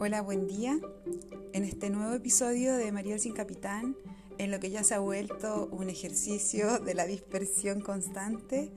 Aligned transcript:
Hola, 0.00 0.22
buen 0.22 0.46
día. 0.46 0.78
En 1.52 1.64
este 1.64 1.90
nuevo 1.90 2.14
episodio 2.14 2.76
de 2.76 2.92
María 2.92 3.18
sin 3.18 3.32
Capitán, 3.32 3.96
en 4.38 4.52
lo 4.52 4.60
que 4.60 4.70
ya 4.70 4.84
se 4.84 4.94
ha 4.94 5.00
vuelto 5.00 5.68
un 5.72 5.90
ejercicio 5.90 6.78
de 6.78 6.94
la 6.94 7.04
dispersión 7.04 7.80
constante, 7.80 8.70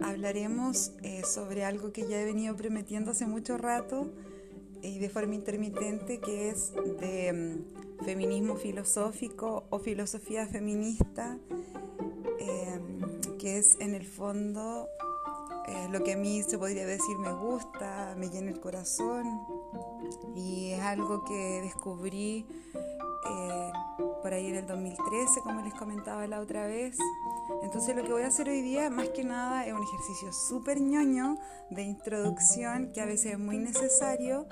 hablaremos 0.00 0.94
eh, 1.04 1.22
sobre 1.24 1.64
algo 1.64 1.92
que 1.92 2.08
ya 2.08 2.20
he 2.20 2.24
venido 2.24 2.56
prometiendo 2.56 3.12
hace 3.12 3.24
mucho 3.24 3.56
rato 3.56 4.10
y 4.82 4.98
de 4.98 5.08
forma 5.08 5.36
intermitente, 5.36 6.18
que 6.18 6.48
es 6.48 6.72
de 6.98 7.32
mm, 8.00 8.04
feminismo 8.04 8.56
filosófico 8.56 9.66
o 9.70 9.78
filosofía 9.78 10.48
feminista, 10.48 11.38
em, 12.40 13.38
que 13.38 13.58
es 13.58 13.76
en 13.78 13.94
el 13.94 14.04
fondo 14.04 14.88
eh, 15.68 15.86
lo 15.92 16.02
que 16.02 16.14
a 16.14 16.16
mí 16.16 16.42
se 16.42 16.58
podría 16.58 16.84
decir 16.84 17.16
me 17.16 17.32
gusta, 17.32 18.16
me 18.18 18.28
llena 18.28 18.50
el 18.50 18.58
corazón 18.58 19.51
y 20.34 20.72
es 20.72 20.80
algo 20.80 21.24
que 21.24 21.60
descubrí 21.62 22.46
eh, 23.30 23.72
por 24.22 24.32
ahí 24.32 24.46
en 24.46 24.56
el 24.56 24.66
2013, 24.66 25.40
como 25.40 25.60
les 25.62 25.74
comentaba 25.74 26.26
la 26.26 26.40
otra 26.40 26.66
vez. 26.66 26.96
Entonces 27.62 27.94
lo 27.94 28.02
que 28.02 28.12
voy 28.12 28.22
a 28.22 28.28
hacer 28.28 28.48
hoy 28.48 28.62
día 28.62 28.90
más 28.90 29.08
que 29.08 29.24
nada 29.24 29.66
es 29.66 29.72
un 29.72 29.82
ejercicio 29.82 30.32
súper 30.32 30.80
ñoño 30.80 31.38
de 31.70 31.82
introducción 31.82 32.92
que 32.92 33.00
a 33.00 33.06
veces 33.06 33.32
es 33.32 33.38
muy 33.38 33.58
necesario 33.58 34.46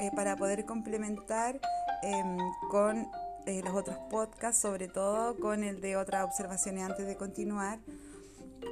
eh, 0.00 0.10
para 0.14 0.36
poder 0.36 0.64
complementar 0.64 1.60
em, 2.02 2.38
con 2.70 3.08
eh, 3.46 3.62
los 3.62 3.74
otros 3.74 3.96
podcasts, 4.10 4.60
sobre 4.60 4.88
todo 4.88 5.38
con 5.38 5.64
el 5.64 5.80
de 5.80 5.96
otras 5.96 6.24
observaciones 6.24 6.84
antes 6.84 7.06
de 7.06 7.16
continuar 7.16 7.78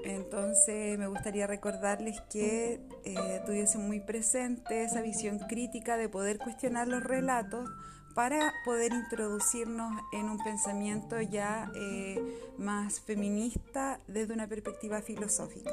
entonces 0.05 0.99
me 0.99 1.07
gustaría 1.07 1.47
recordarles 1.47 2.21
que 2.31 2.81
eh, 3.05 3.43
tuviesen 3.47 3.87
muy 3.87 4.01
presente 4.01 4.83
esa 4.83 5.01
visión 5.01 5.39
crítica 5.39 5.97
de 5.97 6.09
poder 6.09 6.39
cuestionar 6.39 6.89
los 6.89 7.03
relatos 7.03 7.69
para 8.15 8.53
poder 8.65 8.93
introducirnos 8.93 9.93
en 10.13 10.29
un 10.29 10.39
pensamiento 10.39 11.21
ya 11.21 11.71
eh, 11.77 12.21
más 12.59 13.01
feminista 13.01 14.01
desde 14.09 14.35
una 14.35 14.49
perspectiva 14.49 15.01
filosófica. 15.03 15.71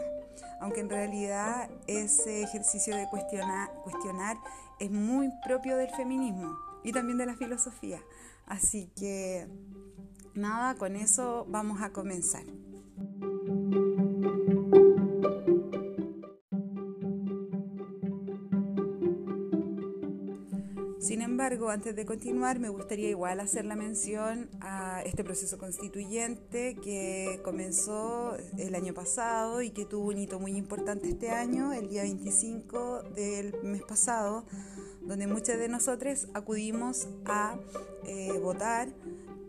Aunque 0.61 0.81
en 0.81 0.89
realidad 0.89 1.69
ese 1.87 2.43
ejercicio 2.43 2.95
de 2.95 3.09
cuestionar, 3.09 3.71
cuestionar 3.83 4.37
es 4.79 4.91
muy 4.91 5.31
propio 5.43 5.75
del 5.75 5.89
feminismo 5.89 6.55
y 6.83 6.91
también 6.91 7.17
de 7.17 7.25
la 7.25 7.35
filosofía. 7.35 7.99
Así 8.45 8.91
que 8.95 9.47
nada, 10.35 10.75
con 10.75 10.95
eso 10.95 11.47
vamos 11.49 11.81
a 11.81 11.91
comenzar. 11.91 12.43
Antes 21.45 21.95
de 21.95 22.07
continuar, 22.07 22.57
me 22.57 22.69
gustaría 22.69 23.07
igual 23.07 23.39
hacer 23.39 23.65
la 23.65 23.75
mención 23.75 24.49
a 24.61 25.03
este 25.03 25.23
proceso 25.23 25.59
constituyente 25.59 26.75
que 26.83 27.39
comenzó 27.43 28.35
el 28.57 28.73
año 28.73 28.95
pasado 28.95 29.61
y 29.61 29.69
que 29.69 29.85
tuvo 29.85 30.07
un 30.07 30.17
hito 30.17 30.39
muy 30.39 30.57
importante 30.57 31.07
este 31.07 31.29
año, 31.29 31.71
el 31.71 31.87
día 31.87 32.01
25 32.01 33.03
del 33.15 33.53
mes 33.61 33.83
pasado, 33.83 34.47
donde 35.03 35.27
muchas 35.27 35.59
de 35.59 35.69
nosotros 35.69 36.29
acudimos 36.33 37.09
a 37.25 37.59
eh, 38.07 38.39
votar 38.39 38.89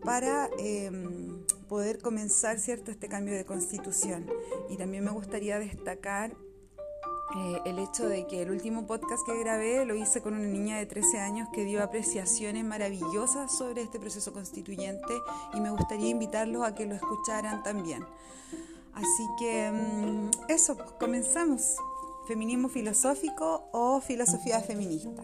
para 0.04 0.50
em, 0.58 1.46
poder 1.66 2.02
comenzar 2.02 2.58
cierto 2.58 2.90
este 2.90 3.08
cambio 3.08 3.34
de 3.34 3.46
constitución. 3.46 4.26
Y 4.68 4.76
también 4.76 5.02
me 5.02 5.12
gustaría 5.12 5.58
destacar 5.58 6.36
eh, 7.34 7.60
el 7.64 7.78
hecho 7.78 8.08
de 8.08 8.26
que 8.26 8.42
el 8.42 8.50
último 8.50 8.86
podcast 8.86 9.26
que 9.26 9.38
grabé 9.38 9.84
lo 9.84 9.94
hice 9.96 10.22
con 10.22 10.34
una 10.34 10.46
niña 10.46 10.78
de 10.78 10.86
13 10.86 11.18
años 11.18 11.48
que 11.52 11.64
dio 11.64 11.82
apreciaciones 11.82 12.64
maravillosas 12.64 13.56
sobre 13.56 13.82
este 13.82 13.98
proceso 13.98 14.32
constituyente 14.32 15.12
y 15.52 15.60
me 15.60 15.70
gustaría 15.70 16.08
invitarlos 16.08 16.62
a 16.64 16.74
que 16.74 16.86
lo 16.86 16.94
escucharan 16.94 17.62
también. 17.62 18.04
Así 18.94 19.28
que 19.38 19.70
mm, 19.70 20.30
eso, 20.48 20.76
pues, 20.76 20.90
comenzamos. 20.92 21.76
Feminismo 22.26 22.68
filosófico 22.68 23.68
o 23.72 24.00
filosofía 24.00 24.60
feminista. 24.60 25.22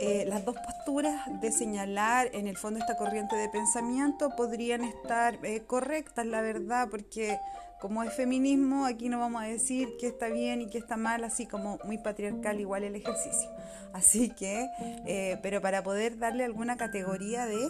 Eh, 0.00 0.24
las 0.26 0.44
dos 0.44 0.56
posturas 0.56 1.40
de 1.40 1.50
señalar 1.50 2.28
en 2.34 2.46
el 2.46 2.56
fondo 2.56 2.78
esta 2.80 2.96
corriente 2.96 3.34
de 3.34 3.48
pensamiento 3.48 4.30
podrían 4.36 4.84
estar 4.84 5.38
eh, 5.42 5.62
correctas, 5.66 6.26
la 6.26 6.42
verdad, 6.42 6.88
porque 6.90 7.38
como 7.80 8.02
es 8.02 8.12
feminismo, 8.12 8.86
aquí 8.86 9.08
no 9.08 9.20
vamos 9.20 9.42
a 9.42 9.46
decir 9.46 9.96
que 9.98 10.08
está 10.08 10.28
bien 10.28 10.62
y 10.62 10.68
que 10.68 10.78
está 10.78 10.96
mal, 10.96 11.22
así 11.24 11.46
como 11.46 11.78
muy 11.84 11.98
patriarcal 11.98 12.60
igual 12.60 12.84
el 12.84 12.96
ejercicio. 12.96 13.50
Así 13.92 14.30
que, 14.30 14.68
eh, 15.06 15.38
pero 15.42 15.60
para 15.60 15.82
poder 15.82 16.18
darle 16.18 16.44
alguna 16.44 16.76
categoría 16.76 17.46
de... 17.46 17.68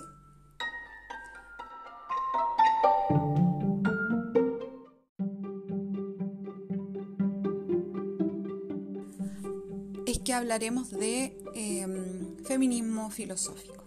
es 10.07 10.19
que 10.21 10.33
hablaremos 10.33 10.91
de 10.91 11.37
em, 11.55 12.37
feminismo 12.45 13.11
filosófico. 13.11 13.78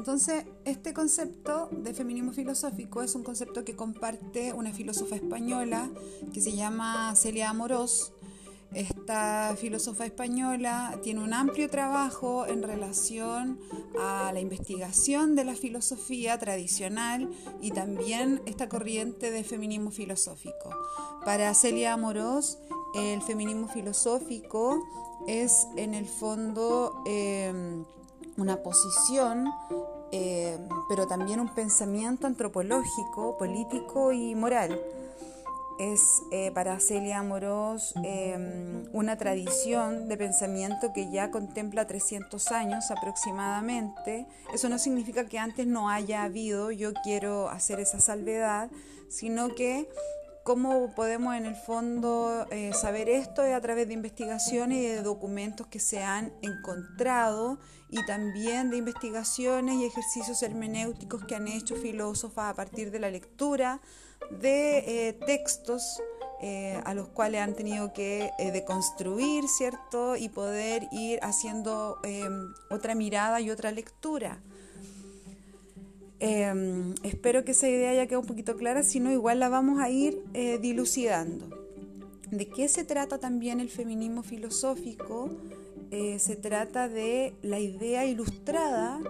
Entonces, 0.00 0.46
este 0.64 0.94
concepto 0.94 1.68
de 1.70 1.92
feminismo 1.92 2.32
filosófico 2.32 3.02
es 3.02 3.14
un 3.14 3.22
concepto 3.22 3.66
que 3.66 3.76
comparte 3.76 4.54
una 4.54 4.72
filósofa 4.72 5.16
española 5.16 5.90
que 6.32 6.40
se 6.40 6.52
llama 6.52 7.14
Celia 7.14 7.50
Amorós. 7.50 8.10
Esta 8.72 9.54
filósofa 9.58 10.06
española 10.06 10.98
tiene 11.02 11.22
un 11.22 11.34
amplio 11.34 11.68
trabajo 11.68 12.46
en 12.46 12.62
relación 12.62 13.60
a 14.00 14.30
la 14.32 14.40
investigación 14.40 15.36
de 15.36 15.44
la 15.44 15.54
filosofía 15.54 16.38
tradicional 16.38 17.28
y 17.60 17.70
también 17.70 18.40
esta 18.46 18.70
corriente 18.70 19.30
de 19.30 19.44
feminismo 19.44 19.90
filosófico. 19.90 20.70
Para 21.26 21.52
Celia 21.52 21.92
Amorós, 21.92 22.56
el 22.94 23.20
feminismo 23.20 23.68
filosófico 23.68 24.82
es 25.28 25.68
en 25.76 25.92
el 25.92 26.06
fondo... 26.06 27.02
Em, 27.04 27.84
una 28.40 28.56
posición, 28.62 29.48
eh, 30.12 30.58
pero 30.88 31.06
también 31.06 31.40
un 31.40 31.54
pensamiento 31.54 32.26
antropológico, 32.26 33.36
político 33.38 34.12
y 34.12 34.34
moral. 34.34 34.80
Es 35.78 36.22
eh, 36.30 36.50
para 36.52 36.78
Celia 36.78 37.20
Amorós 37.20 37.94
em, 38.04 38.84
una 38.92 39.16
tradición 39.16 40.08
de 40.08 40.18
pensamiento 40.18 40.92
que 40.92 41.10
ya 41.10 41.30
contempla 41.30 41.86
300 41.86 42.52
años 42.52 42.90
aproximadamente. 42.90 44.26
Eso 44.52 44.68
no 44.68 44.78
significa 44.78 45.24
que 45.24 45.38
antes 45.38 45.66
no 45.66 45.88
haya 45.88 46.22
habido, 46.22 46.70
yo 46.70 46.92
quiero 47.02 47.48
hacer 47.48 47.80
esa 47.80 47.98
salvedad, 47.98 48.70
sino 49.08 49.54
que 49.54 49.88
¿Cómo 50.50 50.92
podemos 50.96 51.36
en 51.36 51.46
el 51.46 51.54
fondo 51.54 52.44
eh, 52.50 52.72
saber 52.72 53.08
esto? 53.08 53.44
Es 53.44 53.54
a 53.54 53.60
través 53.60 53.86
de 53.86 53.94
investigaciones 53.94 54.78
y 54.78 54.82
de 54.82 55.00
documentos 55.00 55.68
que 55.68 55.78
se 55.78 56.02
han 56.02 56.32
encontrado 56.42 57.60
y 57.88 58.04
también 58.04 58.68
de 58.68 58.78
investigaciones 58.78 59.76
y 59.76 59.84
ejercicios 59.84 60.42
hermenéuticos 60.42 61.24
que 61.24 61.36
han 61.36 61.46
hecho 61.46 61.76
filósofas 61.76 62.50
a 62.50 62.54
partir 62.54 62.90
de 62.90 62.98
la 62.98 63.12
lectura 63.12 63.80
de 64.40 64.78
eh, 64.78 65.12
textos 65.24 66.02
eh, 66.42 66.80
a 66.84 66.94
los 66.94 67.06
cuales 67.10 67.42
han 67.42 67.54
tenido 67.54 67.92
que 67.92 68.32
deconstruir, 68.52 69.46
¿cierto? 69.46 70.16
Y 70.16 70.30
poder 70.30 70.88
ir 70.90 71.20
haciendo 71.22 72.00
otra 72.70 72.96
mirada 72.96 73.40
y 73.40 73.50
otra 73.52 73.70
lectura. 73.70 74.42
Em, 76.20 76.94
espero 77.02 77.44
que 77.44 77.52
esa 77.52 77.66
idea 77.66 77.90
haya 77.90 78.06
quedado 78.06 78.20
un 78.20 78.26
poquito 78.26 78.56
clara, 78.56 78.82
si 78.82 79.00
no, 79.00 79.10
igual 79.10 79.40
la 79.40 79.48
vamos 79.48 79.80
a 79.80 79.88
ir 79.88 80.22
eh, 80.34 80.58
dilucidando. 80.58 81.48
¿De 82.30 82.46
qué 82.46 82.68
se 82.68 82.84
trata 82.84 83.18
también 83.18 83.58
el 83.58 83.70
feminismo 83.70 84.22
filosófico? 84.22 85.30
Eh, 85.90 86.18
se 86.18 86.36
trata 86.36 86.88
de 86.88 87.34
la 87.42 87.58
idea 87.58 88.04
ilustrada 88.04 89.00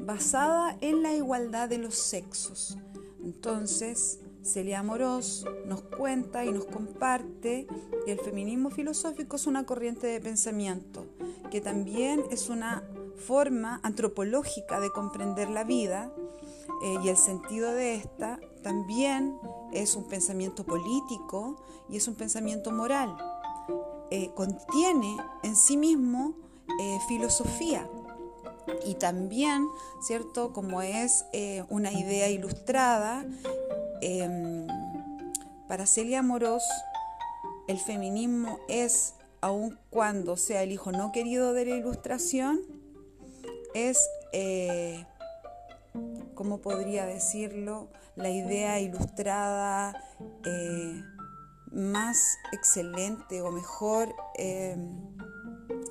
basada 0.00 0.76
en 0.80 1.02
la 1.02 1.14
igualdad 1.14 1.68
de 1.68 1.78
los 1.78 1.94
sexos. 1.94 2.78
Entonces, 3.22 4.20
Celia 4.42 4.80
Amorós 4.80 5.46
nos 5.66 5.82
cuenta 5.82 6.46
y 6.46 6.52
nos 6.52 6.64
comparte 6.64 7.66
que 8.04 8.12
el 8.12 8.20
feminismo 8.20 8.70
filosófico 8.70 9.36
es 9.36 9.46
una 9.46 9.64
corriente 9.64 10.06
de 10.06 10.20
pensamiento, 10.20 11.06
que 11.50 11.60
también 11.60 12.22
es 12.30 12.48
una 12.48 12.82
forma 13.16 13.80
antropológica 13.82 14.80
de 14.80 14.90
comprender 14.90 15.48
la 15.48 15.64
vida 15.64 16.10
eh, 16.84 16.98
y 17.02 17.08
el 17.08 17.16
sentido 17.16 17.72
de 17.72 17.94
esta 17.94 18.38
también 18.62 19.38
es 19.72 19.96
un 19.96 20.04
pensamiento 20.04 20.66
político 20.66 21.56
y 21.88 21.96
es 21.96 22.06
un 22.08 22.14
pensamiento 22.14 22.72
moral. 22.72 23.16
Eh, 24.10 24.32
contiene 24.34 25.16
en 25.42 25.56
sí 25.56 25.78
mismo 25.78 26.34
eh, 26.78 26.98
filosofía 27.08 27.88
y 28.84 28.96
también, 28.96 29.66
¿cierto? 30.02 30.52
Como 30.52 30.82
es 30.82 31.24
una 31.70 31.90
idea 31.90 32.28
ilustrada, 32.28 33.24
em, 34.02 34.66
para 35.66 35.86
Celia 35.86 36.20
Moros, 36.20 36.64
el 37.66 37.78
feminismo 37.78 38.58
es, 38.68 39.14
aun 39.40 39.78
cuando 39.88 40.36
sea 40.36 40.62
el 40.62 40.72
hijo 40.72 40.92
no 40.92 41.12
querido 41.12 41.54
de 41.54 41.64
la 41.64 41.76
ilustración, 41.76 42.60
es, 43.72 44.06
¿cómo 46.34 46.60
podría 46.60 47.06
decirlo? 47.06 47.88
La 48.16 48.30
idea 48.30 48.80
ilustrada 48.80 49.94
eh, 50.44 51.02
más 51.72 52.38
excelente 52.52 53.42
o 53.42 53.50
mejor, 53.50 54.14
eh, 54.36 54.76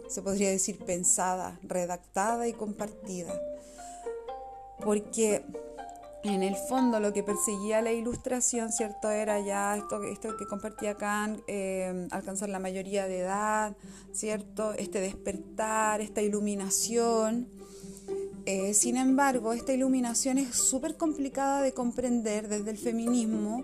se 0.07 0.21
podría 0.21 0.49
decir 0.49 0.79
pensada, 0.85 1.59
redactada 1.63 2.47
y 2.47 2.53
compartida. 2.53 3.33
Porque 4.79 5.45
en 6.23 6.41
el 6.41 6.55
fondo 6.55 6.99
lo 6.99 7.11
que 7.11 7.21
perseguía 7.21 7.81
la 7.81 7.91
ilustración, 7.91 8.71
¿cierto? 8.71 9.09
Era 9.09 9.39
ya 9.41 9.75
esto, 9.75 10.03
esto 10.03 10.37
que 10.37 10.45
compartía 10.45 10.95
Kant, 10.95 11.41
eh, 11.47 12.07
alcanzar 12.11 12.49
la 12.49 12.59
mayoría 12.59 13.07
de 13.07 13.19
edad, 13.19 13.75
¿cierto? 14.13 14.73
Este 14.73 15.01
despertar, 15.01 15.99
esta 15.99 16.21
iluminación. 16.21 17.49
Eh, 18.45 18.73
sin 18.73 18.97
embargo, 18.97 19.53
esta 19.53 19.73
iluminación 19.73 20.37
es 20.37 20.55
súper 20.55 20.97
complicada 20.97 21.61
de 21.61 21.73
comprender 21.73 22.49
desde 22.49 22.71
el 22.71 22.77
feminismo 22.77 23.63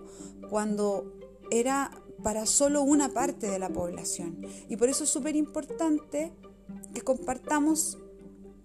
cuando 0.49 1.13
era 1.51 1.91
para 2.23 2.45
solo 2.45 2.81
una 2.81 3.09
parte 3.09 3.47
de 3.47 3.59
la 3.59 3.69
población. 3.69 4.45
Y 4.69 4.77
por 4.77 4.89
eso 4.89 5.03
es 5.03 5.09
súper 5.09 5.35
importante 5.35 6.31
que 6.93 7.01
compartamos 7.01 7.97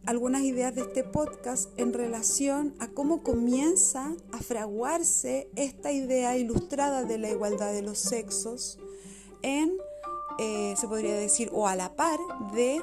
algunas 0.07 0.43
ideas 0.43 0.75
de 0.75 0.83
este 0.83 1.03
podcast 1.03 1.71
en 1.79 1.93
relación 1.93 2.75
a 2.79 2.89
cómo 2.89 3.23
comienza 3.23 4.15
a 4.33 4.39
fraguarse 4.39 5.49
esta 5.57 5.93
idea 5.93 6.37
ilustrada 6.37 7.05
de 7.05 7.19
la 7.19 7.31
igualdad 7.31 7.73
de 7.73 7.83
los 7.83 7.99
sexos 7.99 8.79
en, 9.43 9.73
eh, 10.39 10.75
se 10.77 10.89
podría 10.89 11.15
decir, 11.15 11.51
o 11.53 11.67
a 11.67 11.75
la 11.75 11.97
par 11.97 12.19
de 12.55 12.83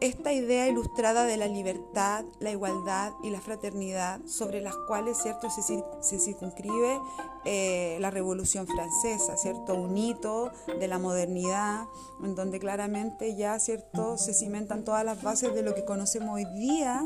esta 0.00 0.32
idea 0.32 0.66
ilustrada 0.66 1.24
de 1.24 1.36
la 1.36 1.46
libertad, 1.46 2.24
la 2.38 2.50
igualdad 2.50 3.12
y 3.22 3.30
la 3.30 3.40
fraternidad, 3.40 4.20
sobre 4.26 4.60
las 4.60 4.74
cuales 4.88 5.18
¿cierto? 5.18 5.48
Se, 5.50 6.18
circunscribe 6.18 6.98
eh, 7.44 7.98
la 8.00 8.10
Revolución 8.10 8.66
Francesa, 8.66 9.36
¿cierto? 9.36 9.74
un 9.74 9.96
hito 9.96 10.50
de 10.78 10.88
la 10.88 10.98
modernidad, 10.98 11.84
en 12.22 12.34
donde 12.34 12.58
claramente 12.58 13.36
ya 13.36 13.58
¿cierto? 13.58 14.16
se 14.16 14.32
cimentan 14.32 14.84
todas 14.84 15.04
las 15.04 15.22
bases 15.22 15.54
de 15.54 15.62
lo 15.62 15.74
que 15.74 15.84
conocemos 15.84 16.34
hoy 16.34 16.46
día 16.46 17.02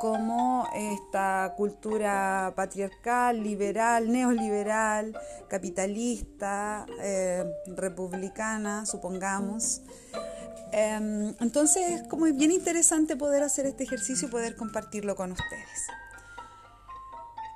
como 0.00 0.68
esta 0.74 1.54
cultura 1.56 2.52
patriarcal, 2.56 3.42
liberal, 3.42 4.12
neoliberal, 4.12 5.18
capitalista, 5.48 6.84
eh, 7.00 7.44
republicana, 7.68 8.84
supongamos. 8.84 9.80
Em, 10.72 11.34
entonces 11.40 12.00
es 12.00 12.08
como 12.08 12.24
bien 12.26 12.50
interesante 12.50 13.16
poder 13.16 13.42
hacer 13.42 13.66
este 13.66 13.84
ejercicio 13.84 14.28
y 14.28 14.30
poder 14.30 14.56
compartirlo 14.56 15.16
con 15.16 15.32
ustedes. 15.32 15.86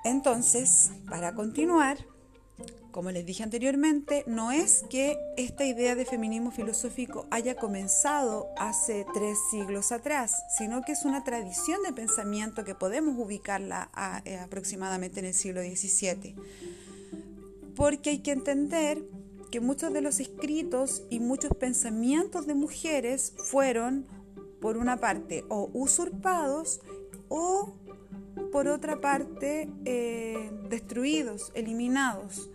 Entonces, 0.04 0.90
para 1.08 1.34
continuar, 1.34 1.98
como 2.90 3.10
les 3.10 3.26
dije 3.26 3.42
anteriormente, 3.42 4.24
no 4.26 4.50
es 4.50 4.84
que 4.88 5.16
esta 5.36 5.64
idea 5.64 5.94
de 5.94 6.04
feminismo 6.04 6.50
filosófico 6.50 7.26
haya 7.30 7.54
comenzado 7.54 8.48
hace 8.56 9.06
tres 9.12 9.38
siglos 9.50 9.92
atrás, 9.92 10.42
sino 10.56 10.82
que 10.82 10.92
es 10.92 11.04
una 11.04 11.22
tradición 11.22 11.82
de 11.82 11.92
pensamiento 11.92 12.64
que 12.64 12.74
podemos 12.74 13.16
ubicarla 13.18 13.90
eh, 14.24 14.38
aproximadamente 14.38 15.20
en 15.20 15.26
el 15.26 15.34
siglo 15.34 15.60
XVII. 15.60 16.34
Porque 17.76 18.10
hay 18.10 18.18
que 18.20 18.32
entender 18.32 19.04
que 19.50 19.60
muchos 19.60 19.92
de 19.92 20.00
los 20.00 20.20
escritos 20.20 21.02
y 21.10 21.20
muchos 21.20 21.52
pensamientos 21.54 22.46
de 22.46 22.54
mujeres 22.54 23.32
fueron, 23.36 24.06
por 24.60 24.76
una 24.76 24.98
parte, 24.98 25.44
o 25.48 25.70
usurpados 25.72 26.80
o, 27.28 27.74
por 28.52 28.68
otra 28.68 29.00
parte, 29.00 29.70
eh, 29.84 30.50
destruidos, 30.68 31.50
eliminados. 31.54 32.50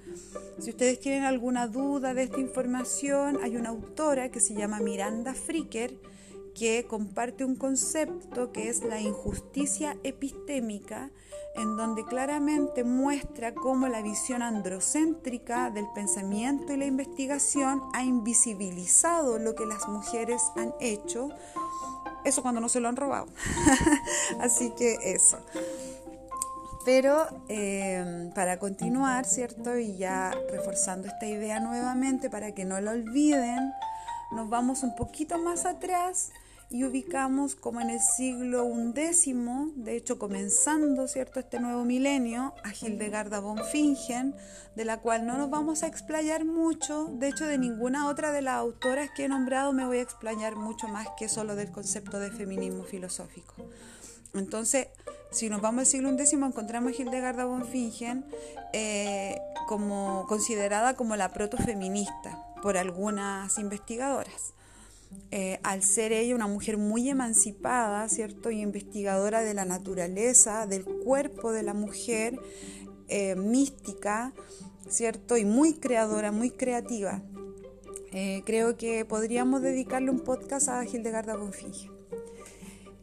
Si 0.60 0.69
ustedes 0.69 1.00
tienen 1.00 1.24
alguna 1.24 1.68
duda 1.68 2.13
de 2.13 2.24
esta 2.24 2.40
información, 2.40 3.40
hay 3.42 3.56
una 3.56 3.69
autora 3.69 4.30
que 4.30 4.40
se 4.40 4.54
llama 4.54 4.80
Miranda 4.80 5.34
Fricker 5.34 5.98
que 6.54 6.86
comparte 6.88 7.44
un 7.44 7.56
concepto 7.56 8.51
que 8.51 8.69
es 8.69 8.84
la 8.84 9.01
injusticia 9.01 9.98
epistémica 10.04 11.10
en 11.56 11.78
donde 11.78 12.06
claramente 12.06 12.84
muestra 12.84 13.54
cómo 13.54 13.88
la 13.88 14.02
visión 14.02 14.42
androcéntrica 14.42 15.70
del 15.70 15.88
pensamiento 15.94 16.74
y 16.74 16.78
la 16.78 16.86
investigación 16.86 17.82
ha 17.94 18.04
invisibilizado 18.04 19.38
lo 19.38 19.56
que 19.56 19.66
las 19.66 19.88
mujeres 19.88 20.42
han 20.56 20.74
hecho. 20.80 21.30
Eso 22.24 22.42
cuando 22.42 22.62
no 22.62 22.70
se 22.70 22.80
lo 22.80 22.90
han 22.90 22.96
robado. 22.96 23.28
Así 24.40 24.72
que 24.72 24.98
eso. 25.04 25.38
Pero 26.86 27.26
eh, 27.50 28.32
para 28.36 28.58
continuar, 28.58 29.26
¿cierto? 29.26 29.78
Y 29.78 29.96
ya 29.98 30.32
reforzando 30.52 31.08
esta 31.08 31.26
idea 31.26 31.60
nuevamente 31.60 32.30
para 32.30 32.54
que 32.54 32.66
no 32.66 32.80
la 32.82 32.92
olviden, 32.92 33.72
nos 34.32 34.50
vamos 34.50 34.84
un 34.84 34.96
poquito 34.96 35.38
más 35.38 35.66
atrás 35.66 36.32
y 36.74 36.84
ubicamos 36.86 37.54
como 37.54 37.81
en 37.81 37.92
el 37.92 38.00
siglo 38.02 38.68
XI, 38.68 39.36
de 39.75 39.96
hecho 39.96 40.18
comenzando 40.18 41.08
cierto 41.08 41.40
este 41.40 41.60
nuevo 41.60 41.86
milenio, 41.86 42.56
a 42.64 42.74
Hildegarda 42.74 43.40
von 43.40 43.64
Fingen, 43.72 44.36
de 44.75 44.84
la 44.84 44.98
cual 44.98 45.28
no 45.28 45.38
nos 45.38 45.52
vamos 45.52 45.84
a 45.84 45.88
explayar 45.88 46.46
mucho, 46.46 47.12
de 47.14 47.28
hecho 47.28 47.46
de 47.46 47.60
ninguna 47.60 48.10
otra 48.10 48.31
de 48.31 48.42
las 48.42 48.56
autoras 48.56 49.12
que 49.16 49.25
he 49.25 49.28
nombrado 49.28 49.72
me 49.72 49.86
voy 49.86 50.00
a 50.00 50.02
explayar 50.02 50.56
mucho 50.56 50.88
más 50.88 51.08
que 51.16 51.30
solo 51.30 51.56
del 51.56 51.70
concepto 51.70 52.18
de 52.20 52.31
feminismo 52.31 52.84
filosófico. 52.84 53.54
Entonces, 54.34 54.88
si 55.30 55.50
nos 55.50 55.62
vamos 55.62 55.81
al 55.81 55.86
siglo 55.86 56.10
X, 56.10 56.34
encontramos 56.34 56.94
a 56.94 57.02
Hildegarda 57.04 57.46
von 57.46 57.66
Fingen 57.66 58.26
eh, 58.74 59.38
como 59.68 60.26
considerada 60.28 60.96
como 60.96 61.16
la 61.18 61.30
protofeminista 61.30 62.44
por 62.64 62.78
algunas 62.78 63.60
investigadoras. 63.60 64.56
Eh, 65.36 65.60
al 65.63 65.81
ser 65.81 66.12
ella 66.12 66.36
una 66.36 66.45
mujer 66.45 66.77
muy 66.77 67.10
emancipada, 67.10 68.07
¿cierto? 68.07 68.51
Y 68.51 68.62
investigadora 68.62 69.42
de 69.42 69.56
la 69.56 69.65
naturaleza, 69.65 70.68
del 70.68 70.86
cuerpo 70.86 71.51
de 71.51 71.63
la 71.63 71.74
mujer, 71.74 72.39
eh, 73.07 73.36
mística, 73.36 74.31
¿cierto? 74.88 75.36
Y 75.36 75.44
muy 75.44 75.74
creadora, 75.74 76.31
muy 76.31 76.51
creativa. 76.51 77.24
Eh, 78.12 78.44
creo 78.45 78.77
que 78.77 79.06
podríamos 79.06 79.63
dedicarle 79.63 80.11
un 80.11 80.19
podcast 80.19 80.69
a 80.69 80.85
Hildegarda 80.85 81.35
Bonfinge. 81.35 81.90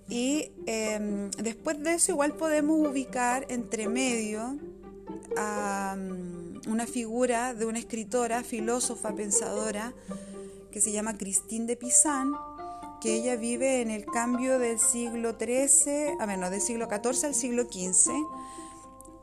Y 0.08 0.52
em, 0.66 1.30
después 1.32 1.82
de 1.82 1.94
eso 1.94 2.12
igual 2.12 2.34
podemos 2.34 2.78
ubicar 2.88 3.46
entre 3.48 3.88
medio 3.88 4.56
a 5.36 5.96
mm, 5.98 6.70
una 6.70 6.86
figura 6.86 7.54
de 7.54 7.66
una 7.66 7.80
escritora, 7.80 8.44
filósofa, 8.44 9.14
pensadora, 9.14 9.94
que 10.70 10.80
se 10.80 10.92
llama 10.92 11.16
Christine 11.16 11.66
de 11.66 11.76
Pizan, 11.76 12.32
que 13.00 13.16
ella 13.16 13.36
vive 13.36 13.80
en 13.80 13.90
el 13.90 14.04
cambio 14.04 14.58
del 14.58 14.78
siglo 14.78 15.36
XIII, 15.38 16.16
a 16.18 16.26
menos 16.26 16.50
del 16.50 16.60
siglo 16.60 16.86
XIV 16.86 17.26
al 17.26 17.34
siglo 17.34 17.64
XV, 17.64 18.10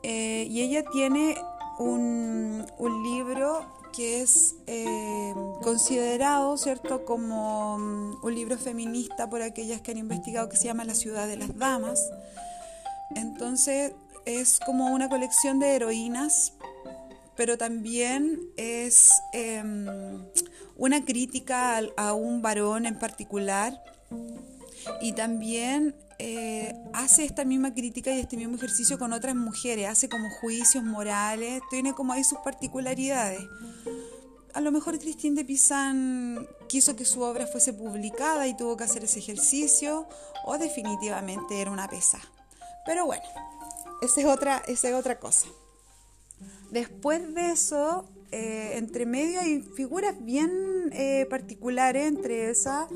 eh, 0.02 0.46
y 0.48 0.62
ella 0.62 0.84
tiene 0.90 1.36
un, 1.78 2.66
libro 3.02 3.64
que 3.92 4.20
es 4.20 4.56
eh, 4.66 5.34
considerado, 5.62 6.56
¿cierto?, 6.56 7.04
como 7.04 7.78
mm, 7.78 8.24
un 8.24 8.34
libro 8.34 8.58
feminista 8.58 9.30
por 9.30 9.42
aquellas 9.42 9.80
que 9.80 9.92
han 9.92 9.98
investigado 9.98 10.48
que 10.48 10.56
se 10.56 10.64
llama 10.64 10.84
La 10.84 10.94
ciudad 10.94 11.26
de 11.26 11.36
las 11.36 11.56
damas. 11.56 12.10
Entonces 13.14 13.92
es 14.24 14.60
como 14.66 14.92
una 14.92 15.08
colección 15.08 15.58
de 15.58 15.74
heroínas, 15.74 16.52
pero 17.38 17.56
también 17.56 18.50
es 18.56 19.12
em, 19.32 19.86
una 20.76 21.04
crítica 21.04 21.80
a, 21.96 22.12
un 22.12 22.42
varón 22.42 22.84
en 22.84 22.98
particular 22.98 23.80
y 25.00 25.12
también 25.12 25.94
eh, 26.18 26.74
hace 26.92 27.24
esta 27.24 27.44
misma 27.44 27.72
crítica 27.72 28.12
y 28.12 28.18
este 28.18 28.36
mismo 28.36 28.56
ejercicio 28.56 28.98
con 28.98 29.12
otras 29.12 29.36
mujeres, 29.36 29.88
hace 29.88 30.08
como 30.08 30.28
juicios 30.40 30.82
morales, 30.82 31.62
tiene 31.70 31.94
como 31.94 32.12
ahí 32.12 32.24
sus 32.24 32.38
particularidades. 32.38 33.40
A 34.52 34.60
lo 34.60 34.72
mejor 34.72 34.98
Christine 34.98 35.36
de 35.36 35.44
Pizan 35.44 36.44
quiso 36.68 36.96
que 36.96 37.04
su 37.04 37.22
obra 37.22 37.46
fuese 37.46 37.72
publicada 37.72 38.48
y 38.48 38.56
tuvo 38.56 38.76
que 38.76 38.82
hacer 38.82 39.04
ese 39.04 39.20
ejercicio, 39.20 40.08
o 40.44 40.58
definitivamente 40.58 41.60
era 41.60 41.70
una 41.70 41.86
pesa. 41.86 42.18
Pero 42.84 43.06
bueno, 43.06 43.22
esa 44.02 44.20
es 44.22 44.26
otra, 44.26 44.60
esa 44.66 44.88
es 44.88 44.94
otra 44.96 45.20
cosa. 45.20 45.46
Después 46.70 47.34
de 47.34 47.52
eso, 47.52 48.04
eh, 48.30 48.72
entre 48.74 49.06
medio 49.06 49.40
hay 49.40 49.62
figuras 49.62 50.14
bien 50.22 50.50
eh, 50.92 51.26
particulares, 51.30 52.06
entre 52.06 52.50
esas 52.50 52.86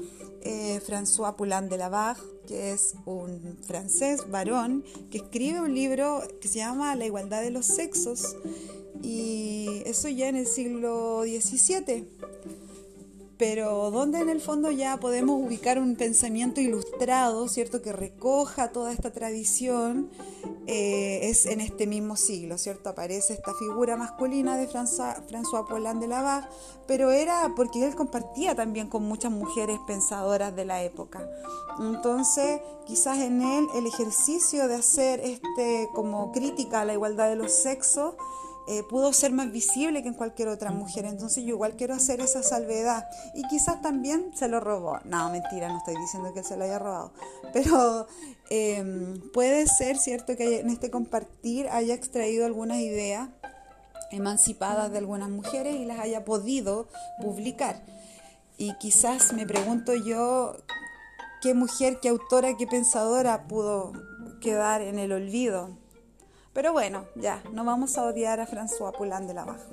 eh, 0.42 0.80
François 0.86 1.36
Poulain 1.36 1.68
de 1.68 1.78
la 1.78 1.88
Barre, 1.88 2.20
que 2.46 2.72
es 2.72 2.94
un 3.06 3.58
francés 3.66 4.28
varón 4.30 4.84
que 5.10 5.18
escribe 5.18 5.60
un 5.60 5.74
libro 5.74 6.22
que 6.40 6.48
se 6.48 6.58
llama 6.58 6.94
La 6.96 7.06
igualdad 7.06 7.40
de 7.40 7.50
los 7.50 7.64
sexos, 7.64 8.36
y 9.02 9.82
eso 9.86 10.08
ya 10.08 10.28
en 10.28 10.36
el 10.36 10.46
siglo 10.46 11.22
XVII. 11.22 12.06
Pero 13.42 13.90
donde 13.90 14.20
en 14.20 14.28
el 14.28 14.40
fondo 14.40 14.70
ya 14.70 15.00
podemos 15.00 15.44
ubicar 15.44 15.80
un 15.80 15.96
pensamiento 15.96 16.60
ilustrado, 16.60 17.48
¿cierto? 17.48 17.82
Que 17.82 17.92
recoja 17.92 18.70
toda 18.70 18.92
esta 18.92 19.10
tradición, 19.10 20.10
eh, 20.68 21.18
es 21.24 21.46
en 21.46 21.60
este 21.60 21.88
mismo 21.88 22.14
siglo, 22.14 22.56
¿cierto? 22.56 22.90
Aparece 22.90 23.32
esta 23.32 23.52
figura 23.54 23.96
masculina 23.96 24.56
de 24.56 24.68
François, 24.68 25.66
Poulain 25.68 25.98
de 25.98 26.06
Lavalle, 26.06 26.46
pero 26.86 27.10
era 27.10 27.52
porque 27.56 27.84
él 27.84 27.96
compartía 27.96 28.54
también 28.54 28.86
con 28.86 29.02
muchas 29.02 29.32
mujeres 29.32 29.80
pensadoras 29.88 30.54
de 30.54 30.64
la 30.64 30.84
época. 30.84 31.28
Entonces, 31.80 32.60
quizás 32.86 33.18
en 33.18 33.42
él 33.42 33.66
el 33.74 33.88
ejercicio 33.88 34.68
de 34.68 34.76
hacer 34.76 35.18
este 35.18 35.88
como 35.94 36.30
crítica 36.30 36.82
a 36.82 36.84
la 36.84 36.92
igualdad 36.92 37.28
de 37.28 37.34
los 37.34 37.50
sexos, 37.50 38.14
eh, 38.68 38.84
pudo 38.88 39.12
ser 39.12 39.32
más 39.32 39.50
visible 39.50 40.02
que 40.02 40.08
en 40.08 40.14
cualquier 40.14 40.48
otra 40.48 40.70
mujer. 40.70 41.04
Entonces 41.04 41.44
yo 41.44 41.50
igual 41.50 41.74
quiero 41.76 41.94
hacer 41.94 42.20
esa 42.20 42.42
salvedad. 42.42 43.08
Y 43.34 43.46
quizás 43.48 43.82
también 43.82 44.32
se 44.36 44.48
lo 44.48 44.60
robó. 44.60 45.00
No, 45.04 45.30
mentira, 45.30 45.68
no 45.68 45.78
estoy 45.78 45.96
diciendo 45.96 46.32
que 46.32 46.44
se 46.44 46.56
lo 46.56 46.64
haya 46.64 46.78
robado. 46.78 47.12
Pero 47.52 48.06
em, 48.50 49.20
puede 49.32 49.66
ser 49.66 49.98
cierto 49.98 50.36
que 50.36 50.60
en 50.60 50.70
este 50.70 50.90
compartir 50.90 51.68
haya 51.68 51.94
extraído 51.94 52.46
algunas 52.46 52.78
ideas 52.78 53.28
emancipadas 54.10 54.92
de 54.92 54.98
algunas 54.98 55.30
mujeres 55.30 55.74
y 55.76 55.84
las 55.84 55.98
haya 55.98 56.24
podido 56.24 56.88
publicar. 57.20 57.82
Y 58.58 58.74
quizás 58.74 59.32
me 59.32 59.46
pregunto 59.46 59.94
yo 59.94 60.56
qué 61.40 61.54
mujer, 61.54 61.98
qué 62.00 62.10
autora, 62.10 62.56
qué 62.56 62.66
pensadora 62.66 63.48
pudo 63.48 63.92
quedar 64.40 64.82
en 64.82 64.98
el 64.98 65.12
olvido 65.12 65.81
pero 66.52 66.72
bueno, 66.72 67.06
ya, 67.14 67.42
no 67.52 67.64
vamos 67.64 67.96
a 67.98 68.04
odiar 68.04 68.40
a 68.40 68.46
François 68.46 68.92
Poulain 68.92 69.26
de 69.26 69.34
la 69.34 69.44
Baja. 69.44 69.66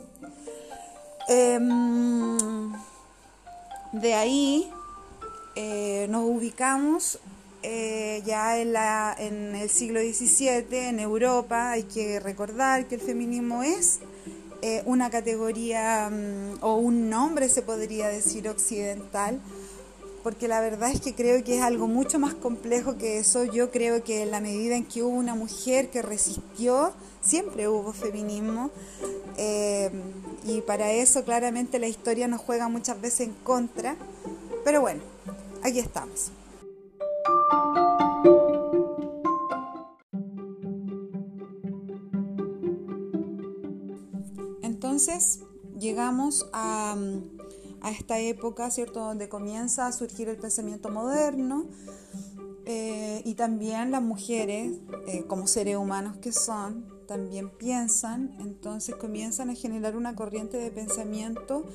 Em, 1.27 2.71
de 3.91 4.13
ahí 4.13 4.71
eh, 5.55 6.07
nos 6.09 6.23
ubicamos 6.23 7.19
eh, 7.61 8.23
ya 8.25 8.57
en, 8.59 8.73
la, 8.73 9.15
en 9.17 9.55
el 9.55 9.69
siglo 9.69 9.99
XVII, 9.99 10.65
en 10.71 10.99
Europa. 10.99 11.71
Hay 11.71 11.83
que 11.83 12.19
recordar 12.19 12.87
que 12.87 12.95
el 12.95 13.01
feminismo 13.01 13.61
es 13.63 13.99
eh, 14.61 14.81
una 14.85 15.09
categoría 15.09 16.09
mm, 16.09 16.63
o 16.63 16.75
un 16.75 17.09
nombre, 17.09 17.49
se 17.49 17.61
podría 17.61 18.07
decir, 18.07 18.47
occidental 18.47 19.39
porque 20.23 20.47
la 20.47 20.59
verdad 20.61 20.91
es 20.91 21.01
que 21.01 21.15
creo 21.15 21.43
que 21.43 21.57
es 21.57 21.61
algo 21.61 21.87
mucho 21.87 22.19
más 22.19 22.33
complejo 22.33 22.97
que 22.97 23.19
eso. 23.19 23.43
Yo 23.45 23.71
creo 23.71 24.03
que 24.03 24.23
en 24.23 24.31
la 24.31 24.41
medida 24.41 24.75
en 24.75 24.85
que 24.85 25.03
hubo 25.03 25.15
una 25.15 25.35
mujer 25.35 25.89
que 25.89 26.01
resistió, 26.01 26.93
siempre 27.21 27.67
hubo 27.67 27.93
feminismo. 27.93 28.71
Eh, 29.37 29.89
y 30.45 30.61
para 30.61 30.91
eso 30.91 31.23
claramente 31.23 31.79
la 31.79 31.87
historia 31.87 32.27
nos 32.27 32.41
juega 32.41 32.67
muchas 32.67 32.99
veces 32.99 33.27
en 33.27 33.33
contra. 33.43 33.95
Pero 34.63 34.81
bueno, 34.81 35.01
aquí 35.63 35.79
estamos. 35.79 36.31
Entonces, 44.61 45.39
llegamos 45.77 46.49
a 46.51 46.95
a 47.81 47.91
esta 47.91 48.19
época, 48.19 48.71
¿cierto?, 48.71 48.99
donde 48.99 49.29
comienza 49.29 49.87
a 49.87 49.91
surgir 49.91 50.29
el 50.29 50.37
pensamiento 50.37 50.89
moderno 50.89 51.65
eh, 52.65 53.21
y 53.25 53.33
también 53.33 53.91
las 53.91 54.01
mujeres, 54.01 54.77
eh, 55.07 55.25
como 55.27 55.47
seres 55.47 55.75
humanos 55.75 56.17
que 56.17 56.31
son, 56.31 56.85
también 57.07 57.49
piensan, 57.49 58.35
entonces 58.39 58.95
comienzan 58.95 59.49
a 59.49 59.55
generar 59.55 59.95
una 59.97 60.15
corriente 60.15 60.57
de 60.57 60.69
pensamiento 60.69 61.65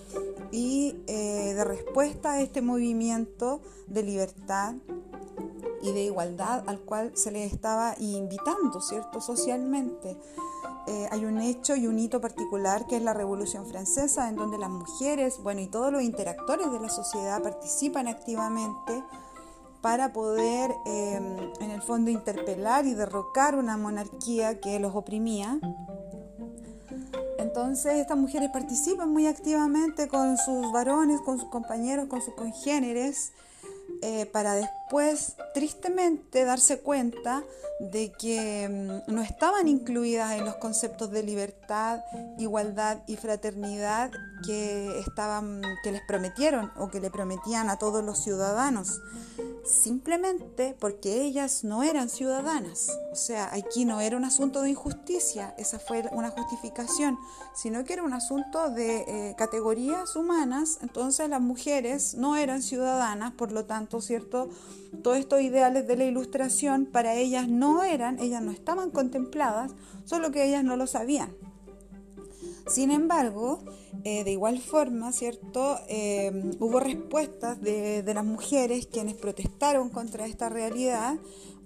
y 0.52 0.94
eh, 1.08 1.54
de 1.56 1.64
respuesta 1.64 2.34
a 2.34 2.40
este 2.40 2.62
movimiento 2.62 3.60
de 3.88 4.04
libertad 4.04 4.76
y 5.82 5.90
de 5.90 6.04
igualdad 6.04 6.62
al 6.68 6.78
cual 6.80 7.10
se 7.14 7.32
les 7.32 7.52
estaba 7.52 7.96
invitando, 7.98 8.80
¿cierto?, 8.80 9.20
socialmente. 9.20 10.16
Eh, 10.86 11.08
hay 11.10 11.24
un 11.24 11.40
hecho 11.40 11.76
y 11.76 11.86
un 11.86 11.98
hito 11.98 12.20
particular 12.20 12.86
que 12.86 12.96
es 12.96 13.02
la 13.02 13.14
Revolución 13.14 13.66
Francesa, 13.66 14.28
en 14.28 14.36
donde 14.36 14.58
las 14.58 14.70
mujeres, 14.70 15.38
bueno, 15.42 15.60
y 15.60 15.66
todos 15.66 15.90
los 15.90 16.02
interactores 16.02 16.70
de 16.70 16.78
la 16.78 16.90
sociedad 16.90 17.42
participan 17.42 18.06
activamente 18.06 19.02
para 19.80 20.12
poder, 20.12 20.74
em, 20.86 21.52
en 21.60 21.70
el 21.70 21.82
fondo, 21.82 22.10
interpelar 22.10 22.86
y 22.86 22.94
derrocar 22.94 23.54
una 23.54 23.76
monarquía 23.76 24.60
que 24.60 24.78
los 24.78 24.94
oprimía. 24.94 25.58
Entonces 27.38 27.94
estas 27.94 28.18
mujeres 28.18 28.50
participan 28.50 29.10
muy 29.12 29.26
activamente 29.26 30.08
con 30.08 30.36
sus 30.36 30.72
varones, 30.72 31.20
con 31.20 31.38
sus 31.38 31.48
compañeros, 31.50 32.08
con 32.08 32.20
sus 32.20 32.34
congéneres, 32.34 33.32
eh, 34.02 34.26
para 34.26 34.54
después, 34.54 35.36
tristemente, 35.54 36.44
darse 36.44 36.80
cuenta 36.80 37.42
de 37.80 38.12
que 38.12 38.68
mm, 38.68 39.12
no 39.12 39.22
estaban 39.22 39.66
incluidas 39.68 40.32
en 40.32 40.44
los 40.44 40.56
conceptos 40.56 41.10
de 41.10 41.22
libertad, 41.22 42.00
igualdad 42.38 42.98
y 43.06 43.16
fraternidad 43.16 44.10
que, 44.44 44.98
estaban, 45.00 45.62
que 45.82 45.92
les 45.92 46.02
prometieron 46.02 46.70
o 46.76 46.90
que 46.90 47.00
le 47.00 47.10
prometían 47.10 47.68
a 47.70 47.78
todos 47.78 48.04
los 48.04 48.22
ciudadanos, 48.22 49.00
simplemente 49.64 50.76
porque 50.78 51.22
ellas 51.22 51.64
no 51.64 51.82
eran 51.82 52.08
ciudadanas. 52.08 52.90
O 53.12 53.16
sea, 53.16 53.52
aquí 53.54 53.84
no 53.84 54.00
era 54.00 54.16
un 54.16 54.24
asunto 54.24 54.62
de 54.62 54.70
injusticia, 54.70 55.54
esa 55.58 55.78
fue 55.78 56.04
una 56.12 56.30
justificación, 56.30 57.18
sino 57.54 57.84
que 57.84 57.94
era 57.94 58.02
un 58.02 58.12
asunto 58.12 58.70
de 58.70 59.04
eh, 59.06 59.34
categorías 59.36 60.14
humanas, 60.16 60.78
entonces 60.82 61.28
las 61.28 61.40
mujeres 61.40 62.14
no 62.14 62.36
eran 62.36 62.62
ciudadanas, 62.62 63.32
por 63.32 63.52
lo 63.52 63.64
tanto, 63.64 63.73
¿cierto? 64.00 64.48
Todos 65.02 65.18
estos 65.18 65.40
ideales 65.42 65.86
de 65.86 65.96
la 65.96 66.04
ilustración 66.04 66.86
para 66.86 67.14
ellas 67.14 67.48
no 67.48 67.82
eran, 67.82 68.18
ellas 68.18 68.42
no 68.42 68.50
estaban 68.50 68.90
contempladas, 68.90 69.72
solo 70.04 70.30
que 70.30 70.44
ellas 70.46 70.64
no 70.64 70.76
lo 70.76 70.86
sabían. 70.86 71.34
Sin 72.66 72.90
embargo, 72.90 73.62
eh, 74.04 74.24
de 74.24 74.32
igual 74.32 74.58
forma, 74.58 75.12
¿cierto? 75.12 75.78
Eh, 75.88 76.52
hubo 76.60 76.80
respuestas 76.80 77.60
de, 77.60 78.02
las 78.14 78.24
mujeres 78.24 78.86
quienes 78.86 79.14
protestaron 79.14 79.90
contra 79.90 80.26
esta 80.26 80.48
realidad. 80.48 81.16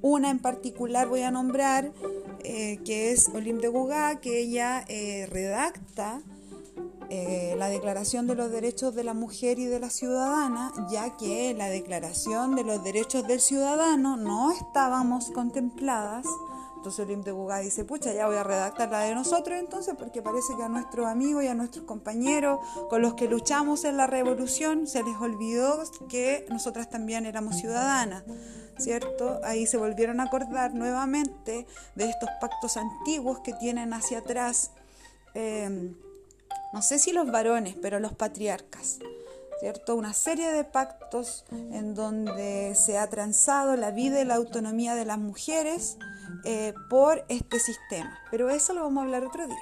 Una 0.02 0.30
en 0.30 0.40
particular 0.40 1.08
voy 1.08 1.22
a 1.22 1.30
nombrar, 1.30 1.92
eh, 2.42 2.78
que 2.84 3.12
es 3.12 3.28
Olympe 3.28 3.68
de 3.68 4.20
que 4.20 4.40
ella 4.40 4.84
redacta 5.30 6.20
la 7.10 7.68
Declaración 7.68 8.26
de 8.26 8.34
los 8.34 8.50
Derechos 8.50 8.94
de 8.94 9.04
la 9.04 9.14
Mujer 9.14 9.58
y 9.58 9.64
de 9.66 9.80
la 9.80 9.90
Ciudadana, 9.90 10.72
ya 10.90 11.16
que 11.16 11.54
la 11.54 11.68
Declaración 11.68 12.54
de 12.54 12.64
los 12.64 12.84
Derechos 12.84 13.26
del 13.26 13.40
Ciudadano 13.40 14.16
no 14.16 14.52
estábamos 14.52 15.30
contempladas 15.30 16.26
entonces 16.78 17.04
Olim 17.04 17.22
de 17.22 17.32
Bugá 17.32 17.58
dice, 17.58 17.84
pucha, 17.84 18.12
ya 18.12 18.28
voy 18.28 18.36
a 18.36 18.44
redactar 18.44 18.88
la 18.88 19.00
de 19.00 19.12
nosotros 19.12 19.58
entonces, 19.58 19.96
porque 19.98 20.22
parece 20.22 20.56
que 20.56 20.62
a 20.62 20.68
nuestros 20.68 21.06
amigos 21.06 21.42
y 21.42 21.48
a 21.48 21.54
nuestros 21.54 21.84
compañeros 21.84 22.60
con 22.88 23.02
los 23.02 23.14
que 23.14 23.28
luchamos 23.28 23.84
en 23.84 23.96
la 23.96 24.06
revolución 24.06 24.86
se 24.86 25.02
les 25.02 25.16
olvidó 25.16 25.82
que 26.08 26.46
nosotras 26.50 26.88
también 26.88 27.26
éramos 27.26 27.56
ciudadanas. 27.56 28.22
¿Cierto? 28.78 29.40
Ahí 29.42 29.66
se 29.66 29.76
volvieron 29.76 30.20
a 30.20 30.24
acordar 30.24 30.72
nuevamente 30.72 31.66
de 31.96 32.04
estos 32.04 32.28
pactos 32.40 32.76
antiguos 32.76 33.40
que 33.40 33.52
tienen 33.54 33.92
hacia 33.92 34.18
atrás, 34.18 34.70
em, 35.34 35.96
no 36.72 36.82
sé 36.82 36.98
si 36.98 37.12
los 37.12 37.30
varones, 37.30 37.76
pero 37.80 37.98
los 38.00 38.12
patriarcas. 38.12 38.98
¿cierto? 39.58 39.96
Una 39.96 40.12
serie 40.12 40.52
de 40.52 40.64
pactos 40.64 41.44
en 41.50 41.94
donde 41.94 42.74
se 42.74 42.98
ha 42.98 43.08
transado 43.08 43.76
la 43.76 43.90
vida 43.90 44.20
y 44.20 44.24
la 44.24 44.36
autonomía 44.36 44.94
de 44.94 45.04
las 45.04 45.18
mujeres 45.18 45.98
eh, 46.44 46.74
por 46.88 47.24
este 47.28 47.58
sistema. 47.58 48.18
Pero 48.30 48.50
eso 48.50 48.72
lo 48.72 48.82
vamos 48.82 49.02
a 49.02 49.04
hablar 49.04 49.24
otro 49.24 49.46
día. 49.46 49.56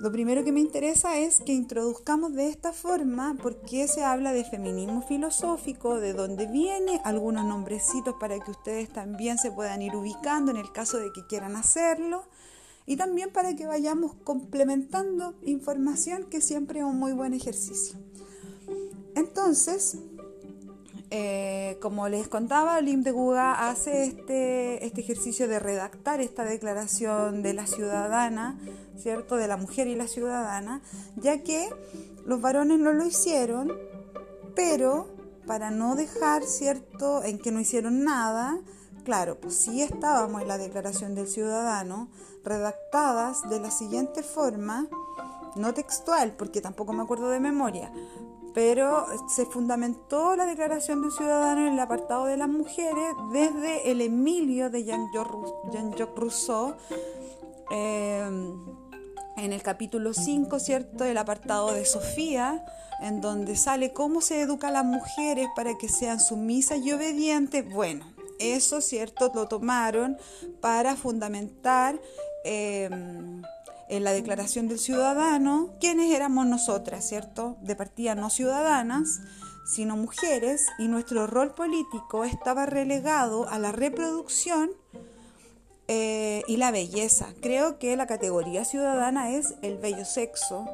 Lo 0.00 0.10
primero 0.10 0.44
que 0.44 0.52
me 0.52 0.60
interesa 0.60 1.18
es 1.18 1.40
que 1.40 1.52
introduzcamos 1.52 2.32
de 2.32 2.48
esta 2.48 2.72
forma 2.72 3.36
por 3.42 3.60
qué 3.60 3.86
se 3.86 4.02
habla 4.02 4.32
de 4.32 4.44
feminismo 4.44 5.02
filosófico, 5.02 6.00
de 6.00 6.14
dónde 6.14 6.46
viene, 6.46 7.02
algunos 7.04 7.44
nombrecitos 7.44 8.14
para 8.18 8.38
que 8.40 8.50
ustedes 8.50 8.88
también 8.90 9.36
se 9.36 9.50
puedan 9.50 9.82
ir 9.82 9.94
ubicando 9.94 10.52
en 10.52 10.56
el 10.56 10.72
caso 10.72 10.96
de 10.96 11.12
que 11.12 11.26
quieran 11.26 11.54
hacerlo 11.54 12.24
y 12.90 12.96
también 12.96 13.30
para 13.30 13.54
que 13.54 13.66
vayamos 13.66 14.16
complementando 14.24 15.34
información 15.42 16.24
que 16.24 16.40
siempre 16.40 16.80
es 16.80 16.84
un 16.84 16.98
muy 16.98 17.12
buen 17.12 17.34
ejercicio. 17.34 17.96
Entonces, 19.14 19.98
eh, 21.10 21.78
como 21.80 22.08
les 22.08 22.26
contaba, 22.26 22.80
Lim 22.80 23.04
de 23.04 23.12
Guga 23.12 23.68
hace 23.68 24.02
este, 24.02 24.84
este 24.84 25.02
ejercicio 25.02 25.46
de 25.46 25.60
redactar 25.60 26.20
esta 26.20 26.42
declaración 26.42 27.44
de 27.44 27.54
la 27.54 27.68
ciudadana, 27.68 28.58
¿cierto? 28.98 29.36
De 29.36 29.46
la 29.46 29.56
mujer 29.56 29.86
y 29.86 29.94
la 29.94 30.08
ciudadana, 30.08 30.82
ya 31.14 31.44
que 31.44 31.68
los 32.26 32.40
varones 32.40 32.80
no 32.80 32.92
lo 32.92 33.06
hicieron, 33.06 33.72
pero 34.56 35.06
para 35.46 35.70
no 35.70 35.94
dejar, 35.94 36.42
¿cierto?, 36.42 37.22
en 37.22 37.38
que 37.38 37.52
no 37.52 37.60
hicieron 37.60 38.02
nada, 38.02 38.58
claro, 39.04 39.40
pues 39.40 39.54
sí 39.54 39.80
estábamos 39.80 40.42
en 40.42 40.48
la 40.48 40.58
declaración 40.58 41.14
del 41.14 41.28
ciudadano, 41.28 42.08
redactadas 42.44 43.48
de 43.48 43.60
la 43.60 43.70
siguiente 43.70 44.22
forma, 44.22 44.88
no 45.56 45.74
textual, 45.74 46.32
porque 46.36 46.60
tampoco 46.60 46.92
me 46.92 47.02
acuerdo 47.02 47.28
de 47.30 47.40
memoria, 47.40 47.92
pero 48.54 49.06
se 49.28 49.46
fundamentó 49.46 50.36
la 50.36 50.46
Declaración 50.46 51.02
de 51.02 51.10
Ciudadano 51.10 51.66
en 51.66 51.74
el 51.74 51.80
apartado 51.80 52.26
de 52.26 52.36
las 52.36 52.48
mujeres 52.48 53.14
desde 53.32 53.90
el 53.90 54.00
Emilio 54.00 54.70
de 54.70 54.84
Jean-Jacques 54.84 56.14
Rousseau. 56.16 56.74
Eh, 57.70 58.28
en 59.36 59.52
el 59.52 59.62
capítulo 59.62 60.12
5, 60.12 60.58
¿cierto? 60.58 61.04
El 61.04 61.16
apartado 61.16 61.72
de 61.72 61.84
Sofía, 61.84 62.64
en 63.00 63.20
donde 63.20 63.56
sale 63.56 63.92
cómo 63.92 64.20
se 64.20 64.42
educa 64.42 64.68
a 64.68 64.72
las 64.72 64.84
mujeres 64.84 65.48
para 65.56 65.76
que 65.78 65.88
sean 65.88 66.20
sumisas 66.20 66.78
y 66.78 66.92
obedientes. 66.92 67.68
Bueno, 67.72 68.04
eso, 68.40 68.80
¿cierto? 68.80 69.30
Lo 69.34 69.46
tomaron 69.46 70.18
para 70.60 70.96
fundamentar 70.96 72.00
em, 72.44 73.42
en 73.88 74.04
la 74.04 74.12
Declaración 74.12 74.68
del 74.68 74.78
Ciudadano 74.78 75.70
quiénes 75.80 76.12
éramos 76.14 76.46
nosotras, 76.46 77.06
¿cierto? 77.06 77.56
De 77.60 77.76
partida 77.76 78.14
no 78.14 78.30
ciudadanas, 78.30 79.20
sino 79.66 79.96
mujeres, 79.96 80.66
y 80.78 80.88
nuestro 80.88 81.26
rol 81.26 81.54
político 81.54 82.24
estaba 82.24 82.66
relegado 82.66 83.48
a 83.48 83.58
la 83.58 83.72
reproducción 83.72 84.70
eh, 85.86 86.42
y 86.46 86.56
la 86.56 86.70
belleza. 86.70 87.28
Creo 87.40 87.78
que 87.78 87.96
la 87.96 88.06
categoría 88.06 88.64
ciudadana 88.64 89.30
es 89.30 89.54
el 89.62 89.78
bello 89.78 90.04
sexo, 90.04 90.68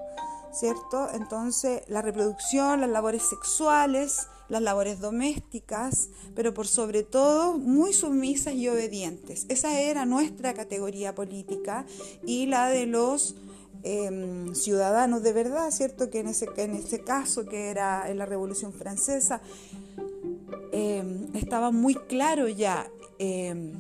¿cierto? 0.52 1.08
Entonces, 1.12 1.82
la 1.88 2.02
reproducción, 2.02 2.80
las 2.80 2.90
labores 2.90 3.22
sexuales, 3.22 4.28
las 4.48 4.62
labores 4.62 5.00
domésticas, 5.00 6.10
pero 6.34 6.54
por 6.54 6.66
sobre 6.66 7.02
todo 7.02 7.58
muy 7.58 7.92
sumisas 7.92 8.54
y 8.54 8.68
obedientes. 8.68 9.46
Esa 9.48 9.80
era 9.80 10.06
nuestra 10.06 10.54
categoría 10.54 11.14
política 11.14 11.86
y 12.24 12.46
la 12.46 12.68
de 12.68 12.86
los 12.86 13.34
em, 13.82 14.54
ciudadanos 14.54 15.22
de 15.22 15.32
verdad, 15.32 15.70
¿cierto? 15.70 16.10
Que 16.10 16.20
en 16.20 16.28
ese, 16.28 16.48
en 16.56 16.74
ese 16.74 17.00
caso, 17.00 17.46
que 17.46 17.70
era 17.70 18.10
en 18.10 18.18
la 18.18 18.26
Revolución 18.26 18.72
Francesa, 18.72 19.40
em, 20.72 21.28
estaba 21.34 21.70
muy 21.70 21.94
claro 21.94 22.48
ya 22.48 22.90
em, 23.18 23.72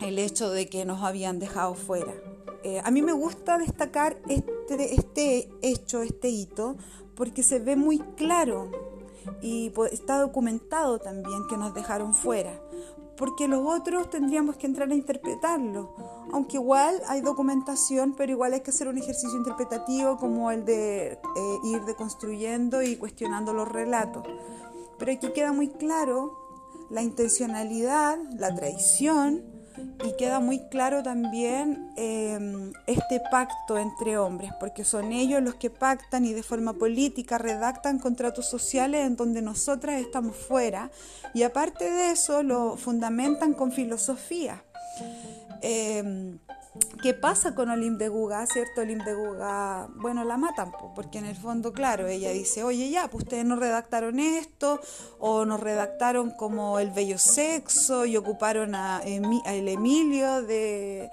el 0.00 0.18
hecho 0.18 0.50
de 0.50 0.68
que 0.68 0.84
nos 0.84 1.02
habían 1.02 1.38
dejado 1.38 1.74
fuera. 1.74 2.14
Eh, 2.64 2.80
a 2.82 2.90
mí 2.90 3.02
me 3.02 3.12
gusta 3.12 3.58
destacar 3.58 4.18
este, 4.28 4.94
este 4.94 5.48
hecho, 5.62 6.02
este 6.02 6.28
hito, 6.28 6.76
porque 7.14 7.42
se 7.42 7.60
ve 7.60 7.76
muy 7.76 7.98
claro 8.16 8.70
y 9.40 9.72
está 9.90 10.20
documentado 10.20 10.98
también 10.98 11.46
que 11.48 11.56
nos 11.56 11.74
dejaron 11.74 12.14
fuera, 12.14 12.60
porque 13.16 13.48
los 13.48 13.66
otros 13.66 14.10
tendríamos 14.10 14.56
que 14.56 14.66
entrar 14.66 14.90
a 14.90 14.94
interpretarlo, 14.94 15.94
aunque 16.32 16.56
igual 16.56 17.00
hay 17.08 17.20
documentación, 17.20 18.14
pero 18.16 18.32
igual 18.32 18.52
hay 18.52 18.60
que 18.60 18.70
hacer 18.70 18.88
un 18.88 18.98
ejercicio 18.98 19.36
interpretativo 19.36 20.16
como 20.16 20.50
el 20.50 20.64
de 20.64 21.12
eh, 21.12 21.18
ir 21.64 21.84
deconstruyendo 21.84 22.82
y 22.82 22.96
cuestionando 22.96 23.52
los 23.52 23.68
relatos. 23.68 24.24
Pero 24.98 25.12
aquí 25.12 25.32
queda 25.32 25.52
muy 25.52 25.68
claro 25.68 26.36
la 26.90 27.02
intencionalidad, 27.02 28.18
la 28.36 28.54
traición, 28.54 29.57
y 30.04 30.16
queda 30.16 30.40
muy 30.40 30.60
claro 30.68 31.02
también 31.02 31.90
em, 31.96 32.72
este 32.86 33.20
pacto 33.30 33.78
entre 33.78 34.18
hombres, 34.18 34.52
porque 34.60 34.84
son 34.84 35.12
ellos 35.12 35.42
los 35.42 35.54
que 35.54 35.70
pactan 35.70 36.24
y 36.24 36.32
de 36.32 36.42
forma 36.42 36.74
política 36.74 37.38
redactan 37.38 37.98
contratos 37.98 38.48
sociales 38.48 39.06
en 39.06 39.16
donde 39.16 39.42
nosotras 39.42 40.00
estamos 40.00 40.36
fuera 40.36 40.90
y 41.34 41.42
aparte 41.42 41.90
de 41.90 42.10
eso 42.12 42.42
lo 42.42 42.76
fundamentan 42.76 43.54
con 43.54 43.72
filosofía. 43.72 44.62
Em, 45.62 46.38
¿Qué 47.02 47.14
pasa 47.14 47.54
con 47.54 47.70
Olim 47.70 47.96
de 47.96 48.08
Guga? 48.08 48.46
¿Cierto? 48.46 48.82
Olim 48.82 48.98
de 48.98 49.14
Guga, 49.14 49.88
bueno, 49.96 50.24
la 50.24 50.36
matan, 50.36 50.72
porque 50.94 51.18
en 51.18 51.26
el 51.26 51.36
fondo, 51.36 51.72
claro, 51.72 52.06
ella 52.06 52.30
dice, 52.30 52.64
oye, 52.64 52.90
ya, 52.90 53.08
pues 53.08 53.24
ustedes 53.24 53.44
no 53.44 53.56
redactaron 53.56 54.18
esto, 54.18 54.80
o 55.18 55.44
nos 55.44 55.60
redactaron 55.60 56.30
como 56.30 56.78
el 56.78 56.90
bello 56.90 57.18
sexo, 57.18 58.04
y 58.04 58.16
ocuparon 58.16 58.74
a, 58.74 59.00
el 59.04 59.68
Emilio 59.68 60.42
de, 60.42 61.10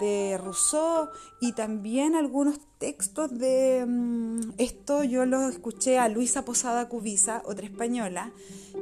de 0.00 0.38
Rousseau, 0.38 1.08
y 1.40 1.52
también 1.52 2.14
algunos 2.14 2.60
textos 2.78 3.36
de 3.36 3.84
mm, 3.86 4.52
esto 4.58 5.02
yo 5.02 5.26
lo 5.26 5.48
escuché 5.48 5.98
a 5.98 6.08
Luisa 6.08 6.44
Posada 6.44 6.88
Cubiza, 6.88 7.42
otra 7.44 7.66
española, 7.66 8.32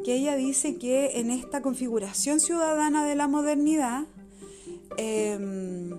que 0.05 0.14
ella 0.14 0.37
dice 0.37 0.77
que 0.77 1.19
en 1.19 1.31
esta 1.31 1.62
configuración 1.62 2.40
ciudadana 2.40 3.05
de 3.05 3.14
la 3.14 3.27
modernidad, 3.27 4.05
Em, 4.96 5.90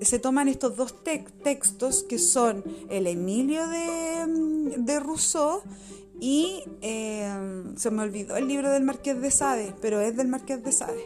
se 0.00 0.18
toman 0.18 0.48
estos 0.48 0.76
dos 0.76 0.94
textos 1.02 2.02
que 2.02 2.18
son 2.18 2.64
el 2.90 3.06
Emilio 3.06 3.66
de, 3.68 4.74
de 4.76 5.00
Rousseau 5.00 5.62
y 6.20 6.62
em, 6.80 7.76
se 7.76 7.90
me 7.90 8.02
olvidó 8.02 8.36
el 8.36 8.48
libro 8.48 8.70
del 8.70 8.84
Marqués 8.84 9.20
de 9.20 9.30
Sade, 9.30 9.74
pero 9.80 10.00
es 10.00 10.16
del 10.16 10.28
Marqués 10.28 10.62
de 10.62 10.72
Sade. 10.72 11.04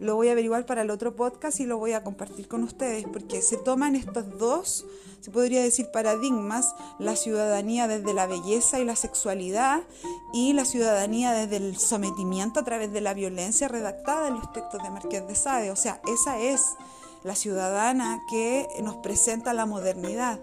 Lo 0.00 0.16
voy 0.16 0.28
a 0.28 0.32
averiguar 0.32 0.66
para 0.66 0.82
el 0.82 0.90
otro 0.90 1.14
podcast 1.14 1.60
y 1.60 1.66
lo 1.66 1.78
voy 1.78 1.92
a 1.92 2.02
compartir 2.02 2.48
con 2.48 2.64
ustedes 2.64 3.04
porque 3.12 3.42
se 3.42 3.56
toman 3.56 3.94
estos 3.94 4.38
dos, 4.38 4.84
se 5.20 5.30
podría 5.30 5.62
decir 5.62 5.90
paradigmas, 5.92 6.74
la 6.98 7.16
ciudadanía 7.16 7.86
desde 7.86 8.12
la 8.12 8.26
belleza 8.26 8.80
y 8.80 8.84
la 8.84 8.96
sexualidad 8.96 9.82
y 10.32 10.52
la 10.52 10.64
ciudadanía 10.64 11.32
desde 11.32 11.56
el 11.56 11.78
sometimiento 11.78 12.60
a 12.60 12.64
través 12.64 12.92
de 12.92 13.00
la 13.00 13.14
violencia 13.14 13.68
redactada 13.68 14.28
en 14.28 14.34
los 14.34 14.52
textos 14.52 14.82
de 14.82 14.90
Marqués 14.90 15.26
de 15.26 15.34
Sade. 15.34 15.70
O 15.70 15.76
sea, 15.76 16.00
esa 16.06 16.38
es 16.40 16.62
la 17.22 17.34
ciudadana 17.34 18.20
que 18.28 18.68
nos 18.82 18.96
presenta 18.96 19.54
la 19.54 19.66
modernidad. 19.66 20.40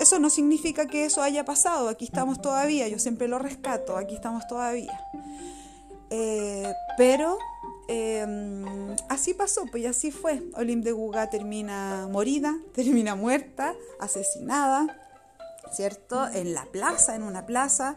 Eso 0.00 0.20
no 0.20 0.30
significa 0.30 0.86
que 0.86 1.04
eso 1.04 1.22
haya 1.22 1.44
pasado, 1.44 1.88
aquí 1.88 2.04
estamos 2.04 2.40
todavía, 2.40 2.86
yo 2.86 3.00
siempre 3.00 3.26
lo 3.26 3.40
rescato, 3.40 3.96
aquí 3.96 4.14
estamos 4.14 4.46
todavía. 4.46 4.98
Eh, 6.10 6.72
pero 6.96 7.36
em, 7.88 8.64
así 9.08 9.34
pasó, 9.34 9.64
pues 9.70 9.86
así 9.86 10.10
fue. 10.10 10.42
Olim 10.54 10.82
de 10.82 10.92
Guga 10.92 11.30
termina 11.30 12.08
morida, 12.10 12.56
termina 12.74 13.14
muerta, 13.14 13.74
asesinada, 13.98 14.86
¿cierto? 15.72 16.28
En 16.28 16.54
la 16.54 16.64
plaza, 16.66 17.16
en 17.16 17.22
una 17.22 17.46
plaza. 17.46 17.96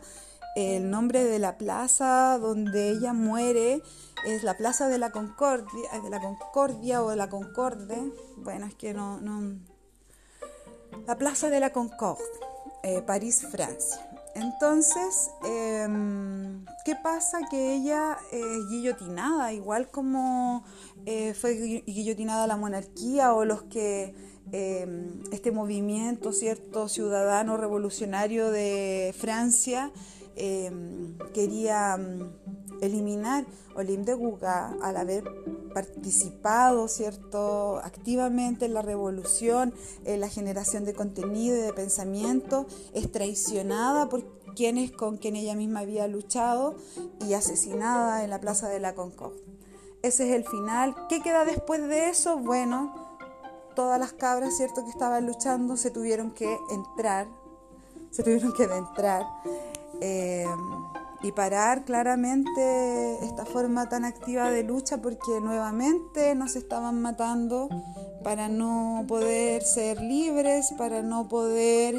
El 0.56 0.90
nombre 0.90 1.24
de 1.24 1.40
la 1.40 1.58
plaza 1.58 2.38
donde 2.38 2.90
ella 2.90 3.14
muere 3.14 3.82
es 4.26 4.44
la 4.44 4.56
Plaza 4.56 4.88
de 4.88 4.98
la 4.98 5.12
Concordia, 5.12 5.90
de 6.04 6.10
la 6.10 6.20
Concordia 6.20 7.04
o 7.04 7.10
de 7.10 7.16
la 7.16 7.30
Concorde. 7.30 8.12
Bueno, 8.38 8.68
es 8.68 8.76
que 8.76 8.94
no, 8.94 9.20
no. 9.20 9.60
La 11.08 11.18
Plaza 11.18 11.50
de 11.50 11.60
la 11.60 11.72
Concorde, 11.72 12.24
eh, 12.84 13.02
París, 13.02 13.48
Francia. 13.50 14.11
Entonces, 14.36 15.32
em, 15.44 16.66
¿qué 16.86 16.96
pasa? 16.96 17.40
Que 17.50 17.76
ella 17.76 18.18
es 18.32 18.70
guillotinada, 18.70 19.52
igual 19.54 19.90
como 19.90 20.64
eh, 21.06 21.34
fue 21.34 21.84
guillotinada 21.86 22.48
la 22.48 22.56
monarquía 22.58 23.34
o 23.34 23.44
los 23.44 23.64
que 23.64 24.16
em, 24.52 25.24
este 25.32 25.52
movimiento, 25.52 26.32
cierto, 26.32 26.88
ciudadano 26.88 27.58
revolucionario 27.58 28.52
de 28.52 29.14
Francia 29.18 29.92
em, 30.36 31.18
quería 31.34 31.98
eliminar 32.82 33.46
Olim 33.76 34.04
de 34.04 34.14
Guga 34.14 34.76
al 34.82 34.98
haber 34.98 35.24
participado 35.74 36.88
cierto 36.88 37.80
activamente 37.80 38.66
en 38.66 38.74
la 38.74 38.82
revolución, 38.82 39.74
en 40.04 40.20
la 40.20 40.28
generación 40.28 40.84
de 40.84 40.94
contenido 40.94 41.56
y 41.56 41.62
de 41.62 41.74
pensamiento, 41.74 42.66
es 42.94 43.12
traicionada 43.12 44.10
por 44.10 44.26
quienes 44.56 44.92
con 44.92 45.18
quien 45.18 45.36
ella 45.36 45.56
misma 45.56 45.82
había 45.82 46.08
luchado 46.08 46.76
y 47.26 47.34
asesinada 47.34 48.24
en 48.24 48.30
la 48.30 48.42
Plaza 48.42 48.68
de 48.68 48.80
la 48.80 48.96
Concorde. 48.96 49.40
Ese 50.02 50.28
es 50.28 50.36
el 50.36 50.46
final. 50.46 50.96
¿Qué 51.08 51.22
queda 51.22 51.46
después 51.46 51.82
de 51.88 52.10
eso? 52.10 52.38
Bueno, 52.38 53.18
todas 53.76 54.00
las 54.00 54.14
cabras, 54.14 54.58
cierto, 54.58 54.84
que 54.84 54.90
estaban 54.90 55.26
luchando 55.26 55.78
se 55.78 55.92
tuvieron 55.92 56.32
que 56.32 56.58
entrar, 56.72 57.28
se 58.10 58.24
tuvieron 58.24 58.52
que 58.54 58.64
adentrar. 58.64 59.26
Eh, 60.02 60.46
y 61.24 61.32
parar 61.32 61.86
claramente 61.86 63.24
esta 63.24 63.46
forma 63.46 63.90
tan 63.90 64.06
activa 64.06 64.50
de 64.50 64.64
lucha 64.64 65.02
porque 65.02 65.40
nuevamente 65.42 66.34
nos 66.36 66.56
estaban 66.56 67.02
matando 67.02 67.70
para 68.24 68.50
no 68.50 69.06
poder 69.08 69.64
ser 69.64 70.02
libres, 70.02 70.74
para 70.78 71.02
no 71.02 71.28
poder 71.28 71.96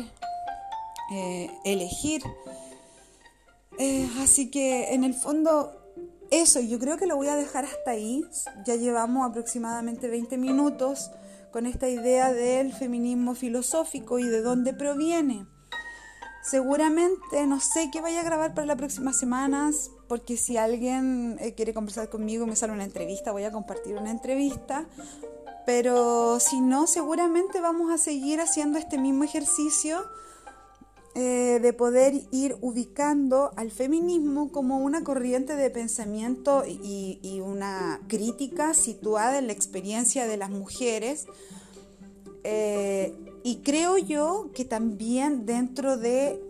eh, 1.13 1.51
elegir. 1.65 2.23
Eh, 3.79 4.09
así 4.21 4.51
que 4.51 4.95
en 4.95 5.05
el 5.05 5.15
fondo 5.15 5.83
eso, 6.33 6.61
yo 6.61 6.79
creo 6.79 6.97
que 6.97 7.07
lo 7.07 7.17
voy 7.17 7.29
a 7.29 7.37
dejar 7.37 7.67
hasta 7.67 7.91
ahí. 7.91 8.25
Ya 8.65 8.75
llevamos 8.77 9.29
aproximadamente 9.29 10.09
20 10.09 10.39
minutos 10.39 11.11
con 11.51 11.67
esta 11.67 11.91
idea 11.91 12.33
del 12.33 12.73
feminismo 12.73 13.35
filosófico 13.35 14.19
y 14.19 14.25
de 14.25 14.41
dónde 14.41 14.73
proviene. 14.73 15.47
Seguramente 16.43 17.47
no 17.47 17.61
sé 17.61 17.91
qué 17.93 18.01
vaya 18.01 18.21
a 18.21 18.25
grabar 18.25 18.53
para 18.53 18.67
las 18.67 18.77
próximas 18.77 19.17
semanas, 19.17 19.93
porque 20.09 20.37
si 20.37 20.57
alguien 20.57 21.37
eh, 21.41 21.55
quiere 21.55 21.73
conversar 21.73 22.09
conmigo, 22.11 22.47
me 22.47 22.57
sale 22.57 22.73
una 22.73 22.85
entrevista, 22.85 23.31
voy 23.31 23.45
a 23.45 23.53
compartir 23.53 23.97
una 23.97 24.11
entrevista. 24.11 24.87
Pero 25.65 26.41
si 26.41 26.61
no, 26.61 26.89
seguramente 26.89 27.61
vamos 27.61 27.93
a 27.93 27.99
seguir 27.99 28.41
haciendo 28.41 28.79
este 28.79 28.99
mismo 28.99 29.23
ejercicio 29.23 30.05
eh, 31.15 31.61
de 31.63 31.73
poder 31.75 32.15
ir 32.33 32.57
ubicando 32.63 33.53
al 33.57 33.71
feminismo 33.71 34.51
como 34.51 34.79
una 34.79 35.05
corriente 35.05 35.55
de 35.55 35.71
pensamiento 35.71 36.65
y, 36.67 37.21
y, 37.23 37.41
una 37.41 38.01
crítica 38.09 38.73
situada 38.73 39.39
en 39.39 39.47
la 39.47 39.53
experiencia 39.53 40.27
de 40.27 40.39
las 40.39 40.49
mujeres. 40.49 41.27
Eh, 42.45 43.15
y 43.45 43.57
creo 43.57 43.99
yo 43.99 44.51
que 44.55 44.65
también 44.65 45.47
dentro 45.47 45.97
de 45.97 46.41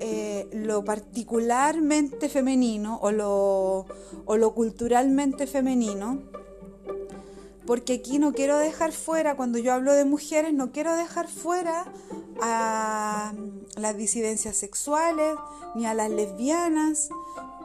eh, 0.00 0.48
lo 0.52 0.84
particularmente 0.84 2.28
femenino 2.28 2.98
o 3.00 3.10
lo, 3.10 3.86
o 4.26 4.36
lo 4.36 4.54
culturalmente 4.54 5.46
femenino, 5.46 6.20
porque 7.66 7.94
aquí 7.94 8.18
no 8.18 8.32
quiero 8.32 8.58
dejar 8.58 8.92
fuera, 8.92 9.36
cuando 9.36 9.58
yo 9.58 9.72
hablo 9.72 9.94
de 9.94 10.04
mujeres, 10.04 10.52
no 10.52 10.72
quiero 10.72 10.94
dejar 10.94 11.28
fuera 11.28 11.84
a 12.42 13.32
las 13.76 13.96
disidencias 13.96 14.56
sexuales 14.56 15.36
ni 15.74 15.86
a 15.86 15.94
las 15.94 16.10
lesbianas, 16.10 17.08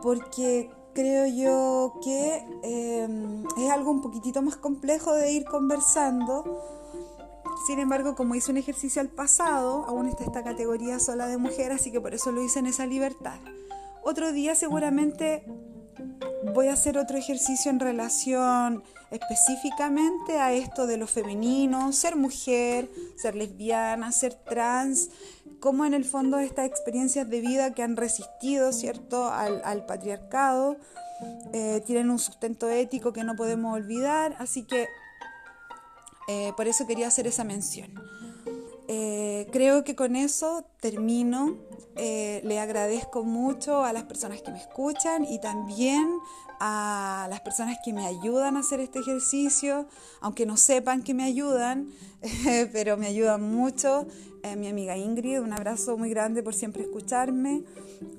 porque 0.02 0.70
creo 0.94 1.28
yo 1.28 2.00
que 2.04 2.46
em, 2.64 3.44
es 3.58 3.70
algo 3.70 3.92
un 3.92 4.02
poquitito 4.02 4.42
más 4.42 4.56
complejo 4.56 5.14
de 5.14 5.32
ir 5.32 5.46
conversando. 5.46 6.77
Sin 7.66 7.80
embargo, 7.80 8.16
como 8.16 8.36
hice 8.36 8.52
un 8.52 8.58
ejercicio 8.58 9.02
al 9.02 9.10
pasado, 9.10 9.86
aún 9.88 10.08
está 10.08 10.24
esta 10.24 10.44
categoría 10.44 11.00
sola 11.00 11.28
de 11.28 11.38
mujer, 11.38 11.72
así 11.72 11.92
que 11.92 12.00
por 12.00 12.14
eso 12.14 12.32
lo 12.32 12.44
hice 12.44 12.60
en 12.60 12.68
esa 12.68 12.86
libertad. 12.86 13.40
Otro 14.04 14.32
día 14.32 14.56
seguramente 14.56 15.44
voy 16.54 16.68
a 16.68 16.74
hacer 16.74 16.98
otro 16.98 17.18
ejercicio 17.18 17.72
en 17.72 17.80
relación 17.80 18.84
específicamente 19.12 20.40
a 20.40 20.54
esto 20.54 20.88
de 20.88 20.98
lo 20.98 21.08
femenino, 21.08 21.92
ser 21.94 22.16
mujer, 22.16 22.90
ser 23.16 23.36
lesbiana, 23.36 24.12
ser 24.12 24.34
trans, 24.34 25.10
como 25.60 25.86
en 25.86 25.94
el 25.94 26.06
fondo 26.06 26.40
estas 26.40 26.68
experiencias 26.68 27.30
de 27.30 27.42
vida 27.42 27.74
que 27.74 27.84
han 27.84 27.96
resistido, 27.96 28.72
¿cierto?, 28.72 29.30
al, 29.30 29.86
patriarcado, 29.86 30.78
eh, 31.54 31.82
tienen 31.86 32.12
un 32.12 32.20
sustento 32.20 32.70
ético 32.70 33.12
que 33.14 33.24
no 33.24 33.36
podemos 33.36 33.74
olvidar, 33.74 34.36
así 34.40 34.64
que 34.64 34.88
eh, 36.28 36.54
por 36.56 36.68
eso 36.68 36.86
quería 36.88 37.08
hacer 37.08 37.28
esa 37.28 37.44
mención. 37.44 37.94
Eh, 38.88 39.48
creo 39.52 39.84
que 39.84 39.96
con 39.96 40.16
eso 40.16 40.66
termino. 40.80 41.58
le 41.96 42.60
agradezco 42.60 43.24
mucho 43.24 43.84
a 43.84 43.92
las 43.92 44.04
personas 44.04 44.42
que 44.44 44.52
me 44.52 44.60
escuchan 44.60 45.26
y 45.26 45.40
también 45.42 46.20
a 46.60 47.28
las 47.30 47.42
personas 47.42 47.78
que 47.84 47.94
me 47.94 48.06
ayudan 48.06 48.58
a 48.58 48.60
hacer 48.60 48.80
este 48.80 49.00
ejercicio, 49.00 49.88
aunque 50.22 50.46
no 50.46 50.58
sepan 50.58 51.04
que 51.04 51.14
me 51.14 51.24
ayudan, 51.24 51.90
pero 52.74 52.98
me 52.98 53.08
ayudan 53.08 53.42
mucho. 53.42 54.08
Eh, 54.44 54.56
mi 54.56 54.68
amiga 54.68 54.98
Ingrid, 54.98 55.42
un 55.42 55.54
abrazo 55.54 55.98
muy 55.98 56.10
grande 56.10 56.44
por 56.44 56.54
siempre 56.54 56.84
escucharme, 56.84 57.64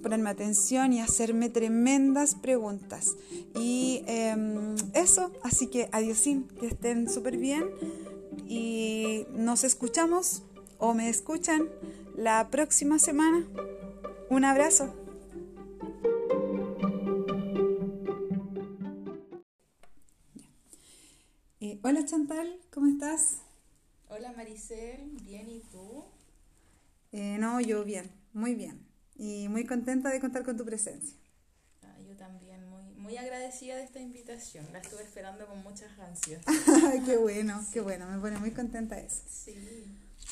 ponerme 0.03 0.31
atención 0.31 0.93
y 0.93 1.01
hacerme 1.01 1.49
tremendas 1.49 2.35
preguntas. 2.35 3.17
Y 3.59 4.03
em, 4.07 4.75
eso, 4.95 5.33
así 5.43 5.69
que 5.69 5.89
adiosín, 5.93 6.49
que 6.61 6.67
estén 6.67 7.09
súper 7.09 7.37
bien 7.37 7.71
y 8.47 9.27
nos 9.33 9.65
escuchamos 9.65 10.43
o 10.79 10.95
me 10.95 11.09
escuchan 11.09 11.69
la 12.17 12.49
próxima 12.51 12.99
semana. 12.99 13.47
Un 14.31 14.45
abrazo. 14.45 15.08
Hola 21.61 22.05
Chantal, 22.07 22.57
¿cómo 22.73 22.87
estás? 22.87 23.39
Hola 24.09 24.33
Maricel, 24.37 25.11
bien 25.25 25.51
y 25.51 25.61
tú? 25.73 26.05
Eh, 27.11 27.37
no, 27.41 27.61
yo 27.61 27.83
bien, 27.83 28.13
muy 28.33 28.55
bien. 28.55 28.87
Y 29.17 29.49
muy 29.49 29.67
contenta 29.67 30.11
de 30.11 30.21
contar 30.21 30.45
con 30.45 30.57
tu 30.57 30.65
presencia. 30.65 31.17
Ah, 31.83 31.97
yo 32.09 32.17
también, 32.17 32.65
muy, 32.69 32.85
muy 32.95 33.17
agradecida 33.17 33.75
de 33.75 33.83
esta 33.83 33.99
invitación. 33.99 34.67
La 34.73 34.79
estuve 34.79 35.03
esperando 35.03 35.49
con 35.49 35.61
muchas 35.65 35.99
ansias. 35.99 36.45
qué 37.05 37.17
bueno, 37.17 37.61
qué 37.73 37.81
bueno, 37.81 38.09
me 38.09 38.21
pone 38.21 38.39
muy 38.39 38.53
contenta 38.53 38.97
eso. 38.97 39.23
Sí. 39.29 39.85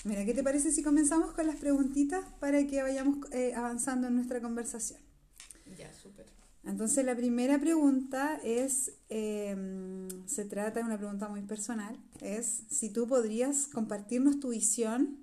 Mira, 0.05 0.25
¿qué 0.25 0.33
te 0.33 0.45
parece 0.45 0.71
si 0.71 0.85
comenzamos 0.85 1.33
con 1.33 1.49
las 1.49 1.57
preguntitas 1.57 2.25
para 2.39 2.65
que 2.69 2.85
vayamos 2.85 3.19
eh, 3.33 3.53
avanzando 3.57 4.07
en 4.07 4.15
nuestra 4.15 4.41
conversación? 4.41 5.01
Entonces 6.67 7.05
la 7.05 7.17
primera 7.17 7.59
pregunta 7.61 8.41
es, 8.43 8.93
em, 9.09 10.09
se 10.27 10.45
trata 10.45 10.81
de 10.81 10.87
una 10.87 10.99
pregunta 10.99 11.29
muy 11.29 11.43
personal, 11.43 11.97
es 12.21 12.65
si 12.69 12.91
tú 12.91 13.07
podrías 13.07 13.69
compartirnos 13.69 14.41
tu 14.41 14.49
visión 14.51 15.19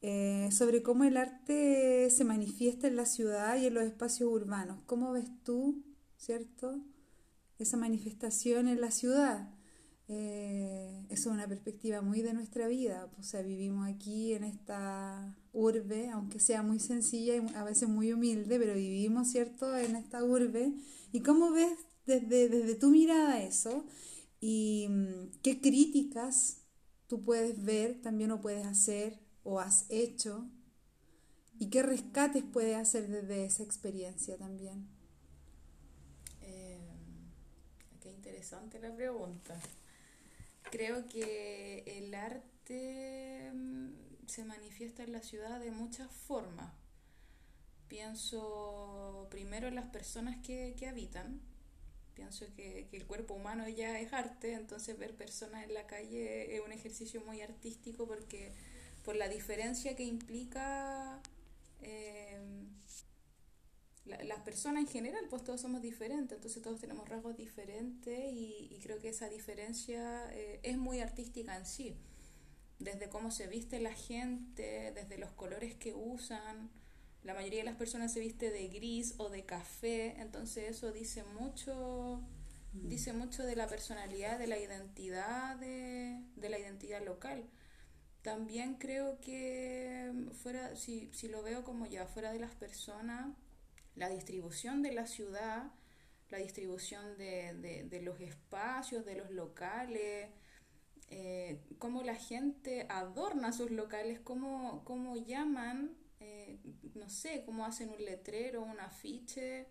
eh, 0.00 0.48
sobre 0.52 0.82
cómo 0.82 1.04
el 1.04 1.16
arte 1.16 2.10
se 2.10 2.24
manifiesta 2.24 2.86
en 2.88 2.96
la 2.96 3.06
ciudad 3.06 3.56
y 3.56 3.66
en 3.66 3.74
los 3.74 3.84
espacios 3.84 4.30
urbanos. 4.30 4.78
¿Cómo 4.86 5.12
ves 5.12 5.30
tú, 5.44 5.82
cierto, 6.16 6.80
esa 7.58 7.76
manifestación 7.76 8.68
en 8.68 8.80
la 8.80 8.90
ciudad? 8.90 9.50
Eh, 10.08 11.06
es 11.08 11.26
una 11.26 11.46
perspectiva 11.48 12.02
muy 12.02 12.20
de 12.22 12.34
nuestra 12.34 12.68
vida. 12.68 13.08
O 13.18 13.22
sea, 13.22 13.42
vivimos 13.42 13.88
aquí 13.88 14.34
en 14.34 14.44
esta 14.44 15.34
urbe, 15.54 16.10
aunque 16.10 16.40
sea 16.40 16.62
muy 16.62 16.78
sencilla 16.78 17.36
y 17.36 17.54
a 17.54 17.64
veces 17.64 17.88
muy 17.88 18.12
humilde, 18.12 18.58
pero 18.58 18.74
vivimos, 18.74 19.28
¿cierto?, 19.30 19.76
en 19.76 19.96
esta 19.96 20.22
urbe. 20.22 20.74
¿Y 21.12 21.20
cómo 21.20 21.50
ves 21.52 21.72
desde, 22.06 22.48
desde 22.48 22.74
tu 22.74 22.90
mirada 22.90 23.42
eso? 23.42 23.86
¿Y 24.40 24.86
mm, 24.90 25.40
qué 25.42 25.60
críticas 25.60 26.58
tú 27.06 27.24
puedes 27.24 27.64
ver 27.64 28.02
también 28.02 28.30
o 28.32 28.40
puedes 28.40 28.66
hacer 28.66 29.18
o 29.42 29.60
has 29.60 29.86
hecho? 29.88 30.46
¿Y 31.58 31.70
qué 31.70 31.82
rescates 31.82 32.42
puedes 32.42 32.76
hacer 32.76 33.08
desde 33.08 33.46
esa 33.46 33.62
experiencia 33.62 34.36
también? 34.36 34.88
Eh, 36.42 36.78
qué 38.00 38.10
interesante 38.10 38.78
la 38.78 38.94
pregunta 38.94 39.58
creo 40.74 41.06
que 41.08 41.84
el 41.86 42.12
arte 42.14 43.50
mm, 43.54 43.88
se 44.26 44.44
manifiesta 44.44 45.02
en 45.02 45.12
la 45.12 45.22
ciudad 45.22 45.60
de 45.60 45.70
muchas 45.70 46.10
formas. 46.10 46.72
Pienso 47.88 49.28
primero 49.30 49.68
en 49.68 49.74
las 49.74 49.86
personas 49.86 50.36
que, 50.44 50.74
habitan. 50.88 51.40
Pienso 52.14 52.46
que, 52.54 52.88
el 52.92 53.06
cuerpo 53.06 53.34
humano 53.34 53.68
ya 53.68 54.00
es 54.00 54.12
arte, 54.12 54.54
entonces 54.54 54.98
ver 54.98 55.16
personas 55.16 55.64
en 55.64 55.74
la 55.74 55.86
calle 55.86 56.56
es 56.56 56.64
un 56.64 56.72
ejercicio 56.72 57.20
muy 57.24 57.40
artístico 57.40 58.06
porque 58.06 58.52
por 59.04 59.16
la 59.16 59.28
diferencia 59.28 59.94
que 59.96 60.04
implica 60.04 61.20
eh, 61.82 62.40
las 64.04 64.40
personas 64.40 64.82
en 64.82 64.88
general, 64.88 65.26
pues 65.30 65.44
todos 65.44 65.60
somos 65.60 65.80
diferentes, 65.80 66.36
entonces 66.36 66.62
todos 66.62 66.78
tenemos 66.78 67.08
rasgos 67.08 67.36
diferentes 67.36 68.32
y, 68.32 68.78
creo 68.82 68.98
que 69.00 69.08
esa 69.08 69.28
diferencia 69.28 70.30
eh, 70.32 70.60
es 70.62 70.76
muy 70.76 71.00
artística 71.00 71.56
en 71.56 71.64
sí, 71.64 71.96
desde 72.78 73.08
cómo 73.08 73.30
se 73.30 73.46
viste 73.46 73.80
la 73.80 73.94
gente, 73.94 74.92
desde 74.94 75.18
los 75.18 75.30
colores 75.32 75.74
que 75.74 75.94
usan, 75.94 76.70
la 77.22 77.34
mayoría 77.34 77.60
de 77.60 77.64
las 77.64 77.76
personas 77.76 78.12
se 78.12 78.20
viste 78.20 78.50
de 78.50 78.68
gris 78.68 79.14
o 79.18 79.30
de 79.30 79.44
café, 79.44 80.20
entonces 80.20 80.70
eso 80.70 80.92
dice 80.92 81.24
mucho, 81.24 82.20
mm. 82.72 82.88
dice 82.88 83.12
mucho 83.12 83.44
de 83.44 83.56
la 83.56 83.66
personalidad, 83.66 84.38
de 84.38 84.46
la 84.46 84.58
identidad, 84.58 85.56
de, 85.56 86.20
de 86.36 86.48
la 86.48 86.58
identidad 86.58 87.04
local 87.04 87.48
también 88.24 88.76
creo 88.76 89.20
que 89.20 90.10
fuera, 90.42 90.74
si, 90.76 91.10
si 91.12 91.28
lo 91.28 91.42
veo 91.42 91.62
como 91.62 91.84
ya 91.84 92.06
fuera 92.06 92.32
de 92.32 92.38
las 92.38 92.54
personas, 92.54 93.36
la 93.96 94.08
distribución 94.08 94.80
de 94.80 94.92
la 94.92 95.06
ciudad, 95.06 95.70
la 96.30 96.38
distribución 96.38 97.18
de, 97.18 98.00
los 98.02 98.18
espacios, 98.22 99.04
de 99.04 99.16
los 99.16 99.30
locales, 99.30 100.30
eh, 101.16 101.60
cómo 101.78 102.02
la 102.02 102.16
gente 102.16 102.86
adorna 102.88 103.52
sus 103.52 103.70
locales, 103.70 104.18
cómo, 104.18 104.82
cómo 104.84 105.16
llaman, 105.16 105.96
eh, 106.18 106.58
no 106.94 107.08
sé, 107.08 107.44
cómo 107.46 107.64
hacen 107.64 107.90
un 107.90 108.04
letrero, 108.04 108.62
un 108.62 108.80
afiche, 108.80 109.68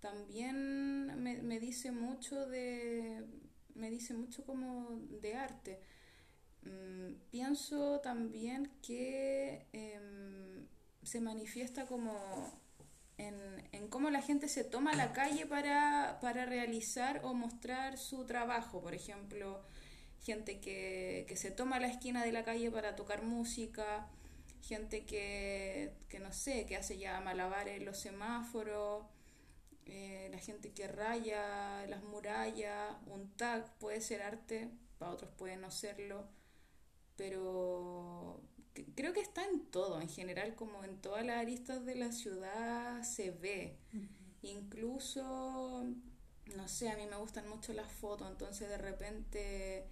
también 0.00 1.22
me, 1.22 1.60
dice 1.60 1.92
mucho 1.92 2.44
de, 2.46 3.24
me 3.76 3.88
dice 3.88 4.14
mucho 4.14 4.44
como 4.44 4.98
de 5.22 5.34
arte. 5.34 5.80
Mm, 6.62 7.14
pienso 7.30 8.00
también 8.00 8.72
que 8.82 9.66
em, 9.72 10.66
se 11.04 11.20
manifiesta 11.20 11.86
como 11.86 12.50
en, 13.16 13.88
cómo 13.90 14.10
la 14.10 14.22
gente 14.22 14.48
se 14.48 14.64
toma 14.64 14.94
la 14.94 15.12
calle 15.12 15.46
para, 15.46 16.18
realizar 16.46 17.20
o 17.22 17.32
mostrar 17.32 17.96
su 17.96 18.24
trabajo. 18.24 18.80
Por 18.80 18.94
ejemplo, 18.94 19.62
gente 20.20 20.60
que, 20.60 21.32
se 21.36 21.50
toma 21.50 21.80
la 21.80 21.88
esquina 21.88 22.24
de 22.24 22.32
la 22.32 22.44
calle 22.44 22.70
para 22.70 22.96
tocar 22.96 23.22
música, 23.22 24.08
gente 24.62 25.04
que, 25.04 25.92
no 26.20 26.32
sé, 26.32 26.66
que 26.66 26.76
hace 26.76 26.98
ya 26.98 27.20
malabares 27.20 27.78
en 27.78 27.86
los 27.86 27.98
semáforos, 27.98 29.06
eh, 29.86 30.28
la 30.30 30.38
gente 30.38 30.72
que 30.72 30.86
raya 30.86 31.86
las 31.86 32.02
murallas, 32.04 32.96
un 33.06 33.30
tag 33.36 33.72
puede 33.78 34.00
ser 34.00 34.22
arte, 34.22 34.70
para 34.98 35.12
otros 35.12 35.30
puede 35.36 35.56
no 35.56 35.70
serlo, 35.70 36.28
pero 37.16 38.42
creo 38.94 39.12
que 39.12 39.20
está 39.20 39.44
en 39.44 39.66
todo, 39.66 40.00
en 40.00 40.08
general, 40.08 40.54
como 40.54 40.84
en 40.84 41.00
todas 41.00 41.24
las 41.24 41.38
aristas 41.38 41.84
de 41.86 41.94
la 41.94 42.12
ciudad 42.12 43.02
se 43.02 43.30
ve. 43.30 43.78
Incluso, 44.42 45.84
no 46.54 46.68
sé, 46.68 46.90
a 46.90 46.96
mí 46.96 47.06
me 47.06 47.16
gustan 47.16 47.48
mucho 47.48 47.72
las 47.72 47.90
fotos, 47.90 48.30
entonces 48.30 48.68
de 48.68 48.78
repente 48.78 49.86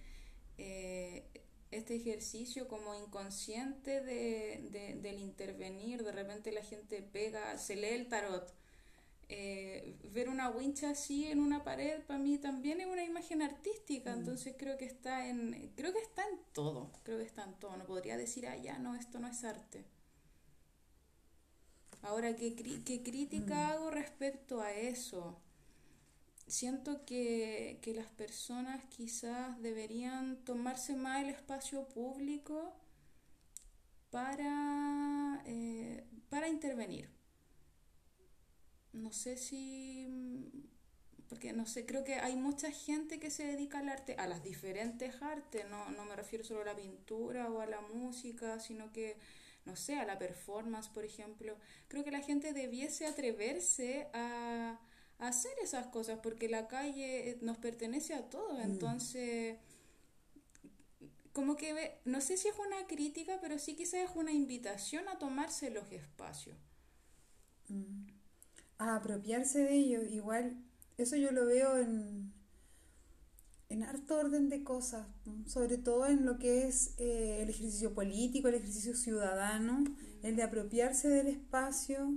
eh, 0.59 1.23
este 1.71 1.95
ejercicio 1.95 2.67
como 2.67 2.95
inconsciente 2.95 4.01
de, 4.01 4.97
del 5.01 5.19
intervenir, 5.19 6.03
de 6.03 6.11
repente 6.11 6.51
la 6.51 6.63
gente 6.63 7.01
pega, 7.01 7.57
se 7.57 7.75
lee 7.75 7.89
el 7.89 8.09
tarot. 8.09 8.53
Eh, 9.31 9.95
ver 10.11 10.27
una 10.27 10.49
wincha 10.49 10.89
así 10.89 11.27
en 11.27 11.39
una 11.39 11.63
pared 11.63 12.01
para 12.01 12.17
mí 12.17 12.39
también 12.39 12.81
es 12.81 12.87
una 12.87 13.03
imagen 13.03 13.43
artística, 13.43 14.15
mm. 14.15 14.19
entonces 14.19 14.55
creo 14.57 14.75
que 14.75 14.85
está 14.85 15.27
en 15.27 15.71
creo 15.75 15.93
que 15.93 15.99
está 15.99 16.27
en 16.27 16.39
todo, 16.51 16.91
creo 17.03 17.19
que 17.19 17.25
está 17.25 17.43
en 17.43 17.53
todo, 17.59 17.77
no 17.77 17.85
podría 17.85 18.17
decir, 18.17 18.47
ah, 18.47 18.57
ya 18.57 18.79
no, 18.79 18.95
esto 18.95 19.19
no 19.19 19.27
es 19.27 19.43
arte. 19.43 19.85
Ahora, 22.01 22.35
¿qué, 22.35 22.55
qué 22.55 23.03
crítica 23.03 23.53
mm. 23.53 23.71
hago 23.71 23.91
respecto 23.91 24.61
a 24.61 24.73
eso? 24.73 25.39
Siento 26.49 27.05
que, 27.05 27.79
las 27.95 28.07
personas 28.07 28.83
quizás 28.89 29.61
deberían 29.61 30.37
tomarse 30.45 30.95
más 30.95 31.23
el 31.23 31.29
espacio 31.29 31.87
público 31.87 32.73
para, 34.09 35.41
eh, 35.45 36.03
para 36.29 36.47
intervenir. 36.47 37.09
No 38.93 39.11
sé 39.11 39.37
si, 39.37 40.51
porque 41.27 41.53
no 41.53 41.65
sé, 41.65 41.85
creo 41.85 42.03
que 42.03 42.15
hay 42.15 42.35
mucha 42.35 42.71
gente 42.71 43.19
que 43.19 43.29
se 43.29 43.45
dedica 43.45 43.79
al 43.79 43.89
arte, 43.89 44.15
a 44.17 44.27
las 44.27 44.43
diferentes 44.43 45.21
artes, 45.21 45.69
no, 45.69 45.91
no 45.91 46.05
me 46.05 46.15
refiero 46.15 46.43
solo 46.43 46.61
a 46.61 46.65
la 46.65 46.75
pintura 46.75 47.49
o 47.49 47.61
a 47.61 47.67
la 47.67 47.81
música, 47.81 48.59
sino 48.59 48.91
que, 48.91 49.17
no 49.65 49.75
sé, 49.75 49.99
a 49.99 50.05
la 50.05 50.17
performance, 50.17 50.89
por 50.89 51.05
ejemplo. 51.05 51.57
Creo 51.87 52.03
que 52.03 52.11
la 52.11 52.21
gente 52.21 52.53
debiese 52.53 53.05
atreverse 53.05 54.09
a 54.13 54.79
hacer 55.19 55.51
esas 55.61 55.87
cosas, 55.87 56.19
porque 56.23 56.49
la 56.49 56.67
calle 56.67 57.29
eh, 57.29 57.37
nos 57.41 57.57
pertenece 57.57 58.13
a 58.13 58.29
todos, 58.29 58.57
mm. 58.57 58.61
entonces 58.61 59.57
como 61.33 61.55
que 61.55 61.99
no 62.05 62.21
sé 62.21 62.37
si 62.37 62.47
es 62.47 62.55
una 62.57 62.87
crítica, 62.87 63.37
pero 63.39 63.59
sí 63.59 63.75
quizás 63.75 64.09
es 64.09 64.15
una 64.15 64.31
invitación 64.31 65.07
a 65.07 65.19
tomarse 65.19 65.69
los 65.69 65.91
espacios. 65.91 66.57
Mm. 67.69 68.07
A 68.77 68.95
apropiarse 68.95 69.59
de 69.59 69.73
ellos, 69.73 70.03
igual, 70.11 70.57
eso 70.97 71.15
yo 71.15 71.31
lo 71.31 71.45
veo 71.45 71.77
en, 71.77 72.33
en 73.69 73.83
harto 73.83 74.17
orden 74.17 74.49
de 74.49 74.63
cosas, 74.63 75.07
sobre 75.45 75.77
todo 75.77 76.07
en 76.07 76.25
lo 76.25 76.39
que 76.39 76.67
es 76.67 76.95
eh, 76.97 77.41
el 77.41 77.49
ejercicio 77.49 77.93
político, 77.93 78.47
el 78.47 78.55
ejercicio 78.55 78.95
ciudadano, 78.95 79.79
mm. 79.81 79.95
el 80.23 80.35
de 80.35 80.43
apropiarse 80.43 81.09
del 81.09 81.27
espacio 81.27 82.11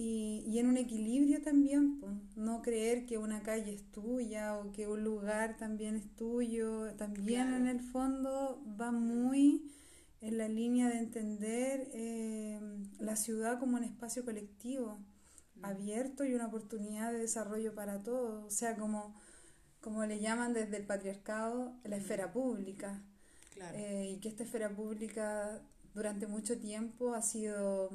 y, 0.00 0.44
y, 0.46 0.60
en 0.60 0.68
un 0.68 0.76
equilibrio 0.76 1.42
también, 1.42 2.00
no 2.36 2.62
creer 2.62 3.04
que 3.04 3.18
una 3.18 3.42
calle 3.42 3.74
es 3.74 3.82
tuya 3.90 4.56
o 4.56 4.70
que 4.70 4.86
un 4.86 5.02
lugar 5.02 5.56
también 5.56 5.96
es 5.96 6.14
tuyo, 6.14 6.94
también 6.94 7.52
en 7.52 7.66
el 7.66 7.80
fondo 7.80 8.62
va 8.80 8.92
muy 8.92 9.72
en 10.20 10.38
la 10.38 10.46
línea 10.46 10.86
de 10.88 10.98
entender 10.98 11.90
eh, 11.92 12.60
la 13.00 13.16
ciudad 13.16 13.58
como 13.58 13.76
un 13.76 13.82
espacio 13.82 14.24
colectivo, 14.24 15.00
mm. 15.56 15.64
abierto 15.64 16.24
y 16.24 16.32
una 16.32 16.46
oportunidad 16.46 17.10
de 17.10 17.18
desarrollo 17.18 17.74
para 17.74 18.00
todos, 18.00 18.44
o 18.44 18.50
sea, 18.50 18.76
como, 18.76 19.16
como 19.80 20.06
le 20.06 20.20
llaman 20.20 20.52
desde 20.52 20.76
el 20.76 20.86
patriarcado, 20.86 21.74
la 21.82 21.96
mm. 21.96 22.00
esfera 22.00 22.32
pública. 22.32 23.02
Eh, 23.74 24.12
y 24.14 24.20
que 24.20 24.28
esta 24.28 24.44
esfera 24.44 24.70
pública 24.70 25.60
durante 25.92 26.28
mucho 26.28 26.56
tiempo 26.56 27.14
ha 27.14 27.22
sido... 27.22 27.90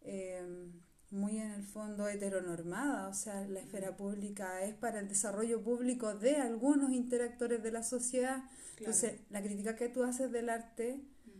Eh, 0.00 0.70
muy 1.12 1.38
en 1.38 1.52
el 1.52 1.62
fondo 1.62 2.08
heteronormada, 2.08 3.06
o 3.06 3.14
sea, 3.14 3.46
la 3.46 3.60
esfera 3.60 3.96
pública 3.96 4.62
es 4.62 4.74
para 4.74 4.98
el 4.98 5.08
desarrollo 5.08 5.62
público 5.62 6.14
de 6.14 6.36
algunos 6.36 6.92
interactores 6.92 7.62
de 7.62 7.70
la 7.70 7.82
sociedad. 7.82 8.44
Entonces, 8.78 9.20
la 9.28 9.42
crítica 9.42 9.76
que 9.76 9.90
tú 9.90 10.02
haces 10.04 10.32
del 10.32 10.48
arte 10.48 11.04
mm. 11.26 11.30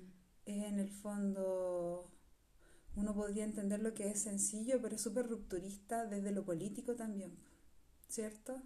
es 0.44 0.64
en 0.64 0.78
el 0.78 0.90
fondo, 0.90 2.12
uno 2.96 3.14
podría 3.14 3.44
entender 3.44 3.80
lo 3.80 3.94
que 3.94 4.11
es 4.11 4.20
sencillo, 4.20 4.80
pero 4.82 4.96
es 4.96 5.00
súper 5.00 5.26
rupturista 5.26 6.04
desde 6.04 6.32
lo 6.32 6.44
político 6.44 6.94
también, 6.94 7.35
¿cierto? 8.08 8.62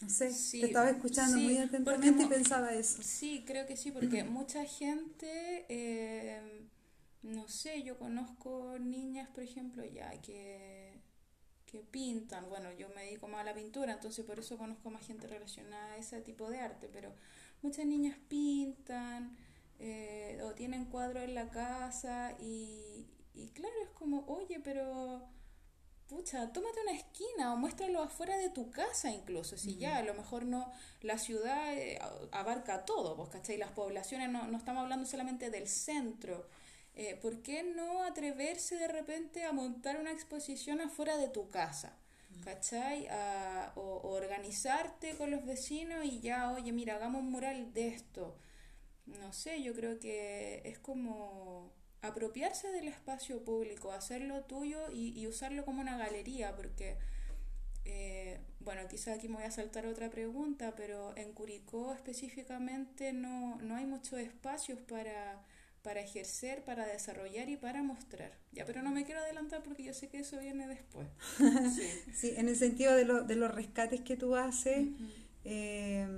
No 0.00 0.08
sé, 0.10 0.30
te 0.60 0.66
estaba 0.66 0.90
escuchando 0.90 1.38
muy 1.38 1.58
atentamente 1.58 2.22
y 2.22 2.26
pensaba 2.26 2.72
eso. 2.72 3.02
Sí, 3.02 3.42
creo 3.46 3.66
que 3.66 3.76
sí, 3.76 3.90
porque 3.90 4.22
mucha 4.24 4.64
gente... 4.64 5.66
Eh, 5.68 6.68
no 7.26 7.48
sé, 7.48 7.82
yo 7.82 7.98
conozco 7.98 8.78
niñas, 8.78 9.28
por 9.30 9.42
ejemplo, 9.42 9.84
ya 9.84 10.10
que, 10.22 11.00
que 11.66 11.80
pintan, 11.80 12.48
bueno, 12.48 12.72
yo 12.72 12.88
me 12.90 13.04
dedico 13.04 13.28
más 13.28 13.40
a 13.40 13.44
la 13.44 13.54
pintura, 13.54 13.94
entonces 13.94 14.24
por 14.24 14.38
eso 14.38 14.56
conozco 14.56 14.90
más 14.90 15.06
gente 15.06 15.26
relacionada 15.26 15.94
a 15.94 15.96
ese 15.98 16.20
tipo 16.20 16.48
de 16.48 16.60
arte, 16.60 16.88
pero 16.92 17.12
muchas 17.62 17.86
niñas 17.86 18.16
pintan 18.28 19.36
eh, 19.78 20.40
o 20.44 20.52
tienen 20.54 20.86
cuadros 20.86 21.24
en 21.24 21.34
la 21.34 21.50
casa 21.50 22.36
y, 22.40 23.06
y 23.34 23.48
claro, 23.50 23.74
es 23.82 23.90
como, 23.90 24.24
oye, 24.26 24.60
pero 24.60 25.28
pucha, 26.06 26.52
tómate 26.52 26.80
una 26.82 26.92
esquina 26.92 27.52
o 27.52 27.56
muéstralo 27.56 28.00
afuera 28.00 28.36
de 28.36 28.50
tu 28.50 28.70
casa 28.70 29.10
incluso, 29.10 29.56
si 29.56 29.76
ya 29.76 29.98
a 29.98 30.02
lo 30.02 30.14
mejor 30.14 30.44
no, 30.44 30.72
la 31.02 31.18
ciudad 31.18 31.76
eh, 31.76 31.98
abarca 32.30 32.84
todo, 32.84 33.16
vos, 33.16 33.28
¿cachai? 33.28 33.56
Las 33.56 33.72
poblaciones, 33.72 34.30
no, 34.30 34.46
no 34.46 34.56
estamos 34.56 34.82
hablando 34.82 35.06
solamente 35.06 35.50
del 35.50 35.66
centro, 35.66 36.48
eh, 36.96 37.14
¿por 37.20 37.42
qué 37.42 37.62
no 37.62 38.02
atreverse 38.04 38.76
de 38.76 38.88
repente 38.88 39.44
a 39.44 39.52
montar 39.52 40.00
una 40.00 40.12
exposición 40.12 40.80
afuera 40.80 41.18
de 41.18 41.28
tu 41.28 41.48
casa? 41.50 41.96
¿Cachai? 42.42 43.08
o, 43.76 44.00
organizarte 44.12 45.14
con 45.16 45.30
los 45.30 45.44
vecinos 45.44 46.04
y 46.04 46.20
ya, 46.20 46.52
oye, 46.52 46.72
mira, 46.72 46.96
hagamos 46.96 47.22
un 47.22 47.30
mural 47.30 47.72
de 47.72 47.88
esto. 47.88 48.36
No 49.06 49.32
sé, 49.32 49.62
yo 49.62 49.74
creo 49.74 49.98
que 49.98 50.62
es 50.64 50.78
como 50.78 51.72
apropiarse 52.02 52.70
del 52.70 52.88
espacio 52.88 53.44
público, 53.44 53.92
hacerlo 53.92 54.44
tuyo 54.44 54.90
y, 54.92 55.26
usarlo 55.26 55.64
como 55.64 55.80
una 55.80 55.96
galería, 55.98 56.54
porque, 56.56 56.96
eh, 57.84 58.40
bueno, 58.60 58.82
quizás 58.88 59.18
aquí 59.18 59.28
me 59.28 59.36
voy 59.36 59.44
a 59.44 59.50
saltar 59.50 59.86
otra 59.86 60.10
pregunta, 60.10 60.74
pero 60.76 61.16
en 61.16 61.32
Curicó 61.32 61.92
específicamente 61.92 63.12
no, 63.12 63.56
no 63.56 63.76
hay 63.76 63.86
muchos 63.86 64.18
espacios 64.20 64.80
para 64.82 65.42
para 65.86 66.00
ejercer, 66.00 66.64
para 66.64 66.84
desarrollar 66.84 67.48
y 67.48 67.56
para 67.56 67.80
mostrar. 67.80 68.32
Ya, 68.50 68.64
pero 68.64 68.82
no 68.82 68.90
me 68.90 69.04
quiero 69.04 69.20
adelantar 69.20 69.62
porque 69.62 69.84
yo 69.84 69.94
sé 69.94 70.08
que 70.08 70.18
eso 70.18 70.36
viene 70.40 70.66
después. 70.66 71.06
Sí, 72.12 72.34
en 72.36 72.48
el 72.48 72.56
sentido 72.56 72.96
de, 72.96 73.04
lo, 73.04 73.22
de 73.22 73.36
los 73.36 73.54
rescates 73.54 74.00
que 74.00 74.16
tú 74.16 74.34
haces, 74.34 74.88
eh, 75.44 76.08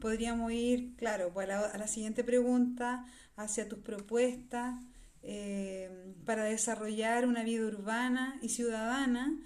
podríamos 0.00 0.50
ir, 0.52 0.96
claro, 0.96 1.34
pues 1.34 1.50
a, 1.50 1.76
la, 1.76 1.86
siguiente 1.86 2.24
pregunta, 2.24 3.04
hacia 3.36 3.68
tus 3.68 3.80
propuestas 3.80 4.82
eh, 5.22 6.14
para 6.24 6.44
desarrollar 6.44 7.26
una 7.26 7.44
vida 7.44 7.66
urbana 7.66 8.38
y 8.40 8.48
ciudadana, 8.48 9.38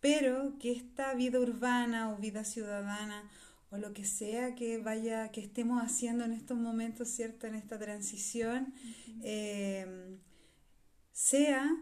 pero 0.00 0.58
que 0.58 0.72
esta 0.72 1.14
vida 1.14 1.38
urbana 1.38 2.10
o 2.10 2.16
vida 2.16 2.42
ciudadana 2.42 3.30
o 3.70 3.78
lo 3.78 3.92
que 3.92 4.04
sea 4.04 4.54
que 4.54 4.78
vaya, 4.78 5.30
que 5.30 5.40
estemos 5.40 5.82
haciendo 5.82 6.24
en 6.24 6.32
estos 6.32 6.58
momentos, 6.58 7.08
¿cierto? 7.08 7.46
En 7.46 7.54
esta 7.54 7.78
transición, 7.78 8.74
eh, 9.22 10.18
sea 11.12 11.76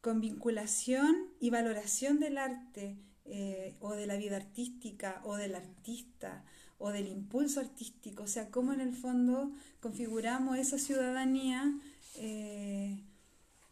con 0.00 0.20
vinculación 0.20 1.28
y 1.40 1.50
valoración 1.50 2.20
del 2.20 2.38
arte 2.38 2.96
eh, 3.24 3.76
o 3.80 3.94
de 3.94 4.06
la 4.06 4.16
vida 4.16 4.36
artística 4.36 5.20
o 5.24 5.36
del 5.36 5.54
artista 5.54 6.44
o 6.78 6.90
del 6.90 7.06
impulso 7.08 7.60
artístico, 7.60 8.22
o 8.22 8.26
sea, 8.26 8.50
cómo 8.50 8.72
en 8.72 8.80
el 8.80 8.94
fondo 8.94 9.52
configuramos 9.80 10.58
esa 10.58 10.78
ciudadanía. 10.78 11.70
Eh, 12.16 13.02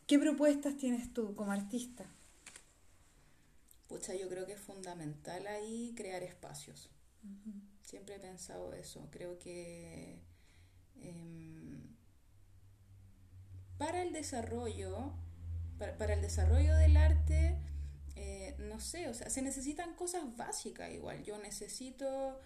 ¿Qué 0.06 0.18
propuestas 0.18 0.76
tienes 0.76 1.12
tú 1.12 1.34
como 1.34 1.52
artista? 1.52 2.04
Pucha, 3.88 4.14
yo 4.14 4.28
creo 4.28 4.44
que 4.46 4.52
es 4.52 4.60
fundamental 4.60 5.46
ahí 5.46 5.94
crear 5.96 6.22
espacios 6.22 6.90
Siempre 7.82 8.16
he 8.16 8.20
pensado 8.20 8.72
eso. 8.74 9.08
Creo 9.10 9.38
que 9.38 10.18
em, 11.00 11.96
para 13.78 14.02
el 14.02 14.12
desarrollo, 14.12 15.12
para, 15.78 16.12
el 16.12 16.20
desarrollo 16.20 16.76
del 16.76 16.96
arte, 16.96 17.56
eh, 18.16 18.56
no 18.58 18.80
sé, 18.80 19.08
o 19.08 19.14
sea, 19.14 19.30
se 19.30 19.40
necesitan 19.40 19.94
cosas 19.94 20.36
básicas 20.36 20.92
igual. 20.92 21.22
Yo 21.22 21.38
necesito 21.38 22.40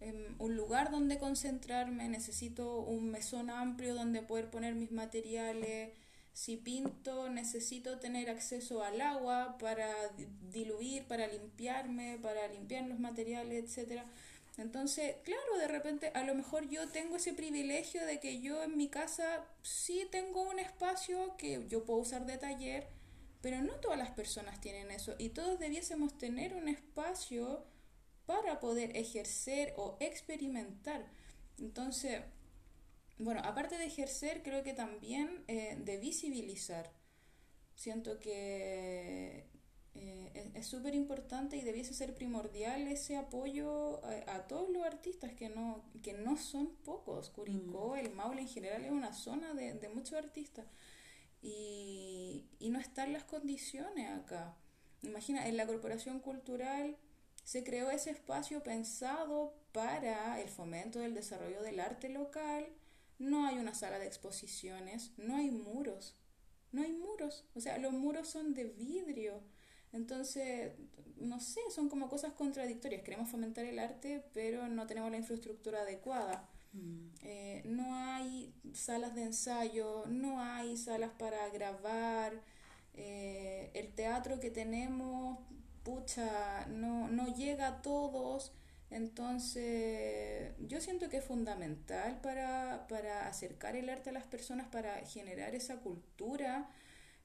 em, 0.00 0.36
un 0.38 0.54
lugar 0.56 0.90
donde 0.90 1.18
concentrarme, 1.18 2.08
necesito 2.08 2.80
un 2.80 3.10
mesón 3.10 3.50
amplio 3.50 3.94
donde 3.94 4.22
poder 4.22 4.50
poner 4.50 4.74
mis 4.74 4.92
materiales. 4.92 5.92
Si 6.34 6.56
pinto, 6.56 7.30
necesito 7.30 8.00
tener 8.00 8.28
acceso 8.28 8.82
al 8.82 9.00
agua 9.00 9.56
para 9.58 9.94
diluir, 10.50 11.04
para 11.04 11.28
limpiarme, 11.28 12.18
para 12.20 12.48
limpiar 12.48 12.86
los 12.86 12.98
materiales, 12.98 13.64
etcétera. 13.64 14.04
Entonces, 14.58 15.16
claro, 15.22 15.58
de 15.58 15.68
repente 15.68 16.10
a 16.12 16.24
lo 16.24 16.34
mejor 16.34 16.68
yo 16.68 16.88
tengo 16.88 17.16
ese 17.16 17.34
privilegio 17.34 18.04
de 18.04 18.18
que 18.18 18.40
yo 18.40 18.64
en 18.64 18.76
mi 18.76 18.88
casa 18.88 19.46
sí 19.62 20.08
tengo 20.10 20.42
un 20.42 20.58
espacio 20.58 21.36
que 21.36 21.66
yo 21.68 21.84
puedo 21.84 22.00
usar 22.00 22.26
de 22.26 22.36
taller, 22.36 22.88
pero 23.40 23.62
no 23.62 23.74
todas 23.74 23.98
las 23.98 24.10
personas 24.10 24.60
tienen 24.60 24.90
eso 24.90 25.14
y 25.18 25.30
todos 25.30 25.60
debiésemos 25.60 26.18
tener 26.18 26.54
un 26.54 26.68
espacio 26.68 27.64
para 28.26 28.58
poder 28.58 28.96
ejercer 28.96 29.74
o 29.76 29.96
experimentar. 30.00 31.04
Entonces, 31.58 32.22
bueno, 33.18 33.40
aparte 33.44 33.78
de 33.78 33.86
ejercer, 33.86 34.42
creo 34.42 34.62
que 34.62 34.72
también 34.72 35.44
eh, 35.48 35.76
de 35.80 35.98
visibilizar. 35.98 36.92
Siento 37.74 38.18
que 38.20 39.46
eh, 39.94 40.52
es 40.54 40.66
súper 40.66 40.94
importante 40.94 41.56
y 41.56 41.62
debiese 41.62 41.94
ser 41.94 42.14
primordial 42.14 42.86
ese 42.88 43.16
apoyo 43.16 44.04
a, 44.04 44.46
todos 44.46 44.70
los 44.70 44.84
artistas 44.84 45.32
que 45.32 45.48
no, 45.48 45.84
que 46.02 46.12
no 46.12 46.36
son 46.36 46.74
pocos. 46.84 47.30
Curicó, 47.30 47.94
mm. 47.94 47.98
el 47.98 48.10
Maule 48.10 48.42
en 48.42 48.48
general 48.48 48.84
es 48.84 48.90
una 48.90 49.12
zona 49.12 49.54
de, 49.54 49.74
de 49.74 49.88
muchos 49.88 50.18
artistas 50.18 50.66
y, 51.42 52.46
y 52.58 52.70
no 52.70 52.80
están 52.80 53.12
las 53.12 53.24
condiciones 53.24 54.10
acá. 54.10 54.56
Imagina, 55.02 55.46
en 55.46 55.56
la 55.56 55.66
corporación 55.66 56.20
cultural 56.20 56.96
se 57.44 57.62
creó 57.62 57.90
ese 57.90 58.10
espacio 58.10 58.62
pensado 58.62 59.54
para 59.72 60.40
el 60.40 60.48
fomento 60.48 60.98
del 60.98 61.14
desarrollo 61.14 61.62
del 61.62 61.80
arte 61.80 62.08
local. 62.08 62.66
No 63.24 63.46
hay 63.46 63.58
una 63.58 63.74
sala 63.74 63.98
de 63.98 64.06
exposiciones, 64.06 65.12
no 65.16 65.36
hay 65.36 65.50
muros, 65.50 66.14
no 66.72 66.82
hay 66.82 66.92
muros, 66.92 67.44
o 67.54 67.60
sea, 67.60 67.78
los 67.78 67.92
muros 67.92 68.28
son 68.28 68.54
de 68.54 68.64
vidrio. 68.64 69.40
Entonces, 69.92 70.72
no 71.16 71.40
sé, 71.40 71.60
son 71.74 71.88
como 71.88 72.08
cosas 72.08 72.32
contradictorias. 72.32 73.02
Queremos 73.02 73.28
fomentar 73.30 73.64
el 73.64 73.78
arte, 73.78 74.24
pero 74.32 74.68
no 74.68 74.86
tenemos 74.86 75.10
la 75.10 75.16
infraestructura 75.16 75.82
adecuada. 75.82 76.48
Mm. 76.72 77.06
Eh, 77.22 77.62
no 77.64 77.94
hay 77.94 78.52
salas 78.72 79.14
de 79.14 79.22
ensayo, 79.22 80.04
no 80.08 80.40
hay 80.40 80.76
salas 80.76 81.12
para 81.18 81.48
grabar. 81.50 82.42
Eh, 82.94 83.70
el 83.74 83.94
teatro 83.94 84.40
que 84.40 84.50
tenemos 84.50 85.38
pucha, 85.84 86.66
no, 86.66 87.08
no 87.08 87.34
llega 87.34 87.68
a 87.68 87.82
todos. 87.82 88.52
Entonces, 88.90 90.52
yo 90.58 90.80
siento 90.80 91.08
que 91.08 91.16
es 91.18 91.24
fundamental 91.24 92.20
para, 92.20 92.86
para 92.88 93.26
acercar 93.28 93.76
el 93.76 93.88
arte 93.88 94.10
a 94.10 94.12
las 94.12 94.26
personas, 94.26 94.68
para 94.68 95.04
generar 95.06 95.54
esa 95.54 95.80
cultura, 95.80 96.70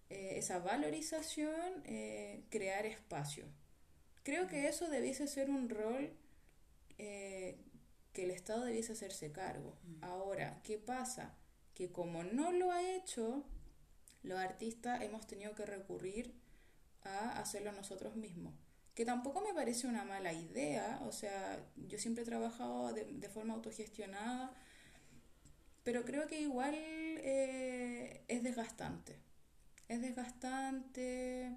eh, 0.10 0.34
esa 0.38 0.60
valorización, 0.60 1.84
eh, 1.86 2.44
crear 2.50 2.86
espacio. 2.86 3.46
Creo 4.24 4.48
que 4.48 4.68
eso 4.68 4.90
debiese 4.90 5.28
ser 5.28 5.50
un 5.50 5.70
rol 5.70 6.12
eh, 6.98 7.58
que 8.14 8.24
el 8.24 8.32
Estado 8.32 8.66
debiese 8.66 8.94
hacerse 8.94 9.32
cargo. 9.32 9.78
Ahora, 10.02 10.62
¿qué 10.64 10.78
pasa? 10.78 11.38
Que 11.76 11.92
como 11.92 12.24
no 12.24 12.52
lo 12.52 12.72
ha 12.72 12.82
hecho, 12.96 13.46
los 14.24 14.40
artistas 14.40 15.02
hemos 15.04 15.28
tenido 15.28 15.54
que 15.54 15.66
recurrir 15.66 16.34
a 17.04 17.40
hacerlo 17.40 17.72
nosotros 17.72 18.16
mismos. 18.16 18.54
Que 18.96 19.06
tampoco 19.06 19.42
me 19.42 19.54
parece 19.54 19.88
una 19.88 20.04
mala 20.04 20.34
idea, 20.34 21.00
o 21.06 21.12
sea, 21.12 21.66
yo 21.88 21.98
siempre 21.98 22.24
he 22.24 22.26
trabajado 22.26 22.92
de, 22.94 23.30
forma 23.30 23.54
autogestionada, 23.54 24.54
pero 25.84 26.04
creo 26.04 26.28
que 26.28 26.42
igual 26.42 26.76
eh, 26.76 28.24
es 28.28 28.44
desgastante. 28.44 29.16
Es 29.88 30.02
desgastante 30.02 31.56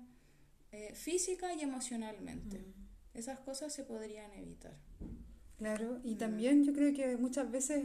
eh, 0.71 0.95
física 0.95 1.53
y 1.55 1.61
emocionalmente. 1.61 2.59
Mm. 2.59 3.19
Esas 3.19 3.41
cosas 3.41 3.75
se 3.75 3.85
podrían 3.85 4.33
evitar. 4.35 4.75
Claro, 5.59 6.01
y 6.03 6.15
mm. 6.15 6.19
también 6.19 6.65
yo 6.65 6.73
creo 6.73 6.95
que 6.95 7.17
muchas 7.17 7.51
veces 7.51 7.85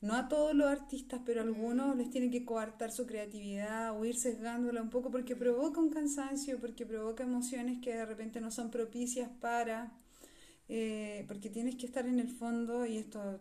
no 0.00 0.14
a 0.14 0.28
todos 0.28 0.54
los 0.54 0.66
artistas, 0.66 1.20
pero 1.26 1.40
a 1.40 1.44
algunos 1.44 1.96
les 1.96 2.10
tiene 2.10 2.30
que 2.30 2.44
coartar 2.44 2.90
su 2.90 3.06
creatividad 3.06 3.98
o 3.98 4.04
ir 4.04 4.16
sesgándola 4.16 4.80
un 4.80 4.88
poco 4.88 5.10
porque 5.10 5.36
provoca 5.36 5.78
un 5.80 5.90
cansancio, 5.90 6.58
porque 6.58 6.86
provoca 6.86 7.24
emociones 7.24 7.80
que 7.82 7.94
de 7.94 8.06
repente 8.06 8.40
no 8.40 8.50
son 8.50 8.70
propicias 8.70 9.28
para, 9.40 9.92
eh, 10.68 11.24
porque 11.28 11.50
tienes 11.50 11.76
que 11.76 11.86
estar 11.86 12.06
en 12.06 12.18
el 12.18 12.28
fondo 12.28 12.86
y 12.86 12.96
esto, 12.96 13.40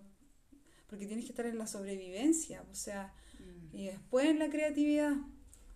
porque 0.89 1.06
tienes 1.06 1.26
que 1.26 1.32
estar 1.32 1.45
en 1.45 1.58
la 1.58 1.67
sobrevivencia, 1.67 2.63
o 2.69 2.76
sea, 2.76 3.13
mm. 3.39 3.78
y 3.78 3.86
después 3.86 4.28
en 4.28 4.39
la 4.39 4.50
creatividad. 4.50 5.13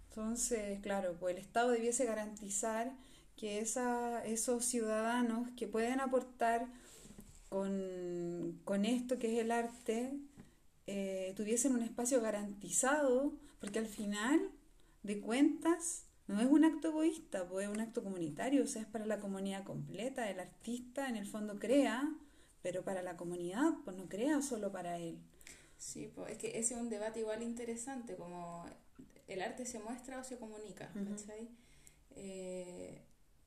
Entonces, 0.09 0.79
claro, 0.81 1.15
pues 1.17 1.35
el 1.35 1.41
Estado 1.41 1.71
debiese 1.71 2.05
garantizar 2.05 2.91
que 3.37 3.59
esa, 3.59 4.23
esos 4.25 4.65
ciudadanos 4.65 5.49
que 5.55 5.65
pueden 5.67 6.01
aportar 6.01 6.67
con, 7.49 8.59
con 8.65 8.85
esto 8.85 9.17
que 9.17 9.33
es 9.33 9.39
el 9.39 9.51
arte, 9.51 10.11
eh, 10.87 11.33
tuviesen 11.35 11.73
un 11.73 11.81
espacio 11.81 12.21
garantizado, 12.21 13.33
porque 13.59 13.79
al 13.79 13.87
final 13.87 14.51
de 15.03 15.19
cuentas 15.21 16.05
no 16.27 16.39
es 16.39 16.47
un 16.47 16.63
acto 16.63 16.89
egoísta, 16.89 17.47
pues 17.47 17.67
es 17.67 17.73
un 17.73 17.81
acto 17.81 18.03
comunitario, 18.03 18.63
o 18.63 18.67
sea, 18.67 18.81
es 18.81 18.87
para 18.87 19.05
la 19.05 19.19
comunidad 19.19 19.63
completa. 19.63 20.29
El 20.29 20.39
artista 20.39 21.09
en 21.09 21.15
el 21.15 21.25
fondo 21.25 21.59
crea, 21.59 22.15
pero 22.61 22.83
para 22.83 23.01
la 23.01 23.17
comunidad, 23.17 23.73
pues 23.83 23.97
no 23.97 24.07
crea 24.07 24.41
solo 24.41 24.71
para 24.71 24.97
él. 24.97 25.19
Sí, 25.77 26.09
pues 26.15 26.31
es 26.31 26.37
que 26.37 26.59
ese 26.59 26.75
es 26.75 26.79
un 26.79 26.89
debate 26.89 27.19
igual 27.19 27.43
interesante, 27.43 28.15
como 28.15 28.65
el 29.27 29.41
arte 29.41 29.65
se 29.65 29.79
muestra 29.79 30.19
o 30.19 30.23
se 30.23 30.37
comunica, 30.37 30.89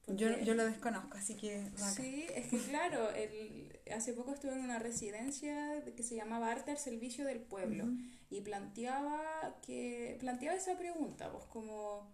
yo, 0.06 0.38
yo 0.38 0.54
lo 0.54 0.64
desconozco, 0.64 1.18
así 1.18 1.36
que... 1.36 1.68
Sí, 1.76 2.26
es 2.34 2.46
que 2.46 2.58
claro, 2.58 3.10
el, 3.10 3.76
hace 3.92 4.12
poco 4.12 4.32
estuve 4.32 4.52
en 4.52 4.60
una 4.60 4.78
residencia 4.78 5.82
que 5.96 6.02
se 6.04 6.14
llamaba 6.14 6.52
Arte 6.52 6.70
al 6.70 6.78
Servicio 6.78 7.24
del 7.24 7.40
Pueblo 7.40 7.86
y 8.30 8.40
planteaba, 8.40 9.56
que, 9.62 10.16
planteaba 10.20 10.56
esa 10.56 10.78
pregunta, 10.78 11.32
pues 11.32 11.44
como, 11.46 12.08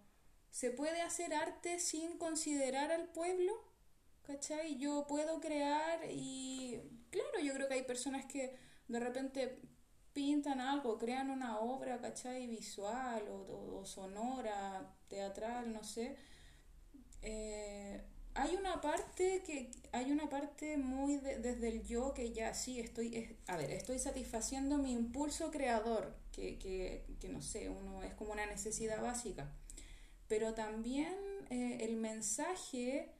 ¿se 0.49 0.71
puede 0.71 1.01
hacer 1.01 1.35
arte 1.35 1.79
sin 1.79 2.17
considerar 2.17 2.91
al 2.91 3.09
pueblo? 3.09 3.53
¿Cachai? 4.23 4.77
Yo 4.77 5.05
puedo 5.07 5.39
crear 5.39 5.99
y 6.09 6.81
claro, 7.11 7.39
yo 7.43 7.53
creo 7.53 7.67
que 7.67 7.75
hay 7.75 7.83
personas 7.83 8.25
que 8.25 8.57
de 8.87 8.99
repente 8.99 9.59
pintan 10.13 10.61
algo, 10.61 10.97
crean 10.97 11.29
una 11.29 11.59
obra, 11.59 11.99
¿cachai? 11.99 12.47
Visual 12.47 13.27
o, 13.29 13.79
o 13.79 13.85
sonora, 13.85 14.95
teatral, 15.07 15.71
no 15.71 15.83
sé 15.83 16.17
eh, 17.23 18.01
hay 18.35 18.55
una 18.55 18.81
parte 18.81 19.43
que 19.45 19.69
hay 19.91 20.11
una 20.11 20.29
parte 20.29 20.77
muy 20.77 21.17
desde 21.17 21.67
el 21.67 21.83
yo 21.83 22.13
que 22.13 22.31
ya 22.31 22.53
sí 22.53 22.79
estoy 22.79 23.37
a 23.47 23.57
ver 23.57 23.71
estoy 23.71 23.99
satisfaciendo 23.99 24.77
mi 24.77 24.91
impulso 24.91 25.51
creador 25.51 26.15
que, 26.31 26.57
que, 26.57 27.05
que, 27.19 27.29
no 27.29 27.41
sé 27.41 27.69
uno 27.69 28.01
es 28.03 28.13
como 28.15 28.31
una 28.31 28.45
necesidad 28.45 29.01
básica 29.01 29.51
pero 30.27 30.53
también 30.53 31.13
eh, 31.49 31.79
el 31.81 31.95
mensaje 31.95 33.11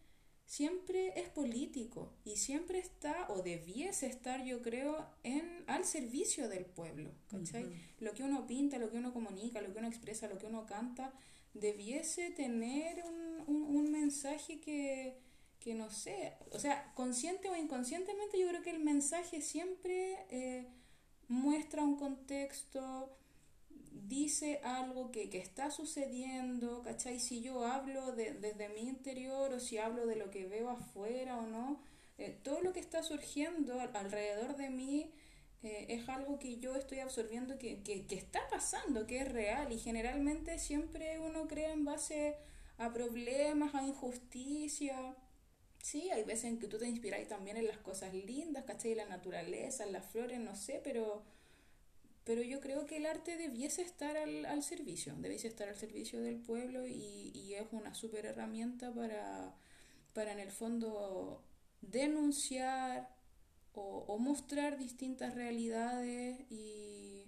siempre 0.46 1.20
es 1.20 1.30
político 1.30 2.14
y 2.26 2.38
siempre 2.38 2.80
está 2.80 3.28
o 3.30 3.44
debiese 3.44 4.08
estar 4.08 4.44
yo 4.44 4.62
creo 4.62 5.08
en 5.24 5.64
al 5.68 5.86
servicio 5.86 6.50
del 6.50 6.66
pueblo 6.66 7.12
¿cachai? 7.30 7.72
lo 8.00 8.14
que 8.14 8.24
uno 8.24 8.48
pinta 8.48 8.80
lo 8.80 8.90
que 8.90 8.98
uno 8.98 9.14
comunica 9.14 9.62
lo 9.62 9.72
que 9.72 9.80
uno 9.80 9.88
expresa 9.88 10.28
lo 10.28 10.40
que 10.40 10.48
uno 10.48 10.66
canta 10.66 11.14
debiese 11.54 12.32
tener 12.32 13.04
un, 13.06 13.68
un, 13.68 13.92
mensaje 13.92 14.60
que, 14.60 15.20
que, 15.60 15.74
no 15.76 15.90
sé, 15.90 16.34
o 16.52 16.60
sea, 16.60 16.92
consciente 16.96 17.50
o 17.50 17.56
inconscientemente 17.56 18.40
yo 18.40 18.48
creo 18.48 18.62
que 18.62 18.72
el 18.72 18.80
mensaje 18.80 19.42
siempre 19.42 20.26
eh, 20.30 20.68
muestra 21.28 21.84
un 21.84 21.98
contexto, 21.98 23.16
dice 23.92 24.60
algo 24.64 25.12
que, 25.12 25.30
que, 25.30 25.38
está 25.38 25.70
sucediendo, 25.70 26.82
¿cachai? 26.82 27.20
Si 27.20 27.42
yo 27.42 27.66
hablo 27.66 28.12
de, 28.14 28.34
desde 28.34 28.70
mi 28.70 28.82
interior 28.82 29.54
o 29.54 29.60
si 29.60 29.78
hablo 29.78 30.08
de 30.08 30.16
lo 30.16 30.32
que 30.32 30.48
veo 30.48 30.70
afuera 30.70 31.38
o 31.38 31.46
no, 31.46 31.80
eh, 32.18 32.40
todo 32.44 32.62
lo 32.62 32.74
que 32.74 32.80
está 32.80 33.04
surgiendo 33.04 33.80
alrededor 33.80 34.56
de 34.56 34.70
mí 34.70 35.12
eh, 35.64 35.86
es 35.90 36.10
algo 36.10 36.40
que 36.40 36.58
yo 36.60 36.76
estoy 36.76 37.00
absorbiendo 37.00 37.58
que, 37.58 37.82
que, 37.84 38.06
que, 38.06 38.16
está 38.16 38.48
pasando, 38.50 39.08
que 39.08 39.20
es 39.22 39.32
real 39.32 39.72
y 39.72 39.80
generalmente 39.80 40.60
siempre 40.60 41.20
uno 41.20 41.48
crea 41.48 41.72
en 41.72 41.86
base 41.86 42.36
a 42.78 42.92
problemas, 42.92 43.74
a 43.74 43.84
injusticia. 43.84 45.16
Sí, 45.82 46.10
hay 46.12 46.24
veces 46.24 46.46
en 46.46 46.60
que 46.60 46.68
tú 46.68 46.78
te 46.78 46.88
inspiras 46.88 47.28
también 47.30 47.58
en 47.58 47.68
las 47.68 47.78
cosas 47.78 48.14
lindas, 48.14 48.66
¿cachai? 48.66 48.94
La 48.96 49.06
naturaleza, 49.06 49.86
en 49.86 49.94
las 49.94 50.06
flores, 50.06 50.40
no 50.40 50.56
sé, 50.56 50.82
pero, 50.84 51.24
pero 52.26 52.42
yo 52.42 52.60
creo 52.60 52.86
que 52.86 52.98
el 52.98 53.06
arte 53.06 53.38
debiese 53.38 53.84
estar 53.84 54.18
al, 54.18 54.46
al 54.46 54.64
servicio, 54.64 55.16
debiese 55.16 55.48
estar 55.48 55.70
al 55.70 55.76
servicio 55.78 56.22
del 56.22 56.38
pueblo 56.38 56.86
y, 56.86 57.32
y 57.34 57.54
es 57.54 57.68
una 57.72 57.94
súper 57.94 58.26
herramienta 58.26 58.94
para, 58.94 59.56
para 60.14 60.34
en 60.34 60.40
el 60.40 60.52
fondo 60.52 61.42
denunciar, 61.82 63.10
o, 63.74 64.18
mostrar 64.18 64.78
distintas 64.78 65.36
realidades 65.36 66.40
y 66.50 67.26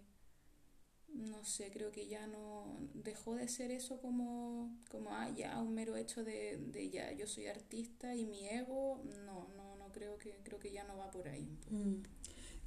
no 1.09 1.43
sé, 1.43 1.71
creo 1.71 1.91
que 1.91 2.07
ya 2.07 2.27
no 2.27 2.77
dejó 2.93 3.35
de 3.35 3.47
ser 3.47 3.71
eso 3.71 4.01
como, 4.01 4.77
como 4.89 5.13
ah, 5.13 5.29
ya 5.29 5.59
un 5.61 5.73
mero 5.73 5.95
hecho 5.95 6.23
de, 6.23 6.57
de 6.57 6.89
ya, 6.89 7.11
yo 7.13 7.25
soy 7.25 7.47
artista 7.47 8.15
y 8.15 8.25
mi 8.25 8.47
ego, 8.47 9.01
no, 9.25 9.47
no, 9.55 9.75
no 9.77 9.91
creo 9.91 10.17
que, 10.17 10.39
creo 10.43 10.59
que 10.59 10.71
ya 10.71 10.83
no 10.83 10.97
va 10.97 11.09
por 11.11 11.27
ahí. 11.27 11.47
Mm. 11.69 12.03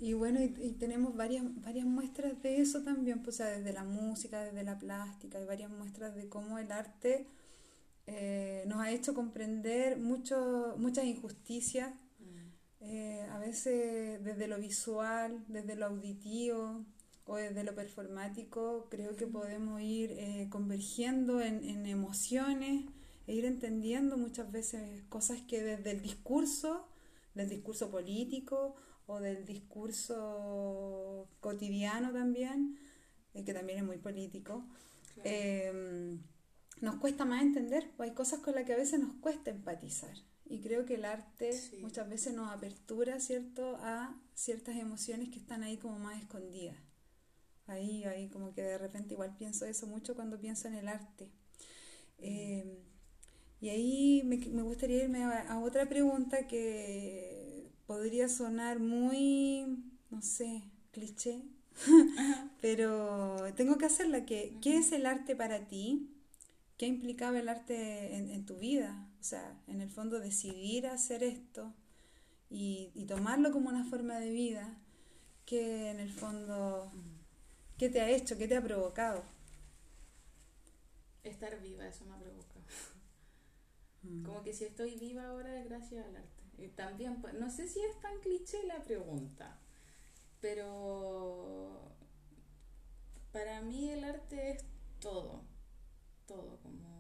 Y 0.01 0.13
bueno, 0.13 0.41
y, 0.41 0.73
tenemos 0.73 1.17
varias, 1.17 1.45
varias 1.61 1.85
muestras 1.85 2.41
de 2.41 2.61
eso 2.61 2.83
también, 2.83 3.23
pues, 3.23 3.37
o 3.37 3.39
sea, 3.39 3.49
desde 3.49 3.73
la 3.73 3.83
música, 3.83 4.45
desde 4.45 4.63
la 4.63 4.79
plástica, 4.79 5.39
hay 5.39 5.45
varias 5.45 5.71
muestras 5.71 6.15
de 6.15 6.29
cómo 6.29 6.59
el 6.59 6.71
arte 6.71 7.27
eh, 8.07 8.65
nos 8.67 8.79
ha 8.81 8.93
hecho 8.93 9.13
comprender 9.13 9.99
mucho, 9.99 10.77
muchas 10.79 11.05
injusticias. 11.05 11.93
Eh, 12.89 13.27
a 13.31 13.39
veces 13.39 14.23
desde 14.25 14.49
lo 14.49 14.59
visual, 14.59 15.45
desde 15.49 15.77
lo 15.77 15.87
auditivo, 15.87 16.85
o 17.29 17.37
desde 17.37 17.63
lo 17.63 17.75
performático, 17.75 18.87
creo 18.89 19.15
que 19.15 19.27
podemos 19.27 19.83
ir 19.83 20.13
eh, 20.13 20.49
convergiendo 20.51 21.43
en, 21.43 21.63
en, 21.63 21.85
emociones 21.85 22.87
e 23.27 23.35
ir 23.35 23.45
entendiendo 23.45 24.17
muchas 24.17 24.51
veces 24.51 25.03
cosas 25.11 25.43
que 25.43 25.63
desde 25.63 25.91
el 25.91 26.01
discurso, 26.01 26.89
del 27.35 27.51
discurso 27.51 27.91
político 27.91 28.77
o 29.07 29.21
del 29.21 29.45
discurso 29.45 31.29
cotidiano 31.41 32.13
también, 32.13 32.79
eh, 33.35 33.45
que 33.45 33.53
también 33.53 33.81
es 33.81 33.85
muy 33.85 33.99
político, 33.99 34.65
em, 35.23 36.23
nos 36.81 36.97
cuesta 36.97 37.27
más 37.27 37.43
entender, 37.43 37.91
hay 37.99 38.15
cosas 38.15 38.41
con 38.41 38.55
las 38.55 38.65
que 38.65 38.73
a 38.73 38.77
veces 38.77 39.01
nos 39.01 39.13
cuesta 39.17 39.51
empatizar. 39.51 40.17
Y 40.49 40.61
creo 40.61 40.87
que 40.87 40.95
el 40.95 41.05
arte 41.05 41.51
muchas 41.81 42.09
veces 42.09 42.35
nos 42.35 42.51
apertura, 42.51 43.21
¿cierto?, 43.21 43.77
a 43.81 44.19
ciertas 44.35 44.77
emociones 44.77 45.29
que 45.29 45.39
están 45.39 45.63
ahí 45.63 45.77
como 45.77 45.99
más 45.99 46.21
escondidas. 46.23 46.77
Ahí, 47.67 48.05
ahí 48.05 48.29
como 48.29 48.55
que 48.55 48.63
de 48.63 48.79
repente 48.79 49.13
igual 49.13 49.37
pienso 49.37 49.67
eso 49.67 49.87
mucho 49.87 50.15
cuando 50.15 50.41
pienso 50.41 50.69
en 50.69 50.75
el 50.75 50.89
arte. 50.89 51.29
Eh, 52.19 52.83
y 53.61 53.69
ahí 53.69 54.23
me, 54.25 54.39
me 54.39 54.63
gustaría 54.63 55.05
irme 55.05 55.25
a, 55.25 55.59
otra 55.59 55.89
pregunta 55.89 56.47
que 56.47 57.71
podría 57.87 58.29
sonar 58.29 58.79
muy, 58.79 59.67
no 60.11 60.23
sé, 60.23 60.63
cliché, 60.93 61.43
pero 62.63 63.37
tengo 63.57 63.77
que 63.77 63.87
hacerla. 63.87 64.25
Que, 64.25 64.57
¿Qué 64.63 64.79
es 64.79 64.93
el 64.93 65.07
arte 65.07 65.37
para 65.37 65.67
ti? 65.69 66.09
¿Qué 66.79 66.87
implicaba 66.87 67.39
el 67.39 67.49
arte 67.49 68.17
en, 68.17 68.31
en, 68.31 68.47
tu 68.47 68.57
vida? 68.57 69.07
O 69.21 69.25
sea, 69.25 69.61
en 69.67 69.83
el 69.83 69.91
fondo 69.91 70.21
decidir 70.21 70.87
hacer 70.87 71.23
esto 71.23 71.75
y, 72.49 72.93
y 72.95 73.05
tomarlo 73.05 73.53
como 73.53 73.69
una 73.69 73.85
forma 73.85 74.19
de 74.19 74.31
vida, 74.31 74.79
que 75.45 75.91
en 75.91 76.01
el 76.01 76.11
fondo 76.11 76.91
¿Qué 77.79 77.89
te 77.89 78.01
ha 78.01 78.11
hecho? 78.11 78.37
¿Qué 78.37 78.49
te 78.49 78.57
ha 78.57 78.63
provocado? 78.63 79.23
Estar 81.23 81.61
viva, 81.61 81.87
eso 81.87 82.05
me 82.07 82.15
ha 82.15 82.19
provocado. 82.19 82.61
Mm. 84.03 84.25
Como 84.25 84.43
que 84.43 84.53
si 84.53 84.65
estoy 84.65 84.97
viva 84.99 85.29
ahora 85.29 85.61
es 85.61 85.69
gracias 85.69 86.05
al 86.05 86.17
arte. 86.17 86.43
Y 86.59 86.69
también, 86.69 87.21
pues, 87.21 87.35
no 87.35 87.49
sé 87.51 87.69
si 87.69 87.81
es 87.81 88.01
tan 88.01 88.19
cliché 88.19 88.65
la 88.65 88.83
pregunta, 88.83 89.61
pero 90.41 91.95
para 93.31 93.61
mí 93.63 93.91
el 93.91 94.03
arte 94.03 94.51
es 94.51 94.65
todo, 94.99 95.45
todo, 96.29 96.61
como... 96.63 96.97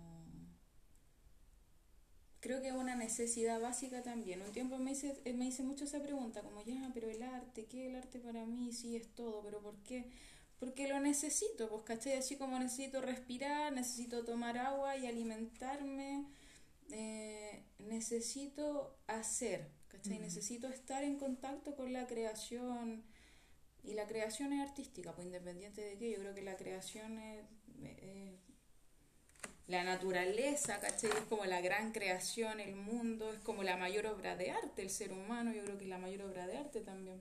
Creo 2.40 2.60
que 2.60 2.68
es 2.68 2.74
una 2.74 2.96
necesidad 2.96 3.60
básica 3.60 4.02
también. 4.02 4.42
Un 4.42 4.52
tiempo 4.52 4.78
me 4.78 4.92
hice, 4.92 5.20
me 5.34 5.46
hice 5.46 5.62
mucho 5.62 5.84
esa 5.84 6.02
pregunta, 6.02 6.42
como 6.42 6.62
ya, 6.64 6.90
pero 6.94 7.08
el 7.08 7.22
arte, 7.22 7.66
¿qué 7.66 7.84
es 7.84 7.90
el 7.90 7.96
arte 7.96 8.18
para 8.18 8.44
mí? 8.44 8.72
Sí, 8.72 8.96
es 8.96 9.08
todo, 9.14 9.42
pero 9.42 9.60
¿por 9.60 9.76
qué? 9.84 10.10
porque 10.58 10.88
lo 10.88 11.00
necesito, 11.00 11.68
pues, 11.68 11.82
¿cachai? 11.84 12.14
Así 12.14 12.36
como 12.36 12.58
necesito 12.58 13.00
respirar, 13.00 13.72
necesito 13.72 14.24
tomar 14.24 14.58
agua 14.58 14.96
y 14.96 15.06
alimentarme, 15.06 16.26
eh, 16.90 17.62
necesito 17.78 18.96
hacer, 19.06 19.70
¿cachai? 19.88 20.18
Necesito 20.18 20.66
estar 20.68 21.04
en 21.04 21.16
contacto 21.16 21.76
con 21.76 21.92
la 21.92 22.06
creación. 22.06 23.04
Y 23.84 23.94
la 23.94 24.06
creación 24.06 24.52
es 24.52 24.68
artística, 24.68 25.14
pues 25.14 25.26
independiente 25.26 25.80
de 25.80 25.96
qué, 25.96 26.10
yo 26.10 26.18
creo 26.18 26.34
que 26.34 26.42
la 26.42 26.56
creación 26.56 27.18
es... 27.18 27.44
la 29.68 29.84
naturaleza, 29.84 30.80
¿cachai? 30.80 31.10
Es 31.10 31.24
como 31.28 31.44
la 31.44 31.60
gran 31.60 31.92
creación, 31.92 32.58
el 32.58 32.74
mundo, 32.74 33.32
es 33.34 33.40
como 33.40 33.62
la 33.62 33.76
mayor 33.76 34.06
obra 34.06 34.34
de 34.34 34.50
arte, 34.50 34.82
el 34.82 34.90
ser 34.90 35.12
humano, 35.12 35.52
yo 35.52 35.62
creo 35.62 35.76
que 35.76 35.84
es 35.84 35.90
la 35.90 35.98
mayor 35.98 36.22
obra 36.22 36.46
de 36.46 36.56
arte 36.56 36.80
también. 36.80 37.20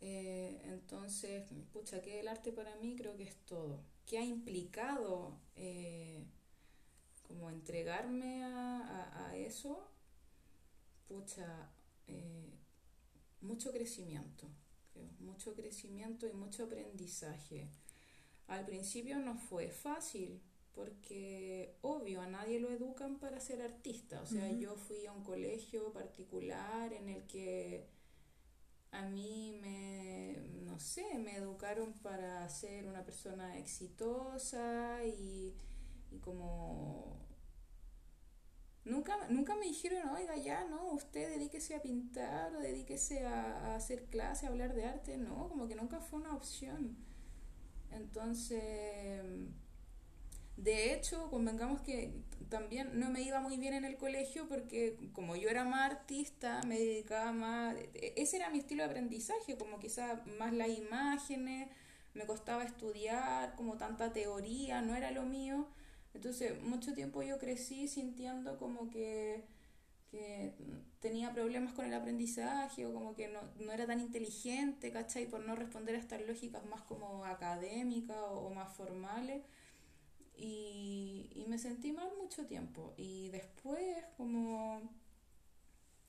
Eh, 0.00 0.62
entonces, 0.64 1.44
pucha, 1.72 2.00
que 2.00 2.20
el 2.20 2.28
arte 2.28 2.50
para 2.50 2.74
mí 2.76 2.96
creo 2.96 3.14
que 3.16 3.24
es 3.24 3.36
todo. 3.44 3.78
¿Qué 4.06 4.18
ha 4.18 4.24
implicado 4.24 5.38
eh, 5.54 6.24
como 7.28 7.50
entregarme 7.50 8.44
a, 8.44 9.32
eso? 9.36 9.86
Pucha, 11.08 11.70
eh, 12.06 12.54
mucho 13.42 13.70
crecimiento, 13.70 14.48
mucho 15.20 15.54
crecimiento 15.54 16.26
y 16.26 16.32
mucho 16.32 16.64
aprendizaje. 16.64 17.68
Al 18.48 18.64
principio 18.64 19.18
no 19.18 19.36
fue 19.36 19.68
fácil, 19.68 20.40
porque 20.76 21.74
obvio, 21.80 22.20
a 22.20 22.28
nadie 22.28 22.60
lo 22.60 22.70
educan 22.70 23.18
para 23.18 23.40
ser 23.40 23.62
artista. 23.62 24.20
O 24.20 24.26
sea, 24.26 24.52
yo 24.52 24.76
fui 24.76 25.06
a 25.06 25.12
un 25.12 25.24
colegio 25.24 25.90
particular 25.90 26.92
en 26.92 27.08
el 27.08 27.26
que 27.26 27.88
a 28.92 29.06
mí 29.06 29.58
me, 29.62 30.36
no 30.64 30.78
sé, 30.78 31.18
me 31.18 31.36
educaron 31.36 31.94
para 31.94 32.46
ser 32.50 32.86
una 32.86 33.04
persona 33.04 33.58
exitosa 33.58 35.02
y, 35.06 35.56
como... 36.20 37.24
Nunca, 38.84 39.16
nunca 39.30 39.56
me 39.56 39.66
dijeron, 39.66 40.10
oiga, 40.10 40.36
ya, 40.36 40.66
no, 40.68 40.92
usted 40.92 41.30
dedíquese 41.30 41.74
a 41.74 41.82
pintar 41.82 42.54
o 42.54 42.60
dedíquese 42.60 43.26
a, 43.26 43.72
a 43.72 43.76
hacer 43.76 44.04
clase, 44.04 44.46
a 44.46 44.50
hablar 44.50 44.74
de 44.74 44.84
arte, 44.84 45.16
no, 45.16 45.48
como 45.48 45.66
que 45.66 45.74
nunca 45.74 46.00
fue 46.00 46.20
una 46.20 46.36
opción. 46.36 46.96
Entonces 47.90 49.24
de 50.56 50.94
hecho, 50.94 51.28
convengamos 51.30 51.82
que 51.82 52.12
también 52.48 52.98
no 52.98 53.10
me 53.10 53.22
iba 53.22 53.40
muy 53.40 53.58
bien 53.58 53.74
en 53.74 53.84
el 53.84 53.96
colegio 53.96 54.48
porque 54.48 54.96
como 55.12 55.36
yo 55.36 55.48
era 55.48 55.64
más 55.64 55.90
artista, 55.90 56.62
me 56.66 56.78
dedicaba 56.78 57.32
más... 57.32 57.76
Ese 57.94 58.36
era 58.36 58.50
mi 58.50 58.58
estilo 58.58 58.82
de 58.82 58.90
aprendizaje, 58.90 59.58
como 59.58 59.78
quizás 59.78 60.24
más 60.38 60.52
las 60.52 60.68
imágenes, 60.68 61.68
me 62.14 62.26
costaba 62.26 62.64
estudiar, 62.64 63.54
como 63.56 63.76
tanta 63.76 64.12
teoría, 64.12 64.80
no 64.80 64.96
era 64.96 65.10
lo 65.10 65.24
mío. 65.24 65.68
Entonces, 66.14 66.60
mucho 66.62 66.94
tiempo 66.94 67.22
yo 67.22 67.38
crecí 67.38 67.88
sintiendo 67.88 68.58
como 68.58 68.90
que, 68.90 69.44
tenía 71.00 71.34
problemas 71.34 71.74
con 71.74 71.84
el 71.84 71.92
aprendizaje 71.92 72.86
o 72.86 72.94
como 72.94 73.14
que 73.14 73.28
no, 73.28 73.40
no, 73.58 73.72
era 73.72 73.86
tan 73.86 74.00
inteligente, 74.00 74.90
¿cachai? 74.90 75.26
Por 75.26 75.40
no 75.40 75.54
responder 75.54 75.94
a 75.94 75.98
estas 75.98 76.22
lógicas 76.22 76.64
más 76.64 76.80
como 76.82 77.24
académicas 77.26 78.16
o 78.30 78.48
más 78.50 78.74
formales. 78.74 79.42
Y, 80.36 81.30
y 81.34 81.44
me 81.46 81.58
sentí 81.58 81.92
mal 81.92 82.08
mucho 82.20 82.46
tiempo. 82.46 82.94
Y 82.96 83.28
después, 83.30 84.04
como 84.16 84.82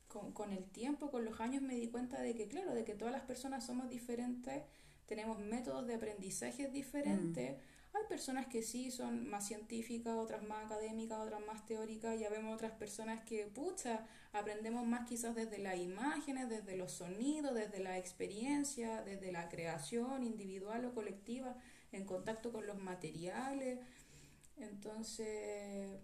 con, 0.08 0.32
con, 0.32 0.52
el 0.52 0.66
tiempo, 0.66 1.12
con 1.12 1.26
los 1.26 1.40
años, 1.40 1.62
me 1.62 1.76
di 1.76 1.88
cuenta 1.88 2.22
de 2.22 2.36
que, 2.36 2.48
claro, 2.48 2.74
de 2.74 2.84
que 2.84 2.94
todas 2.94 3.14
las 3.14 3.24
personas 3.24 3.66
somos 3.66 3.90
diferentes, 3.90 4.64
tenemos 5.06 5.40
métodos 5.40 5.88
de 5.88 5.96
aprendizaje 5.96 6.68
diferentes. 6.68 7.58
Mm. 7.58 7.78
Hay 7.98 8.04
personas 8.08 8.46
que 8.48 8.62
sí 8.62 8.92
son 8.92 9.28
más 9.30 9.48
científicas, 9.48 10.16
otras 10.16 10.44
más 10.44 10.66
académicas, 10.66 11.20
otras 11.20 11.42
más 11.46 11.66
teóricas. 11.66 12.20
Ya 12.20 12.30
vemos 12.30 12.54
otras 12.54 12.74
personas 12.74 13.22
que, 13.22 13.48
pucha, 13.48 14.06
aprendemos 14.34 14.86
más 14.86 15.08
quizás 15.08 15.34
desde 15.34 15.58
las 15.58 15.78
imágenes, 15.78 16.50
desde 16.50 16.76
los 16.78 16.92
sonidos, 16.92 17.56
desde 17.56 17.80
la 17.80 17.98
experiencia, 17.98 19.02
desde 19.02 19.32
la 19.32 19.50
creación 19.50 20.24
individual 20.24 20.86
o 20.86 20.94
colectiva, 20.94 21.56
en 21.92 22.06
contacto 22.06 22.52
con 22.52 22.68
los 22.68 22.78
materiales. 22.78 23.80
Entonces, 24.60 26.00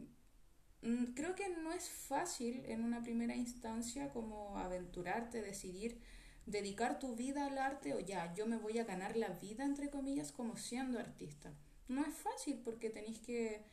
mm, 0.81 1.13
creo 1.13 1.35
que 1.35 1.49
no 1.49 1.71
es 1.71 1.89
fácil 1.89 2.63
en 2.65 2.83
una 2.83 3.01
primera 3.01 3.35
instancia 3.35 4.09
como 4.09 4.57
aventurarte, 4.57 5.41
decidir 5.41 5.99
dedicar 6.45 6.99
tu 6.99 7.15
vida 7.15 7.45
al 7.45 7.57
arte 7.57 7.93
o 7.93 7.99
ya, 7.99 8.33
yo 8.33 8.45
me 8.45 8.57
voy 8.57 8.77
a 8.79 8.83
ganar 8.83 9.15
la 9.15 9.29
vida, 9.29 9.63
entre 9.63 9.89
comillas, 9.89 10.31
como 10.31 10.57
siendo 10.57 10.99
artista. 10.99 11.53
No 11.87 12.05
es 12.05 12.13
fácil 12.13 12.61
porque 12.63 12.89
tenéis 12.89 13.19
que, 13.19 13.63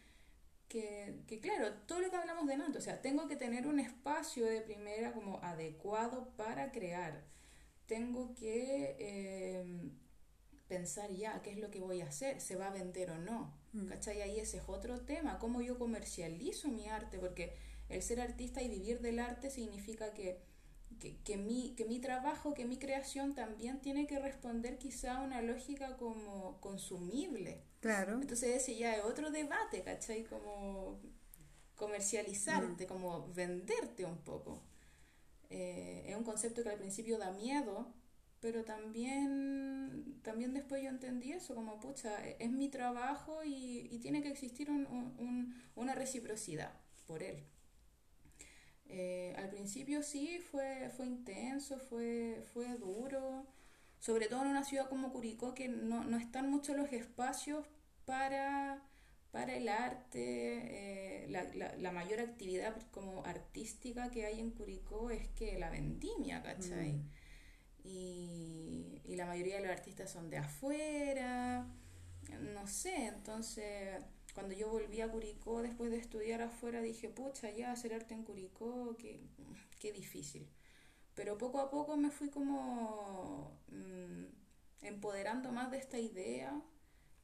que, 0.69 1.23
que 1.27 1.41
claro, 1.41 1.73
todo 1.87 2.01
lo 2.01 2.11
que 2.11 2.17
hablamos 2.17 2.47
de 2.47 2.55
antes, 2.55 2.77
o 2.77 2.81
sea, 2.81 3.03
tengo 3.03 3.29
que 3.29 3.37
tener 3.37 3.67
un 3.67 3.81
espacio 3.81 4.47
de 4.47 4.61
primera 4.61 5.13
como 5.13 5.43
adecuado 5.43 6.31
para 6.37 6.73
crear. 6.73 7.25
Tengo 7.87 8.35
que... 8.35 8.97
Eh, 8.99 9.91
pensar 10.71 11.11
ya 11.11 11.43
qué 11.43 11.51
es 11.51 11.59
lo 11.59 11.71
que 11.71 11.81
voy 11.81 12.01
a 12.01 12.07
hacer, 12.07 12.41
se 12.41 12.55
va 12.57 12.69
a 12.69 12.71
vender 12.71 13.11
o 13.11 13.19
no. 13.19 13.53
Mm. 13.73 13.87
¿Cachai? 13.87 14.23
Ahí 14.23 14.41
ese 14.41 14.59
es 14.59 14.65
otro 14.67 15.01
tema, 15.01 15.39
cómo 15.39 15.61
yo 15.61 15.79
comercializo 15.79 16.69
mi 16.69 16.89
arte, 16.89 17.19
porque 17.19 17.57
el 17.89 18.03
ser 18.03 18.21
artista 18.21 18.63
y 18.63 18.69
vivir 18.69 19.01
del 19.01 19.19
arte 19.19 19.51
significa 19.51 20.13
que 20.13 20.41
que, 21.25 21.37
mi, 21.37 21.75
que 21.77 21.85
mi 21.87 21.99
trabajo, 21.99 22.53
que 22.53 22.65
mi 22.65 22.79
creación 22.79 23.35
también 23.35 23.81
tiene 23.81 24.07
que 24.07 24.19
responder 24.19 24.79
quizá 24.79 25.19
a 25.19 25.23
una 25.23 25.41
lógica 25.41 25.97
como 25.97 26.61
consumible. 26.61 27.63
Claro. 27.81 28.21
Entonces 28.21 28.63
ese 28.63 28.77
ya 28.77 28.95
es 28.97 29.05
otro 29.05 29.31
debate, 29.31 29.83
¿cachai? 29.83 30.25
Como 30.25 31.01
comercializarte, 31.75 32.85
mm. 32.85 32.89
como 32.89 33.33
venderte 33.33 34.05
un 34.05 34.19
poco. 34.19 34.63
Eh, 35.49 36.05
es 36.07 36.17
un 36.17 36.25
concepto 36.25 36.63
que 36.63 36.69
al 36.69 36.79
principio 36.79 37.19
da 37.19 37.31
miedo, 37.33 37.93
pero 38.41 38.65
también, 38.65 40.21
también 40.23 40.55
después 40.55 40.83
yo 40.83 40.89
entendí 40.89 41.33
eso, 41.33 41.55
como, 41.55 41.79
pucha, 41.79 42.27
es 42.27 42.51
mi 42.51 42.69
trabajo 42.69 43.45
y, 43.45 43.89
y 43.91 43.99
tiene 43.99 44.23
que 44.23 44.31
existir 44.31 44.71
un, 44.71 44.87
un, 44.87 45.55
una 45.75 45.95
reciprocidad 45.95 46.73
por 47.07 47.23
él. 47.23 47.45
Eh, 48.87 49.35
al 49.37 49.51
principio 49.51 50.03
sí, 50.03 50.39
fue, 50.51 50.91
fue 50.97 51.07
intenso, 51.07 51.79
fue, 51.79 52.43
fue 52.53 52.77
duro, 52.77 53.47
sobre 54.01 54.27
todo 54.27 54.43
en 54.43 54.49
una 54.49 54.65
ciudad 54.65 54.89
como 54.89 55.13
Curicó, 55.13 55.55
que 55.55 55.69
no, 55.69 56.03
no 56.05 56.17
están 56.17 56.51
muchos 56.51 56.77
los 56.77 56.93
espacios 56.93 57.67
para, 58.05 58.83
para 59.31 59.55
el 59.55 59.69
arte, 59.69 61.23
eh, 61.23 61.27
la, 61.29 61.45
la, 61.55 61.77
la, 61.77 61.93
mayor 61.93 62.19
actividad 62.21 62.75
como 62.91 63.25
artística 63.25 64.11
que 64.11 64.25
hay 64.25 64.41
en 64.41 64.51
Curicó 64.51 65.11
es 65.11 65.29
que 65.29 65.59
la 65.59 65.71
vendimia, 65.71 66.43
¿cachai? 66.43 66.95
Mm. 66.95 67.11
Y, 67.85 69.01
y 69.05 69.17
la 69.17 69.27
mayoría 69.27 69.57
de 69.57 69.63
los 69.63 69.71
artistas 69.71 70.11
son 70.11 70.31
de 70.31 70.39
afuera, 70.39 71.67
no 72.55 72.67
sé, 72.67 73.07
entonces 73.07 74.03
cuando 74.35 74.55
yo 74.55 74.69
volví 74.69 75.01
a 75.01 75.11
Curicó 75.11 75.63
después 75.63 75.91
de 75.91 75.99
estudiar 75.99 76.43
afuera 76.43 76.81
dije, 76.81 77.09
pucha, 77.09 77.51
ya 77.51 77.73
hacer 77.73 77.95
arte 77.95 78.15
en 78.15 78.25
Curicó, 78.25 78.97
qué, 78.99 79.21
qué 79.79 79.93
difícil. 79.93 80.49
Pero 81.15 81.37
poco 81.37 81.61
a 81.61 81.71
poco 81.71 81.97
me 81.97 82.11
fui 82.11 82.31
como 82.31 83.59
mmm, 83.69 84.25
empoderando 84.83 85.53
más 85.53 85.71
de 85.71 85.79
esta 85.79 85.99
idea 85.99 86.63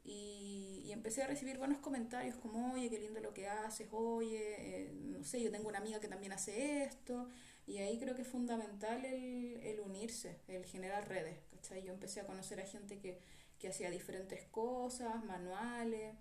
y, 0.07 0.83
y, 0.85 0.93
empecé 0.93 1.25
a 1.25 1.27
recibir 1.27 1.59
buenos 1.59 1.79
comentarios 1.79 2.37
como, 2.37 2.73
oye, 2.73 2.89
qué 2.89 2.99
lindo 2.99 3.21
lo 3.21 3.35
que 3.35 3.49
haces, 3.49 3.89
oye, 3.91 4.55
eh, 4.59 4.93
no 4.95 5.25
sé, 5.25 5.43
yo 5.43 5.51
tengo 5.51 5.69
una 5.69 5.79
amiga 5.79 5.99
que 5.99 6.09
también 6.09 6.33
hace 6.33 6.85
esto. 6.85 7.29
Y 7.67 7.79
ahí 7.79 7.99
creo 7.99 8.15
que 8.15 8.23
es 8.23 8.29
fundamental 8.29 9.05
el, 9.05 9.57
el 9.57 9.81
unirse, 9.81 10.39
el 10.47 10.65
generar 10.65 11.09
redes. 11.09 11.39
¿cachai? 11.51 11.83
Yo 11.83 11.93
empecé 11.93 12.21
a 12.21 12.27
conocer 12.27 12.61
a 12.61 12.67
gente 12.67 13.01
que, 13.01 13.19
que 13.59 13.69
hacía 13.69 13.91
diferentes 13.91 14.45
cosas, 14.45 15.25
manuales 15.25 16.15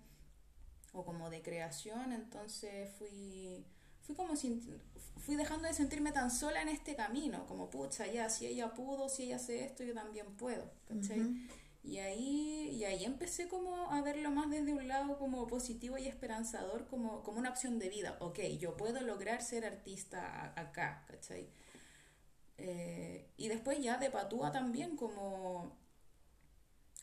o 0.92 1.04
como 1.04 1.30
de 1.30 1.42
creación, 1.42 2.12
entonces 2.12 2.90
fui, 2.98 3.64
fui 4.02 4.16
como 4.16 4.34
fui 4.34 5.36
dejando 5.36 5.68
de 5.68 5.74
sentirme 5.74 6.10
tan 6.10 6.30
sola 6.30 6.62
en 6.62 6.68
este 6.68 6.96
camino, 6.96 7.46
como 7.46 7.68
pucha, 7.68 8.06
ya, 8.06 8.30
si 8.30 8.46
ella 8.46 8.72
pudo, 8.72 9.08
si 9.08 9.24
ella 9.24 9.36
hace 9.36 9.64
esto, 9.64 9.84
yo 9.84 9.94
también 9.94 10.26
puedo, 10.36 10.70
¿cachai? 10.86 11.20
Y 11.86 11.98
ahí, 11.98 12.70
y 12.72 12.84
ahí 12.84 13.04
empecé 13.04 13.46
como 13.46 13.92
a 13.92 14.02
verlo 14.02 14.32
más 14.32 14.50
desde 14.50 14.74
un 14.74 14.88
lado 14.88 15.18
como 15.18 15.46
positivo 15.46 15.96
y 15.98 16.08
esperanzador, 16.08 16.88
como, 16.88 17.22
como 17.22 17.38
una 17.38 17.50
opción 17.50 17.78
de 17.78 17.88
vida. 17.88 18.16
Ok, 18.20 18.40
yo 18.58 18.76
puedo 18.76 19.00
lograr 19.02 19.40
ser 19.40 19.64
artista 19.64 20.52
acá, 20.56 21.04
¿cachai? 21.06 21.48
Eh, 22.58 23.30
y 23.36 23.46
después 23.46 23.78
ya 23.80 23.98
de 23.98 24.10
patúa 24.10 24.50
también 24.50 24.96
como, 24.96 25.76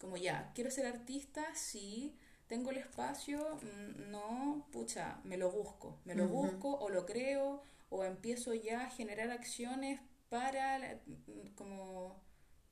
como 0.01 0.17
ya, 0.17 0.51
quiero 0.53 0.69
ser 0.69 0.88
artista, 0.88 1.45
sí, 1.55 2.17
tengo 2.47 2.71
el 2.71 2.77
espacio, 2.77 3.57
mm, 3.61 4.11
no, 4.11 4.67
pucha, 4.73 5.21
me 5.23 5.38
lo 5.38 5.49
busco, 5.49 5.99
me 6.03 6.13
lo 6.13 6.27
busco 6.27 6.77
o 6.77 6.89
lo 6.89 7.05
creo 7.05 7.61
o 7.89 8.03
empiezo 8.03 8.53
ya 8.53 8.86
a 8.86 8.89
generar 8.89 9.31
acciones 9.31 10.01
para 10.27 10.99
mm, 11.05 11.55
como 11.55 12.22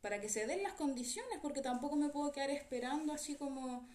para 0.02 0.20
que 0.20 0.30
se 0.30 0.48
den 0.48 0.64
las 0.64 0.74
condiciones, 0.74 1.40
porque 1.42 1.62
tampoco 1.62 1.96
me 1.96 2.10
puedo 2.10 2.32
quedar 2.32 2.50
esperando 2.50 3.14
así 3.14 3.36
como 3.36 3.88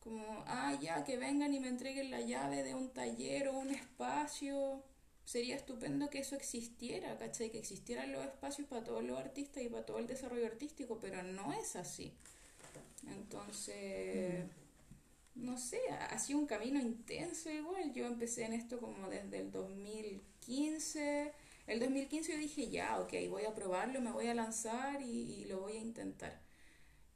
como, 0.00 0.42
ah, 0.46 0.76
ya, 0.80 1.04
que 1.04 1.18
vengan 1.18 1.54
y 1.54 1.60
me 1.60 1.68
entreguen 1.68 2.10
la 2.10 2.20
llave 2.20 2.62
de 2.62 2.74
un 2.74 2.90
taller 2.90 3.48
o 3.48 3.58
un 3.58 3.70
espacio. 3.70 4.82
Sería 5.24 5.54
estupendo 5.54 6.08
que 6.10 6.20
eso 6.20 6.34
existiera, 6.34 7.16
¿cachai? 7.18 7.50
Que 7.50 7.58
existieran 7.58 8.10
los 8.10 8.24
espacios 8.24 8.66
para 8.66 8.82
todos 8.82 9.04
los 9.04 9.18
artistas 9.18 9.62
y 9.62 9.68
para 9.68 9.84
todo 9.84 9.98
el 9.98 10.06
desarrollo 10.06 10.46
artístico, 10.46 10.98
pero 10.98 11.22
no 11.22 11.52
es 11.52 11.76
así. 11.76 12.14
Entonces, 13.06 14.44
no 15.34 15.58
sé, 15.58 15.80
ha 15.90 16.18
sido 16.18 16.38
un 16.38 16.46
camino 16.46 16.80
intenso 16.80 17.50
igual. 17.50 17.92
Yo 17.92 18.06
empecé 18.06 18.44
en 18.44 18.54
esto 18.54 18.80
como 18.80 19.08
desde 19.08 19.38
el 19.38 19.52
2015. 19.52 21.32
El 21.70 21.78
2015 21.78 22.32
yo 22.32 22.38
dije, 22.38 22.68
ya, 22.68 22.98
ok, 22.98 23.12
voy 23.28 23.44
a 23.44 23.54
probarlo, 23.54 24.00
me 24.00 24.10
voy 24.10 24.26
a 24.26 24.34
lanzar 24.34 25.00
y, 25.02 25.44
lo 25.44 25.60
voy 25.60 25.74
a 25.76 25.80
intentar. 25.80 26.42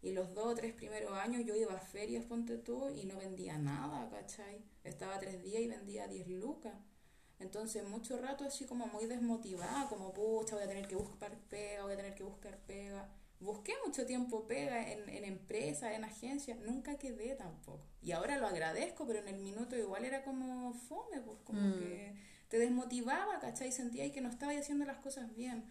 Y 0.01 0.13
los 0.13 0.33
dos 0.33 0.47
o 0.47 0.55
tres 0.55 0.73
primeros 0.75 1.11
años 1.11 1.45
yo 1.45 1.57
iba 1.57 1.75
a 1.75 1.81
ferias, 1.81 2.25
ponte 2.25 2.57
tú, 2.59 2.89
y 2.89 3.05
no 3.05 3.17
vendía 3.19 3.59
nada, 3.59 4.09
¿cachai? 4.11 4.63
Estaba 4.85 5.19
tres 5.19 5.43
días 5.43 5.61
y 5.61 5.67
vendía 5.67 6.07
10 6.07 6.29
lucas. 6.29 6.73
Entonces, 7.41 7.83
mucho 7.89 8.17
rato 8.17 8.45
así 8.45 8.65
como 8.65 8.87
muy 8.87 9.07
desmotivada, 9.07 9.89
como, 9.89 10.15
pucha, 10.15 10.55
voy 10.55 10.63
a 10.63 10.69
tener 10.69 10.87
que 10.87 10.95
buscar 10.95 11.37
pega, 11.51 11.83
voy 11.83 11.95
a 11.95 11.97
tener 11.97 12.15
que 12.15 12.23
buscar 12.23 12.57
pega 12.59 13.11
busqué 13.45 13.75
mucho 13.87 14.07
tiempo 14.07 14.47
pega 14.47 14.91
en, 14.91 15.09
en 15.09 15.25
empresas, 15.25 15.93
en 15.93 16.05
agencias, 16.05 16.59
nunca 16.61 16.97
quedé 16.97 17.37
tampoco. 17.37 17.87
Y 18.03 18.13
ahora 18.13 18.39
lo 18.39 18.47
agradezco, 18.47 19.07
pero 19.07 19.21
en 19.21 19.29
el 19.29 19.41
minuto 19.41 19.77
igual 19.77 20.05
era 20.05 20.25
como 20.25 20.73
fome, 20.75 21.21
pues 21.21 21.39
como 21.45 21.61
mm. 21.61 21.79
que 21.79 22.15
te 22.49 22.59
desmotivaba, 22.59 23.39
¿cachai? 23.41 23.71
Sentía 23.71 24.11
que 24.13 24.21
no 24.21 24.29
estaba 24.29 24.53
haciendo 24.53 24.85
las 24.85 24.99
cosas 24.99 25.35
bien. 25.35 25.65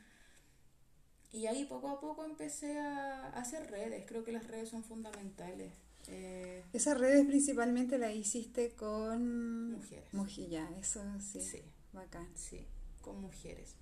Y 1.31 1.47
ahí 1.47 1.65
poco 1.65 1.89
a 1.89 1.99
poco 1.99 2.25
empecé 2.25 2.77
a, 2.77 3.29
hacer 3.29 3.69
redes, 3.71 4.05
creo 4.07 4.23
que 4.23 4.31
las 4.31 4.47
redes 4.47 4.69
son 4.69 4.83
fundamentales. 4.83 5.73
Eh, 6.07 6.63
Esas 6.73 6.97
redes 6.99 7.25
principalmente 7.25 7.97
las 7.97 8.13
hiciste 8.13 8.71
con 8.75 9.71
mujeres. 9.71 10.13
Mujeres, 10.13 10.69
eso 10.79 11.03
sí. 11.19 11.41
Sí. 11.41 11.63
Bacán. 11.91 12.27
Sí, 12.35 12.67
con 13.01 13.19
mujeres. 13.19 13.75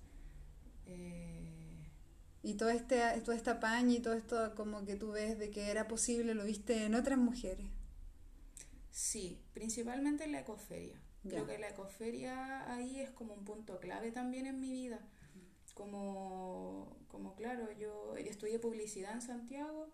Eh, 0.86 1.61
y 2.42 2.54
todo 2.54 2.70
este, 2.70 2.98
toda 3.20 3.36
esta 3.36 3.60
paña 3.60 3.94
y 3.94 4.00
todo 4.00 4.14
esto 4.14 4.54
como 4.54 4.84
que 4.84 4.96
tú 4.96 5.12
ves 5.12 5.38
de 5.38 5.50
que 5.50 5.70
era 5.70 5.86
posible, 5.86 6.34
lo 6.34 6.44
viste 6.44 6.84
en 6.84 6.94
otras 6.94 7.18
mujeres. 7.18 7.66
Sí, 8.90 9.40
principalmente 9.54 10.24
en 10.24 10.32
la 10.32 10.40
ecoferia. 10.40 11.00
Creo 11.22 11.46
que 11.46 11.56
la 11.56 11.68
ecoferia 11.68 12.72
ahí 12.74 12.98
es 12.98 13.10
como 13.10 13.34
un 13.34 13.44
punto 13.44 13.78
clave 13.78 14.10
también 14.10 14.46
en 14.46 14.60
mi 14.60 14.72
vida. 14.72 14.98
Como, 15.74 16.96
como 17.08 17.34
claro, 17.36 17.70
yo 17.72 18.16
estudié 18.16 18.58
publicidad 18.58 19.12
en 19.12 19.22
Santiago, 19.22 19.88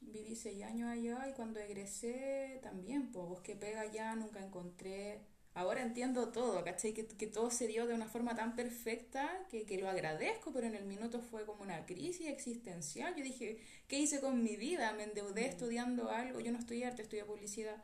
viví 0.00 0.34
seis 0.34 0.64
años 0.64 0.88
allá 0.88 1.28
y 1.28 1.34
cuando 1.34 1.60
egresé 1.60 2.58
también, 2.62 3.12
pues 3.12 3.26
busqué 3.26 3.54
pega 3.54 3.82
allá, 3.82 4.14
nunca 4.16 4.44
encontré 4.44 5.20
ahora 5.54 5.82
entiendo 5.82 6.30
todo, 6.30 6.62
¿cachai? 6.64 6.92
Que, 6.92 7.06
que, 7.06 7.26
todo 7.26 7.50
se 7.50 7.66
dio 7.66 7.86
de 7.86 7.94
una 7.94 8.06
forma 8.06 8.34
tan 8.34 8.54
perfecta 8.54 9.28
que, 9.50 9.64
que, 9.64 9.78
lo 9.78 9.88
agradezco, 9.88 10.52
pero 10.52 10.66
en 10.66 10.74
el 10.74 10.84
minuto 10.84 11.20
fue 11.20 11.44
como 11.44 11.62
una 11.62 11.86
crisis 11.86 12.28
existencial. 12.28 13.14
Yo 13.16 13.24
dije, 13.24 13.58
¿qué 13.88 13.98
hice 13.98 14.20
con 14.20 14.42
mi 14.42 14.56
vida? 14.56 14.92
Me 14.92 15.04
endeudé 15.04 15.42
mm. 15.42 15.50
estudiando 15.50 16.10
algo, 16.10 16.40
yo 16.40 16.52
no 16.52 16.58
estudié 16.58 16.86
arte, 16.86 17.02
estudié 17.02 17.24
publicidad. 17.24 17.82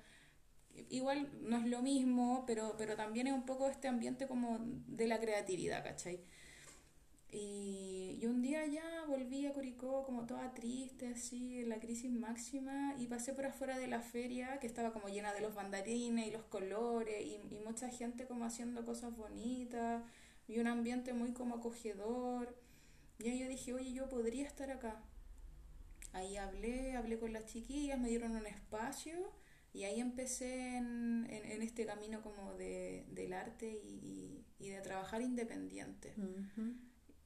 Igual 0.91 1.31
no 1.43 1.57
es 1.59 1.67
lo 1.67 1.83
mismo, 1.83 2.45
pero, 2.47 2.75
pero 2.77 2.97
también 2.97 3.27
es 3.27 3.33
un 3.33 3.47
poco 3.47 3.69
este 3.69 3.89
ambiente 3.89 4.27
como 4.27 4.59
de 4.61 5.07
la 5.07 5.19
creatividad, 5.19 5.83
¿cachai? 5.83 6.21
Y, 7.31 8.19
y, 8.21 8.27
un 8.27 8.41
día 8.41 8.65
ya 8.67 9.05
volví 9.09 9.47
a 9.47 9.53
Curicó 9.53 10.05
como 10.05 10.27
toda 10.27 10.55
triste, 10.55 11.09
así, 11.09 11.61
en 11.61 11.69
la 11.69 11.81
crisis 11.81 12.11
máxima, 12.11 12.95
y 12.99 13.07
pasé 13.09 13.35
por 13.35 13.47
afuera 13.47 13.79
de 13.79 13.89
la 13.89 14.01
feria, 14.01 14.59
que 14.61 14.67
estaba 14.67 14.93
como 14.93 15.09
llena 15.09 15.33
de 15.35 15.41
los 15.41 15.55
bandarines 15.55 16.29
y 16.29 16.31
los 16.31 16.45
colores, 16.45 17.25
y, 17.25 17.55
y 17.55 17.61
mucha 17.61 17.89
gente 17.91 18.27
como 18.27 18.45
haciendo 18.45 18.85
cosas 18.85 19.17
bonitas, 19.17 20.03
y 20.49 20.59
un 20.61 20.69
ambiente 20.69 21.13
muy 21.13 21.33
como 21.33 21.57
acogedor. 21.57 22.57
Y 23.19 23.29
ahí 23.29 23.41
yo 23.41 23.49
dije, 23.49 23.73
oye, 23.75 23.93
yo 23.93 24.09
podría 24.09 24.47
estar 24.47 24.71
acá. 24.71 25.03
Ahí 26.13 26.37
hablé, 26.37 26.97
hablé 26.97 27.19
con 27.19 27.33
las 27.33 27.47
chiquillas, 27.47 27.99
me 27.99 28.09
dieron 28.09 28.33
un 28.33 28.47
espacio, 28.47 29.33
y 29.73 29.85
ahí 29.85 30.01
empecé 30.01 30.77
en, 30.79 31.27
en, 31.29 31.61
este 31.61 31.85
camino 31.85 32.23
como 32.23 32.55
de, 32.55 33.05
del 33.11 33.35
arte 33.35 33.71
y, 33.85 34.43
y, 34.59 34.69
de 34.71 34.81
trabajar 34.81 35.21
independiente. 35.21 36.15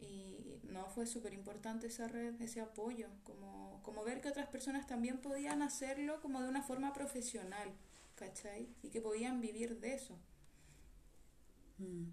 Y 0.01 0.59
no, 0.65 0.89
fue 0.89 1.07
súper 1.07 1.35
importante 1.35 1.89
esa 1.89 2.09
red, 2.09 2.41
ese 2.41 2.61
apoyo, 2.61 3.09
como, 3.25 3.81
como 3.83 4.03
ver 4.05 4.21
que 4.21 4.29
otras 4.29 4.49
personas 4.49 4.87
también 4.87 5.19
podían 5.19 5.63
hacerlo 5.63 6.21
como 6.21 6.41
de 6.41 6.49
una 6.49 6.63
forma 6.63 6.93
profesional, 6.93 7.71
¿cachai? 8.15 8.69
Y 8.83 8.89
que 8.91 9.01
podían 9.01 9.41
vivir 9.41 9.79
de 9.81 9.95
eso. 9.95 10.19
Mm. 11.79 12.09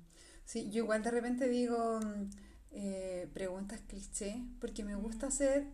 Sí, 0.45 0.69
yo 0.69 0.83
igual 0.83 1.03
de 1.03 1.11
repente 1.11 1.47
digo 1.49 1.99
mm, 1.99 2.29
eh, 2.71 3.29
preguntas 3.33 3.81
cliché, 3.88 4.43
porque 4.59 4.83
me 4.83 4.95
gusta 4.95 5.27
hacer 5.27 5.67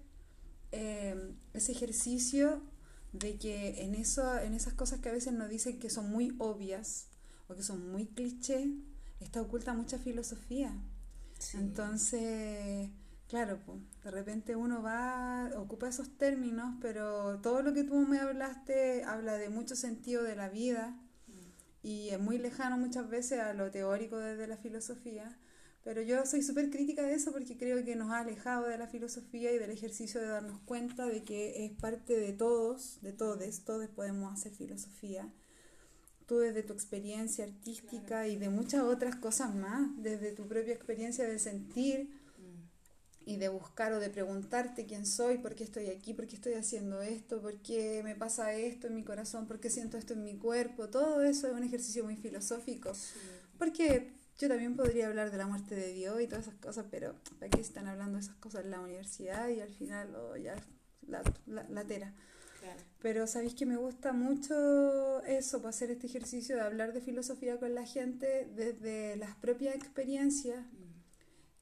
eh, 0.71 1.35
ese 1.53 1.71
ejercicio 1.71 2.61
de 3.11 3.37
que 3.37 3.83
en, 3.83 3.93
eso, 3.95 4.39
en 4.39 4.53
esas 4.55 4.73
cosas 4.73 4.99
que 4.99 5.09
a 5.09 5.11
veces 5.11 5.33
nos 5.33 5.49
dicen 5.49 5.79
que 5.79 5.89
son 5.89 6.09
muy 6.09 6.35
obvias 6.39 7.07
o 7.47 7.55
que 7.55 7.61
son 7.63 7.91
muy 7.91 8.07
cliché, 8.07 8.67
está 9.19 9.41
oculta 9.41 9.73
mucha 9.73 9.99
filosofía. 9.99 10.73
Entonces, 11.53 12.89
claro, 13.27 13.59
pues, 13.65 13.79
de 14.03 14.11
repente 14.11 14.55
uno 14.55 14.81
va, 14.81 15.51
ocupa 15.57 15.87
esos 15.87 16.17
términos, 16.17 16.75
pero 16.81 17.39
todo 17.41 17.61
lo 17.61 17.73
que 17.73 17.83
tú 17.83 17.95
me 17.95 18.19
hablaste 18.19 19.03
habla 19.03 19.37
de 19.37 19.49
mucho 19.49 19.75
sentido 19.75 20.23
de 20.23 20.35
la 20.35 20.49
vida 20.49 20.97
mm. 21.27 21.87
y 21.87 22.09
es 22.09 22.19
muy 22.19 22.37
lejano 22.37 22.77
muchas 22.77 23.09
veces 23.09 23.39
a 23.39 23.53
lo 23.53 23.71
teórico 23.71 24.17
desde 24.17 24.47
la 24.47 24.57
filosofía. 24.57 25.37
Pero 25.83 26.01
yo 26.01 26.25
soy 26.25 26.41
súper 26.41 26.69
crítica 26.69 27.03
de 27.03 27.13
eso 27.13 27.33
porque 27.33 27.57
creo 27.57 27.83
que 27.83 27.95
nos 27.97 28.09
ha 28.11 28.19
alejado 28.19 28.67
de 28.67 28.77
la 28.77 28.87
filosofía 28.87 29.51
y 29.51 29.57
del 29.57 29.69
ejercicio 29.69 30.21
de 30.21 30.27
darnos 30.27 30.61
cuenta 30.61 31.05
de 31.05 31.23
que 31.23 31.65
es 31.65 31.71
parte 31.73 32.17
de 32.17 32.31
todos, 32.31 32.99
de 33.01 33.11
todos, 33.11 33.39
todos 33.65 33.89
podemos 33.89 34.33
hacer 34.33 34.53
filosofía. 34.53 35.29
Tú 36.25 36.39
desde 36.39 36.63
tu 36.63 36.73
experiencia 36.73 37.45
artística 37.45 38.27
y 38.27 38.37
de 38.37 38.49
muchas 38.49 38.83
otras 38.83 39.15
cosas 39.15 39.53
más, 39.53 39.89
desde 39.97 40.31
tu 40.31 40.47
propia 40.47 40.73
experiencia 40.73 41.27
de 41.27 41.37
sentir 41.37 42.09
mm. 42.37 43.29
y 43.29 43.37
de 43.37 43.49
buscar 43.49 43.93
o 43.93 43.99
de 43.99 44.09
preguntarte 44.09 44.85
quién 44.85 45.05
soy, 45.05 45.37
por 45.37 45.55
qué 45.55 45.63
estoy 45.63 45.89
aquí, 45.89 46.13
por 46.13 46.27
qué 46.27 46.35
estoy 46.35 46.53
haciendo 46.53 47.01
esto, 47.01 47.41
por 47.41 47.57
qué 47.61 48.01
me 48.03 48.15
pasa 48.15 48.53
esto 48.53 48.87
en 48.87 48.95
mi 48.95 49.03
corazón, 49.03 49.47
por 49.47 49.59
qué 49.59 49.69
siento 49.69 49.97
esto 49.97 50.13
en 50.13 50.23
mi 50.23 50.37
cuerpo, 50.37 50.89
todo 50.89 51.21
eso 51.23 51.47
es 51.47 51.53
un 51.53 51.63
ejercicio 51.63 52.03
muy 52.03 52.15
filosófico. 52.15 52.93
Porque 53.57 54.13
yo 54.39 54.47
también 54.47 54.75
podría 54.75 55.07
hablar 55.07 55.31
de 55.31 55.37
la 55.37 55.45
muerte 55.45 55.75
de 55.75 55.93
Dios 55.93 56.19
y 56.21 56.27
todas 56.27 56.47
esas 56.47 56.59
cosas, 56.59 56.85
pero 56.89 57.15
aquí 57.41 57.59
están 57.59 57.87
hablando 57.87 58.17
esas 58.17 58.35
cosas 58.35 58.65
en 58.65 58.71
la 58.71 58.79
universidad 58.79 59.47
y 59.49 59.59
al 59.59 59.69
final 59.69 60.15
oh, 60.15 60.35
ya 60.35 60.55
la, 61.07 61.21
la, 61.45 61.83
tera. 61.83 62.13
Pero 63.01 63.27
sabéis 63.27 63.53
que 63.53 63.65
me 63.65 63.75
gusta 63.75 64.13
mucho 64.13 65.21
eso, 65.23 65.57
para 65.57 65.69
hacer 65.69 65.91
este 65.91 66.07
ejercicio 66.07 66.55
de 66.55 66.61
hablar 66.61 66.93
de 66.93 67.01
filosofía 67.01 67.59
con 67.59 67.75
la 67.75 67.85
gente 67.85 68.49
desde 68.55 69.17
las 69.17 69.35
propias 69.35 69.75
experiencias. 69.75 70.65
Mm. 70.71 70.93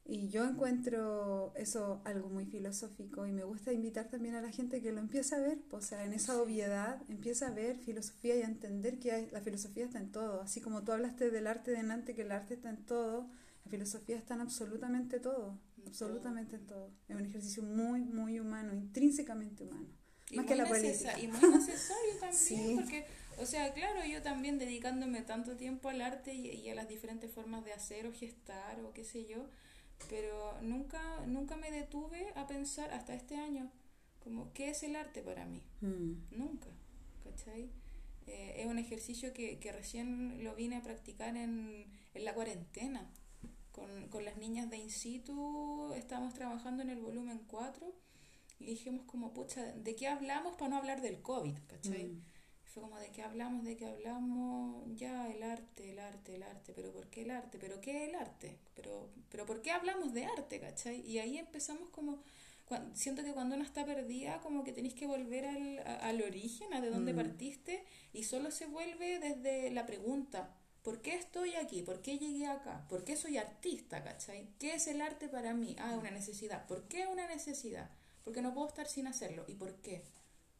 Y 0.04 0.28
yo 0.28 0.44
encuentro 0.44 1.52
eso 1.56 2.02
algo 2.04 2.28
muy 2.28 2.44
filosófico 2.44 3.26
y 3.26 3.32
me 3.32 3.44
gusta 3.44 3.72
invitar 3.72 4.08
también 4.08 4.34
a 4.34 4.40
la 4.40 4.50
gente 4.50 4.82
que 4.82 4.92
lo 4.92 5.00
empiece 5.00 5.34
a 5.34 5.38
ver, 5.38 5.58
o 5.70 5.80
sea, 5.80 6.04
en 6.04 6.12
esa 6.12 6.40
obviedad, 6.42 7.00
empieza 7.08 7.46
a 7.46 7.50
ver 7.50 7.78
filosofía 7.78 8.36
y 8.36 8.42
a 8.42 8.46
entender 8.46 8.98
que 8.98 9.28
la 9.32 9.40
filosofía 9.40 9.84
está 9.84 10.00
en 10.00 10.10
todo, 10.10 10.40
así 10.42 10.60
como 10.60 10.82
tú 10.82 10.92
hablaste 10.92 11.30
del 11.30 11.46
arte 11.46 11.70
de 11.70 11.82
Nantes, 11.84 12.16
que 12.16 12.22
el 12.22 12.32
arte 12.32 12.54
está 12.54 12.70
en 12.70 12.84
todo, 12.84 13.28
la 13.64 13.70
filosofía 13.70 14.16
está 14.16 14.34
en 14.34 14.40
absolutamente 14.40 15.20
todo, 15.20 15.60
absolutamente 15.86 16.56
en 16.56 16.66
todo. 16.66 16.90
Es 17.08 17.14
un 17.14 17.24
ejercicio 17.24 17.62
muy, 17.62 18.04
muy 18.04 18.40
humano, 18.40 18.74
intrínsecamente 18.74 19.62
humano. 19.64 20.01
Más 20.32 20.46
que 20.46 20.56
la 20.56 20.66
política. 20.66 21.18
Y 21.18 21.28
muy 21.28 21.50
necesario 21.50 22.12
también, 22.20 22.76
porque, 22.76 23.06
o 23.38 23.46
sea, 23.46 23.72
claro, 23.72 24.04
yo 24.04 24.22
también 24.22 24.58
dedicándome 24.58 25.22
tanto 25.22 25.56
tiempo 25.56 25.88
al 25.88 26.00
arte 26.00 26.34
y, 26.34 26.48
y 26.48 26.68
a 26.70 26.74
las 26.74 26.88
diferentes 26.88 27.30
formas 27.30 27.64
de 27.64 27.72
hacer 27.72 28.06
o 28.06 28.12
gestar 28.12 28.80
o 28.80 28.92
qué 28.92 29.04
sé 29.04 29.26
yo, 29.26 29.48
pero 30.08 30.60
nunca, 30.62 31.24
nunca 31.26 31.56
me 31.56 31.70
detuve 31.70 32.32
a 32.34 32.46
pensar 32.46 32.92
hasta 32.92 33.14
este 33.14 33.36
año 33.36 33.70
como 34.22 34.52
qué 34.52 34.70
es 34.70 34.82
el 34.82 34.96
arte 34.96 35.22
para 35.22 35.44
mí. 35.44 35.62
Mm. 35.80 36.36
Nunca, 36.38 36.68
¿cachai? 37.24 37.70
Eh, 38.26 38.54
es 38.58 38.66
un 38.66 38.78
ejercicio 38.78 39.32
que, 39.32 39.58
que, 39.58 39.72
recién 39.72 40.44
lo 40.44 40.54
vine 40.54 40.76
a 40.76 40.82
practicar 40.82 41.36
en, 41.36 41.86
en 42.14 42.24
la 42.24 42.34
cuarentena. 42.34 43.10
Con, 43.72 44.08
con, 44.08 44.24
las 44.24 44.36
niñas 44.36 44.68
de 44.68 44.76
in 44.76 44.90
situ 44.90 45.92
estábamos 45.94 46.34
trabajando 46.34 46.82
en 46.82 46.90
el 46.90 47.00
volumen 47.00 47.40
4 47.46 47.94
y 48.62 48.70
dijimos 48.70 49.04
como, 49.06 49.32
pucha, 49.32 49.62
¿de 49.72 49.94
qué 49.94 50.08
hablamos 50.08 50.56
para 50.56 50.70
no 50.70 50.76
hablar 50.76 51.00
del 51.00 51.20
COVID? 51.20 51.56
¿cachai? 51.66 52.04
Mm. 52.04 52.24
Fue 52.64 52.82
como 52.82 52.98
de 52.98 53.10
qué 53.10 53.22
hablamos, 53.22 53.64
de 53.64 53.76
qué 53.76 53.86
hablamos, 53.86 54.84
ya 54.96 55.30
el 55.30 55.42
arte, 55.42 55.90
el 55.90 55.98
arte, 55.98 56.36
el 56.36 56.42
arte, 56.42 56.72
pero 56.74 56.90
¿por 56.90 57.08
qué 57.08 57.22
el 57.22 57.30
arte? 57.30 57.58
¿Pero 57.58 57.80
qué 57.82 58.04
es 58.04 58.08
el 58.08 58.14
arte? 58.14 58.58
¿Pero, 58.74 59.10
pero 59.28 59.44
por 59.44 59.60
qué 59.60 59.72
hablamos 59.72 60.14
de 60.14 60.24
arte, 60.24 60.58
cachai? 60.58 61.00
Y 61.06 61.18
ahí 61.18 61.36
empezamos 61.36 61.90
como, 61.90 62.22
siento 62.94 63.22
que 63.22 63.32
cuando 63.32 63.56
uno 63.56 63.64
está 63.64 63.84
perdida, 63.84 64.40
como 64.40 64.64
que 64.64 64.72
tenéis 64.72 64.94
que 64.94 65.06
volver 65.06 65.44
al, 65.44 65.80
al 65.80 66.22
origen, 66.22 66.72
a 66.72 66.80
de 66.80 66.88
dónde 66.88 67.12
mm. 67.12 67.16
partiste, 67.16 67.84
y 68.14 68.22
solo 68.22 68.50
se 68.50 68.66
vuelve 68.66 69.18
desde 69.18 69.70
la 69.70 69.84
pregunta, 69.84 70.56
¿por 70.82 71.02
qué 71.02 71.14
estoy 71.14 71.54
aquí? 71.56 71.82
¿Por 71.82 72.00
qué 72.00 72.18
llegué 72.18 72.46
acá? 72.46 72.86
¿Por 72.88 73.04
qué 73.04 73.16
soy 73.16 73.36
artista, 73.36 74.02
cachai? 74.02 74.48
¿Qué 74.58 74.74
es 74.74 74.86
el 74.86 75.00
arte 75.00 75.28
para 75.28 75.52
mí? 75.52 75.76
Ah, 75.78 75.94
una 75.98 76.10
necesidad. 76.10 76.66
¿Por 76.66 76.88
qué 76.88 77.06
una 77.06 77.26
necesidad? 77.26 77.90
Porque 78.24 78.42
no 78.42 78.54
puedo 78.54 78.68
estar 78.68 78.86
sin 78.86 79.06
hacerlo. 79.06 79.44
¿Y 79.48 79.54
por 79.54 79.74
qué? 79.76 80.02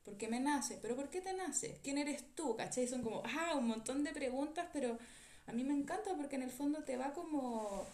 porque 0.04 0.28
me 0.28 0.40
nace, 0.40 0.78
pero 0.82 0.96
¿por 0.96 1.10
qué 1.10 1.20
te 1.20 1.32
nace? 1.32 1.78
¿Quién 1.82 1.98
eres 1.98 2.24
tú? 2.34 2.56
¿Cachai? 2.56 2.88
Son 2.88 3.02
como, 3.02 3.22
ah, 3.24 3.54
un 3.56 3.68
montón 3.68 4.02
de 4.04 4.12
preguntas, 4.12 4.68
pero 4.72 4.98
a 5.46 5.52
mí 5.52 5.64
me 5.64 5.74
encanta 5.74 6.14
porque 6.16 6.36
en 6.36 6.42
el 6.42 6.50
fondo 6.50 6.82
te 6.82 6.96
va 6.96 7.12
como, 7.12 7.84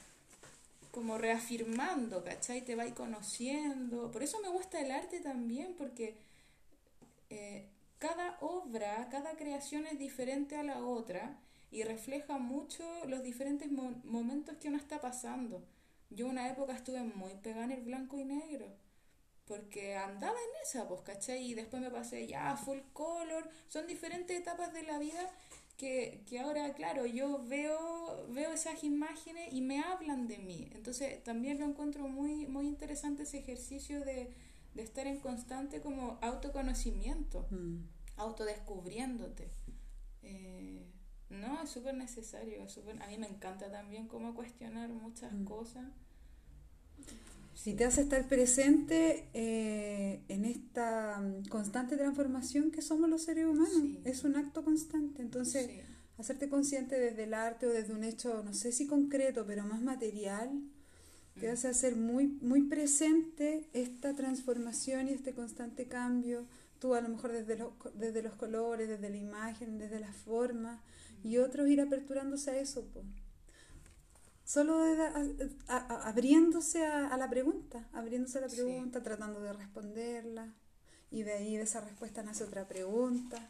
como 0.91 1.19
reafirmando, 1.19 2.25
¿cachai? 2.25 2.65
Te 2.65 2.77
va 2.77 2.87
y 2.87 2.93
conociendo. 2.93 4.11
Por 4.11 4.23
eso 4.23 4.41
me 4.41 4.49
gusta 4.49 4.81
el 4.81 4.91
arte 4.91 5.21
también, 5.21 5.75
porque 5.77 6.17
eh, 7.31 7.67
cada 7.99 8.39
obra, 8.41 9.09
cada 9.11 9.37
creación 9.37 9.87
es 9.87 9.99
diferente 9.99 10.57
a 10.57 10.63
la 10.63 10.83
otra 10.85 11.39
y 11.71 11.83
refleja 11.83 12.39
mucho 12.39 12.85
los 13.07 13.23
diferentes 13.23 13.71
momentos 13.71 14.57
que 14.57 14.69
uno 14.69 14.79
está 14.79 15.01
pasando. 15.01 15.63
Yo 16.11 16.27
una 16.27 16.49
época 16.49 16.73
estuve 16.73 17.03
muy 17.03 17.35
pegada 17.35 17.65
en 17.65 17.73
el 17.73 17.83
blanco 17.83 18.19
y 18.19 18.25
negro 18.25 18.88
porque 19.49 19.97
andaba 19.97 20.37
en 20.37 20.63
esa, 20.63 20.87
pues, 20.87 21.01
¿cachai? 21.01 21.51
Y 21.51 21.55
después 21.55 21.83
me 21.83 21.91
pasé 21.91 22.27
ya 22.27 22.57
full 22.57 22.79
color, 22.93 23.49
son 23.69 23.87
diferentes 23.87 24.39
etapas 24.39 24.73
de 24.73 24.83
la 24.83 24.99
vida 24.99 25.29
que, 25.79 26.23
que 26.29 26.41
ahora, 26.41 26.75
claro, 26.75 27.07
yo 27.07 27.43
veo, 27.45 28.27
veo 28.29 28.53
esas 28.53 28.85
imágenes 28.85 29.53
y 29.53 29.63
me 29.63 29.81
hablan 29.81 30.29
de 30.29 30.39
mí. 30.39 30.69
Entonces 30.75 31.23
también 31.25 31.59
lo 31.59 31.65
encuentro 31.65 32.09
muy, 32.09 32.47
muy 32.47 32.67
interesante 32.67 33.23
ese 33.23 33.39
ejercicio 33.39 34.05
de, 34.05 34.35
de 34.75 34.83
estar 34.83 35.07
en 35.07 35.19
constante 35.19 35.81
como 35.81 36.19
autoconocimiento, 36.21 37.47
mm. 37.51 37.77
autodescubriéndote. 38.17 39.51
Eh, 40.23 40.85
no, 41.31 41.63
es 41.63 41.71
súper 41.71 41.95
necesario, 41.95 42.67
a 43.01 43.07
mí 43.07 43.19
me 43.19 43.29
encanta 43.29 43.71
también 43.71 44.09
como 44.09 44.35
cuestionar 44.35 44.89
muchas 44.91 45.33
mm. 45.33 45.45
cosas. 45.45 45.85
Si 47.59 47.75
te 47.75 47.85
hace 47.85 48.03
estar 48.03 48.29
presente 48.29 49.29
eh, 49.35 50.23
en 50.29 50.45
esta 50.45 51.19
mm, 51.19 51.49
constante 51.49 51.97
transformación 51.97 52.71
que 52.71 52.83
somos 52.83 53.11
los 53.11 53.23
seres 53.23 53.47
humanos, 53.47 53.99
es 54.05 54.23
un 54.23 54.37
acto 54.37 54.63
constante. 54.63 55.23
Entonces, 55.23 55.69
hacerte 56.19 56.49
consciente 56.49 57.01
desde 57.01 57.25
el 57.25 57.35
arte 57.35 57.67
o 57.67 57.71
desde 57.71 57.93
un 57.93 58.05
hecho, 58.05 58.45
no 58.45 58.55
sé 58.55 58.71
si 58.71 58.87
concreto, 58.87 59.45
pero 59.45 59.65
más 59.65 59.83
material, 59.83 60.51
te 61.41 61.49
mm. 61.49 61.53
hace 61.53 61.67
hacer 61.67 61.97
muy, 61.97 62.29
muy 62.29 62.63
presente 62.63 63.69
esta 63.73 64.15
transformación 64.15 65.09
y 65.09 65.15
este 65.15 65.35
constante 65.35 65.89
cambio. 65.89 66.47
Tú 66.79 66.95
a 66.95 67.01
lo 67.01 67.09
mejor 67.09 67.33
desde 67.33 67.59
los, 67.59 67.73
desde 67.95 68.23
los 68.23 68.37
colores, 68.37 68.89
desde 68.89 69.11
la 69.11 69.17
imagen, 69.17 69.79
desde 69.79 69.99
la 69.99 70.13
forma, 70.13 70.81
y 71.25 71.39
otros 71.39 71.69
ir 71.69 71.81
aperturándose 71.81 72.53
a 72.53 72.61
eso. 72.61 72.87
Solo 74.49 74.83
abriéndose 75.67 76.87
a, 76.87 77.15
la 77.19 77.29
pregunta, 77.29 77.87
abriéndose 77.93 78.39
a 78.39 78.41
la 78.41 78.49
pregunta, 78.49 79.03
tratando 79.03 79.43
de 79.43 79.53
responderla, 79.53 80.55
y 81.11 81.23
de 81.23 81.35
ahí 81.35 81.57
de 81.57 81.65
esa 81.65 81.83
respuesta 81.83 82.23
nace 82.23 82.45
otra 82.45 82.67
pregunta. 82.67 83.47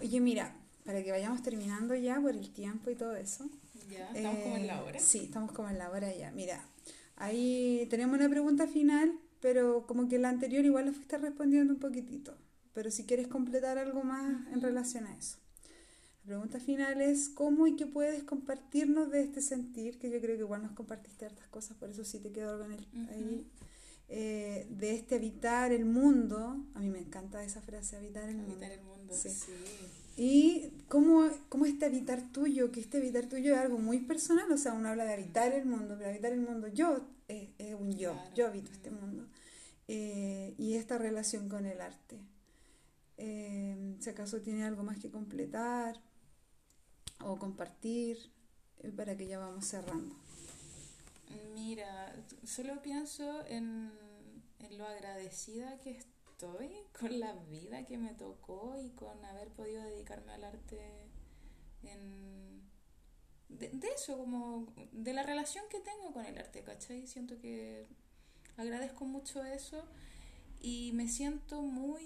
Oye, 0.00 0.20
mira, 0.20 0.56
para 0.86 1.04
que 1.04 1.10
vayamos 1.10 1.42
terminando 1.42 1.94
ya 1.94 2.18
por 2.22 2.30
el 2.30 2.54
tiempo 2.54 2.90
y 2.90 2.94
todo 2.94 3.14
eso. 3.16 3.46
Ya, 3.90 4.10
estamos 4.14 4.42
como 4.42 4.56
en 4.56 4.66
la 4.66 4.82
hora. 4.82 4.98
Sí, 4.98 5.24
estamos 5.24 5.52
como 5.52 5.68
en 5.68 5.76
la 5.76 5.90
hora 5.90 6.10
ya. 6.14 6.30
Mira, 6.30 6.64
ahí 7.16 7.86
tenemos 7.90 8.18
una 8.18 8.30
pregunta 8.30 8.66
final, 8.66 9.12
pero 9.40 9.86
como 9.86 10.08
que 10.08 10.18
la 10.18 10.30
anterior 10.30 10.64
igual 10.64 10.86
la 10.86 10.92
fuiste 10.92 11.18
respondiendo 11.18 11.74
un 11.74 11.80
poquitito. 11.80 12.34
Pero 12.72 12.90
si 12.90 13.04
quieres 13.04 13.28
completar 13.28 13.76
algo 13.76 14.04
más 14.04 14.46
en 14.54 14.62
relación 14.62 15.06
a 15.06 15.14
eso. 15.14 15.36
La 16.24 16.28
pregunta 16.28 16.58
final 16.58 17.02
es 17.02 17.28
cómo 17.28 17.66
y 17.66 17.76
qué 17.76 17.84
puedes 17.84 18.22
compartirnos 18.22 19.10
de 19.10 19.20
este 19.20 19.42
sentir, 19.42 19.98
que 19.98 20.10
yo 20.10 20.22
creo 20.22 20.36
que 20.36 20.42
igual 20.42 20.62
nos 20.62 20.72
compartiste 20.72 21.26
hartas 21.26 21.46
cosas, 21.48 21.76
por 21.76 21.90
eso 21.90 22.02
sí 22.02 22.18
te 22.18 22.32
quedo 22.32 22.58
con 22.58 22.72
él 22.72 22.86
ahí, 23.10 23.46
eh, 24.08 24.66
de 24.70 24.94
este 24.94 25.16
habitar 25.16 25.70
el 25.70 25.84
mundo. 25.84 26.64
A 26.72 26.80
mí 26.80 26.88
me 26.88 27.00
encanta 27.00 27.44
esa 27.44 27.60
frase, 27.60 27.98
habitar 27.98 28.26
el 28.30 28.40
habitar 28.40 28.72
el 28.72 28.80
mundo, 28.80 29.12
sí. 29.12 29.28
Y 30.16 30.70
cómo, 30.88 31.28
cómo 31.50 31.66
este 31.66 31.84
habitar 31.84 32.32
tuyo, 32.32 32.72
que 32.72 32.80
este 32.80 32.96
habitar 32.96 33.26
tuyo 33.26 33.52
es 33.52 33.60
algo 33.60 33.76
muy 33.76 33.98
personal, 33.98 34.50
o 34.50 34.56
sea, 34.56 34.72
uno 34.72 34.88
habla 34.88 35.04
de 35.04 35.12
habitar 35.12 35.52
el 35.52 35.66
mundo, 35.66 35.94
pero 35.98 36.08
habitar 36.08 36.32
el 36.32 36.40
mundo 36.40 36.68
yo 36.68 37.06
es, 37.28 37.50
un 37.78 37.92
yo, 37.98 38.16
yo 38.34 38.46
habito 38.46 38.72
este 38.72 38.90
mundo. 38.90 39.28
Eh, 39.88 40.54
y 40.56 40.76
esta 40.76 40.96
relación 40.96 41.50
con 41.50 41.66
el 41.66 41.82
arte. 41.82 42.16
Eh, 43.18 43.96
si 43.98 44.08
acaso 44.08 44.40
tiene 44.40 44.64
algo 44.64 44.82
más 44.84 44.98
que 44.98 45.10
completar 45.10 46.00
o 47.20 47.38
compartir 47.38 48.30
eh, 48.78 48.90
para 48.90 49.16
que 49.16 49.26
ya 49.26 49.38
vamos 49.38 49.66
cerrando. 49.66 50.14
Mira, 51.54 52.14
solo 52.44 52.82
pienso 52.82 53.44
en, 53.46 53.92
lo 54.70 54.86
agradecida 54.86 55.78
que 55.78 55.90
estoy 55.90 56.70
con 56.98 57.18
la 57.18 57.32
vida 57.50 57.84
que 57.84 57.98
me 57.98 58.14
tocó 58.14 58.76
y 58.80 58.90
con 58.90 59.24
haber 59.24 59.48
podido 59.48 59.82
dedicarme 59.82 60.32
al 60.32 60.44
arte 60.44 60.80
en, 61.82 62.62
de, 63.48 63.70
eso, 63.94 64.18
como 64.18 64.66
de 64.92 65.12
la 65.12 65.22
relación 65.22 65.64
que 65.70 65.80
tengo 65.80 66.12
con 66.12 66.24
el 66.24 66.38
arte, 66.38 66.62
¿cachai? 66.62 67.06
Siento 67.06 67.38
que 67.38 67.86
agradezco 68.56 69.04
mucho 69.04 69.44
eso 69.44 69.84
y 70.60 70.92
me 70.92 71.08
siento 71.08 71.62
muy 71.62 72.04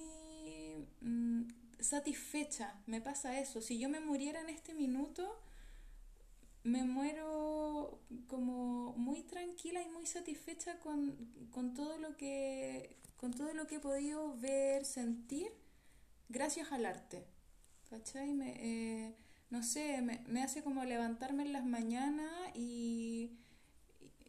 mm, 1.00 1.42
satisfecha, 1.80 2.74
me 2.86 3.00
pasa 3.00 3.38
eso. 3.40 3.60
Si 3.60 3.78
yo 3.78 3.88
me 3.88 4.00
muriera 4.00 4.40
en 4.40 4.48
este 4.48 4.74
minuto, 4.74 5.40
me 6.64 6.84
muero 6.84 8.00
como 8.26 8.92
muy 8.96 9.22
tranquila 9.22 9.82
y 9.82 9.88
muy 9.88 10.06
satisfecha 10.06 10.78
con, 10.80 11.16
con, 11.50 11.74
todo 11.74 11.98
lo 11.98 12.16
que 12.16 12.96
con 13.16 13.32
todo 13.32 13.52
lo 13.54 13.66
que 13.66 13.76
he 13.76 13.80
podido 13.80 14.36
ver, 14.38 14.84
sentir 14.84 15.50
gracias 16.28 16.72
al 16.72 16.86
arte. 16.86 17.24
¿Cachai? 17.90 18.34
Me, 18.34 18.54
eh, 18.58 19.14
no 19.50 19.62
sé, 19.62 20.02
me, 20.02 20.20
me, 20.26 20.42
hace 20.42 20.62
como 20.62 20.84
levantarme 20.84 21.42
en 21.42 21.52
las 21.52 21.64
mañanas 21.64 22.30
y, 22.54 23.30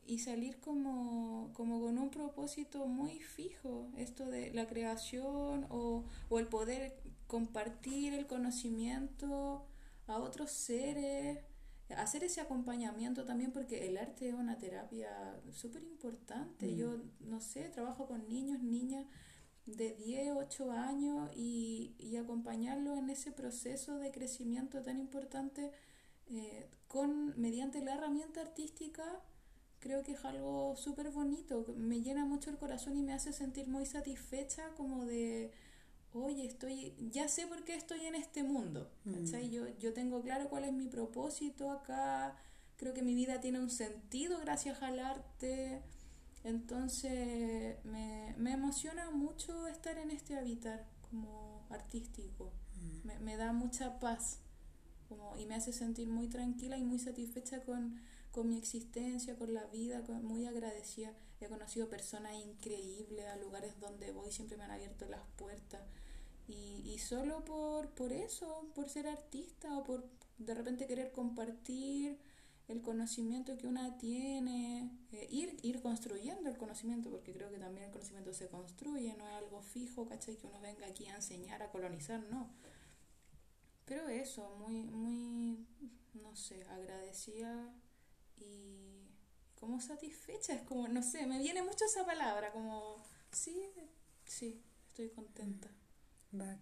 y 0.05 0.19
salir 0.19 0.59
como, 0.59 1.51
como 1.53 1.81
con 1.81 1.97
un 1.97 2.09
propósito 2.09 2.87
muy 2.87 3.19
fijo, 3.19 3.89
esto 3.97 4.25
de 4.25 4.51
la 4.53 4.65
creación 4.65 5.67
o, 5.69 6.05
o 6.29 6.39
el 6.39 6.47
poder 6.47 6.97
compartir 7.29 8.15
el 8.15 8.25
conocimiento 8.25 9.67
a 10.07 10.17
otros 10.17 10.49
seres 10.49 11.37
hacer 11.95 12.23
ese 12.23 12.41
acompañamiento 12.41 13.23
también 13.23 13.51
porque 13.51 13.87
el 13.87 13.97
arte 13.97 14.29
es 14.29 14.33
una 14.33 14.57
terapia 14.57 15.39
súper 15.51 15.83
importante. 15.83 16.67
Mm. 16.67 16.75
Yo, 16.75 16.97
no 17.21 17.39
sé, 17.39 17.69
trabajo 17.69 18.07
con 18.07 18.27
niños, 18.27 18.61
niñas 18.61 19.05
de 19.65 19.93
10, 19.93 20.33
8 20.37 20.71
años 20.71 21.31
y, 21.35 21.95
y 21.99 22.17
acompañarlos 22.17 22.97
en 22.97 23.11
ese 23.11 23.31
proceso 23.31 23.97
de 23.99 24.11
crecimiento 24.11 24.81
tan 24.81 24.97
importante 24.97 25.71
eh, 26.31 26.67
con 26.87 27.39
mediante 27.39 27.83
la 27.83 27.93
herramienta 27.93 28.41
artística 28.41 29.21
creo 29.79 30.03
que 30.03 30.13
es 30.13 30.25
algo 30.25 30.75
súper 30.75 31.09
bonito, 31.11 31.65
me 31.77 32.01
llena 32.01 32.25
mucho 32.25 32.49
el 32.49 32.57
corazón 32.57 32.97
y 32.97 33.03
me 33.03 33.13
hace 33.13 33.31
sentir 33.31 33.67
muy 33.67 33.85
satisfecha 33.85 34.73
como 34.75 35.05
de 35.05 35.51
oye, 36.13 36.45
estoy, 36.45 36.93
ya 37.11 37.27
sé 37.27 37.47
por 37.47 37.63
qué 37.63 37.75
estoy 37.75 38.05
en 38.05 38.15
este 38.15 38.43
mundo, 38.43 38.89
mm. 39.05 39.25
Yo, 39.49 39.67
yo 39.77 39.93
tengo 39.93 40.21
claro 40.21 40.49
cuál 40.49 40.65
es 40.65 40.73
mi 40.73 40.87
propósito 40.87 41.71
acá, 41.71 42.35
creo 42.77 42.93
que 42.93 43.01
mi 43.01 43.15
vida 43.15 43.39
tiene 43.39 43.59
un 43.59 43.69
sentido 43.69 44.39
gracias 44.39 44.81
al 44.81 44.99
arte, 44.99 45.81
entonces 46.43 47.83
me, 47.83 48.33
me 48.37 48.53
emociona 48.53 49.11
mucho 49.11 49.67
estar 49.67 49.97
en 49.97 50.11
este 50.11 50.37
habitar 50.37 50.87
como 51.09 51.65
artístico, 51.69 52.51
mm. 52.75 53.07
me, 53.07 53.19
me, 53.19 53.37
da 53.37 53.53
mucha 53.53 53.99
paz 53.99 54.39
como, 55.07 55.35
y 55.37 55.45
me 55.45 55.55
hace 55.55 55.73
sentir 55.73 56.07
muy 56.07 56.27
tranquila 56.27 56.77
y 56.77 56.83
muy 56.83 56.99
satisfecha 56.99 57.61
con, 57.63 57.99
con 58.31 58.47
mi 58.47 58.57
existencia, 58.57 59.35
con 59.35 59.53
la 59.53 59.65
vida, 59.65 60.03
muy 60.21 60.45
agradecida. 60.45 61.13
He 61.41 61.47
conocido 61.47 61.89
personas 61.89 62.35
increíbles 62.35 63.25
a 63.25 63.37
lugares 63.37 63.79
donde 63.79 64.11
voy, 64.11 64.31
siempre 64.31 64.57
me 64.57 64.65
han 64.65 64.71
abierto 64.71 65.05
las 65.07 65.23
puertas. 65.35 65.81
Y, 66.49 66.81
y 66.83 66.97
solo 66.97 67.45
por, 67.45 67.91
por 67.91 68.11
eso, 68.11 68.69
por 68.75 68.89
ser 68.89 69.07
artista 69.07 69.77
o 69.77 69.83
por 69.83 70.03
de 70.39 70.53
repente 70.53 70.87
querer 70.87 71.11
compartir 71.11 72.17
el 72.67 72.81
conocimiento 72.81 73.57
que 73.57 73.67
una 73.67 73.97
tiene, 73.97 74.91
eh, 75.11 75.27
ir, 75.31 75.57
ir 75.63 75.81
construyendo 75.81 76.49
el 76.49 76.57
conocimiento, 76.57 77.09
porque 77.09 77.33
creo 77.33 77.49
que 77.51 77.57
también 77.57 77.85
el 77.85 77.91
conocimiento 77.91 78.31
se 78.33 78.47
construye, 78.47 79.15
no 79.17 79.27
es 79.27 79.33
algo 79.35 79.61
fijo, 79.61 80.07
¿cachai? 80.07 80.37
Que 80.37 80.47
uno 80.47 80.59
venga 80.61 80.85
aquí 80.87 81.07
a 81.07 81.15
enseñar, 81.15 81.63
a 81.63 81.71
colonizar, 81.71 82.23
no. 82.29 82.49
Pero 83.85 84.07
eso, 84.07 84.55
muy, 84.59 84.83
muy, 84.83 85.65
no 86.13 86.35
sé, 86.35 86.63
agradecida 86.65 87.73
y 88.37 89.07
como 89.59 89.81
satisfecha, 89.81 90.53
es 90.53 90.61
como, 90.61 90.87
no 90.87 91.01
sé, 91.01 91.25
me 91.25 91.39
viene 91.39 91.63
mucho 91.63 91.85
esa 91.85 92.05
palabra, 92.05 92.51
como, 92.51 93.03
sí, 93.31 93.71
sí, 94.25 94.61
estoy 94.87 95.09
contenta. 95.09 95.69
Bacán. 96.31 96.59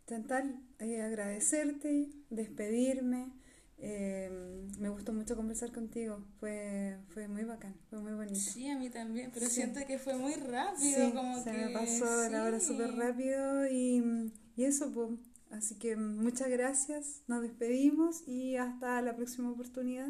Intentar 0.00 0.44
eh, 0.78 1.02
agradecerte, 1.02 2.10
despedirme. 2.30 3.32
Eh, 3.78 4.30
me 4.78 4.88
gustó 4.90 5.12
mucho 5.12 5.34
conversar 5.34 5.72
contigo, 5.72 6.24
fue, 6.38 6.98
fue 7.08 7.26
muy 7.26 7.42
bacán, 7.42 7.74
fue 7.90 7.98
muy 7.98 8.12
bonito. 8.12 8.38
Sí, 8.38 8.68
a 8.68 8.78
mí 8.78 8.90
también, 8.90 9.32
pero 9.34 9.46
siento 9.46 9.80
que 9.86 9.98
fue 9.98 10.16
muy 10.16 10.34
rápido. 10.34 11.12
como 11.12 11.42
se 11.42 11.52
me 11.52 11.70
pasó 11.70 12.28
la 12.28 12.44
hora 12.44 12.60
súper 12.60 12.94
rápido 12.94 13.66
y, 13.66 14.32
y 14.56 14.64
eso, 14.64 14.92
pues. 14.92 15.10
Así 15.50 15.74
que 15.74 15.96
muchas 15.96 16.48
gracias, 16.48 17.22
nos 17.26 17.42
despedimos 17.42 18.26
y 18.26 18.56
hasta 18.56 19.02
la 19.02 19.14
próxima 19.16 19.50
oportunidad. 19.50 20.08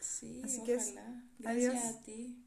Sí, 0.00 0.42
Así 0.44 0.60
ojalá. 0.60 1.24
Que 1.38 1.42
Gracias 1.42 1.84
a 1.84 2.02
ti. 2.02 2.45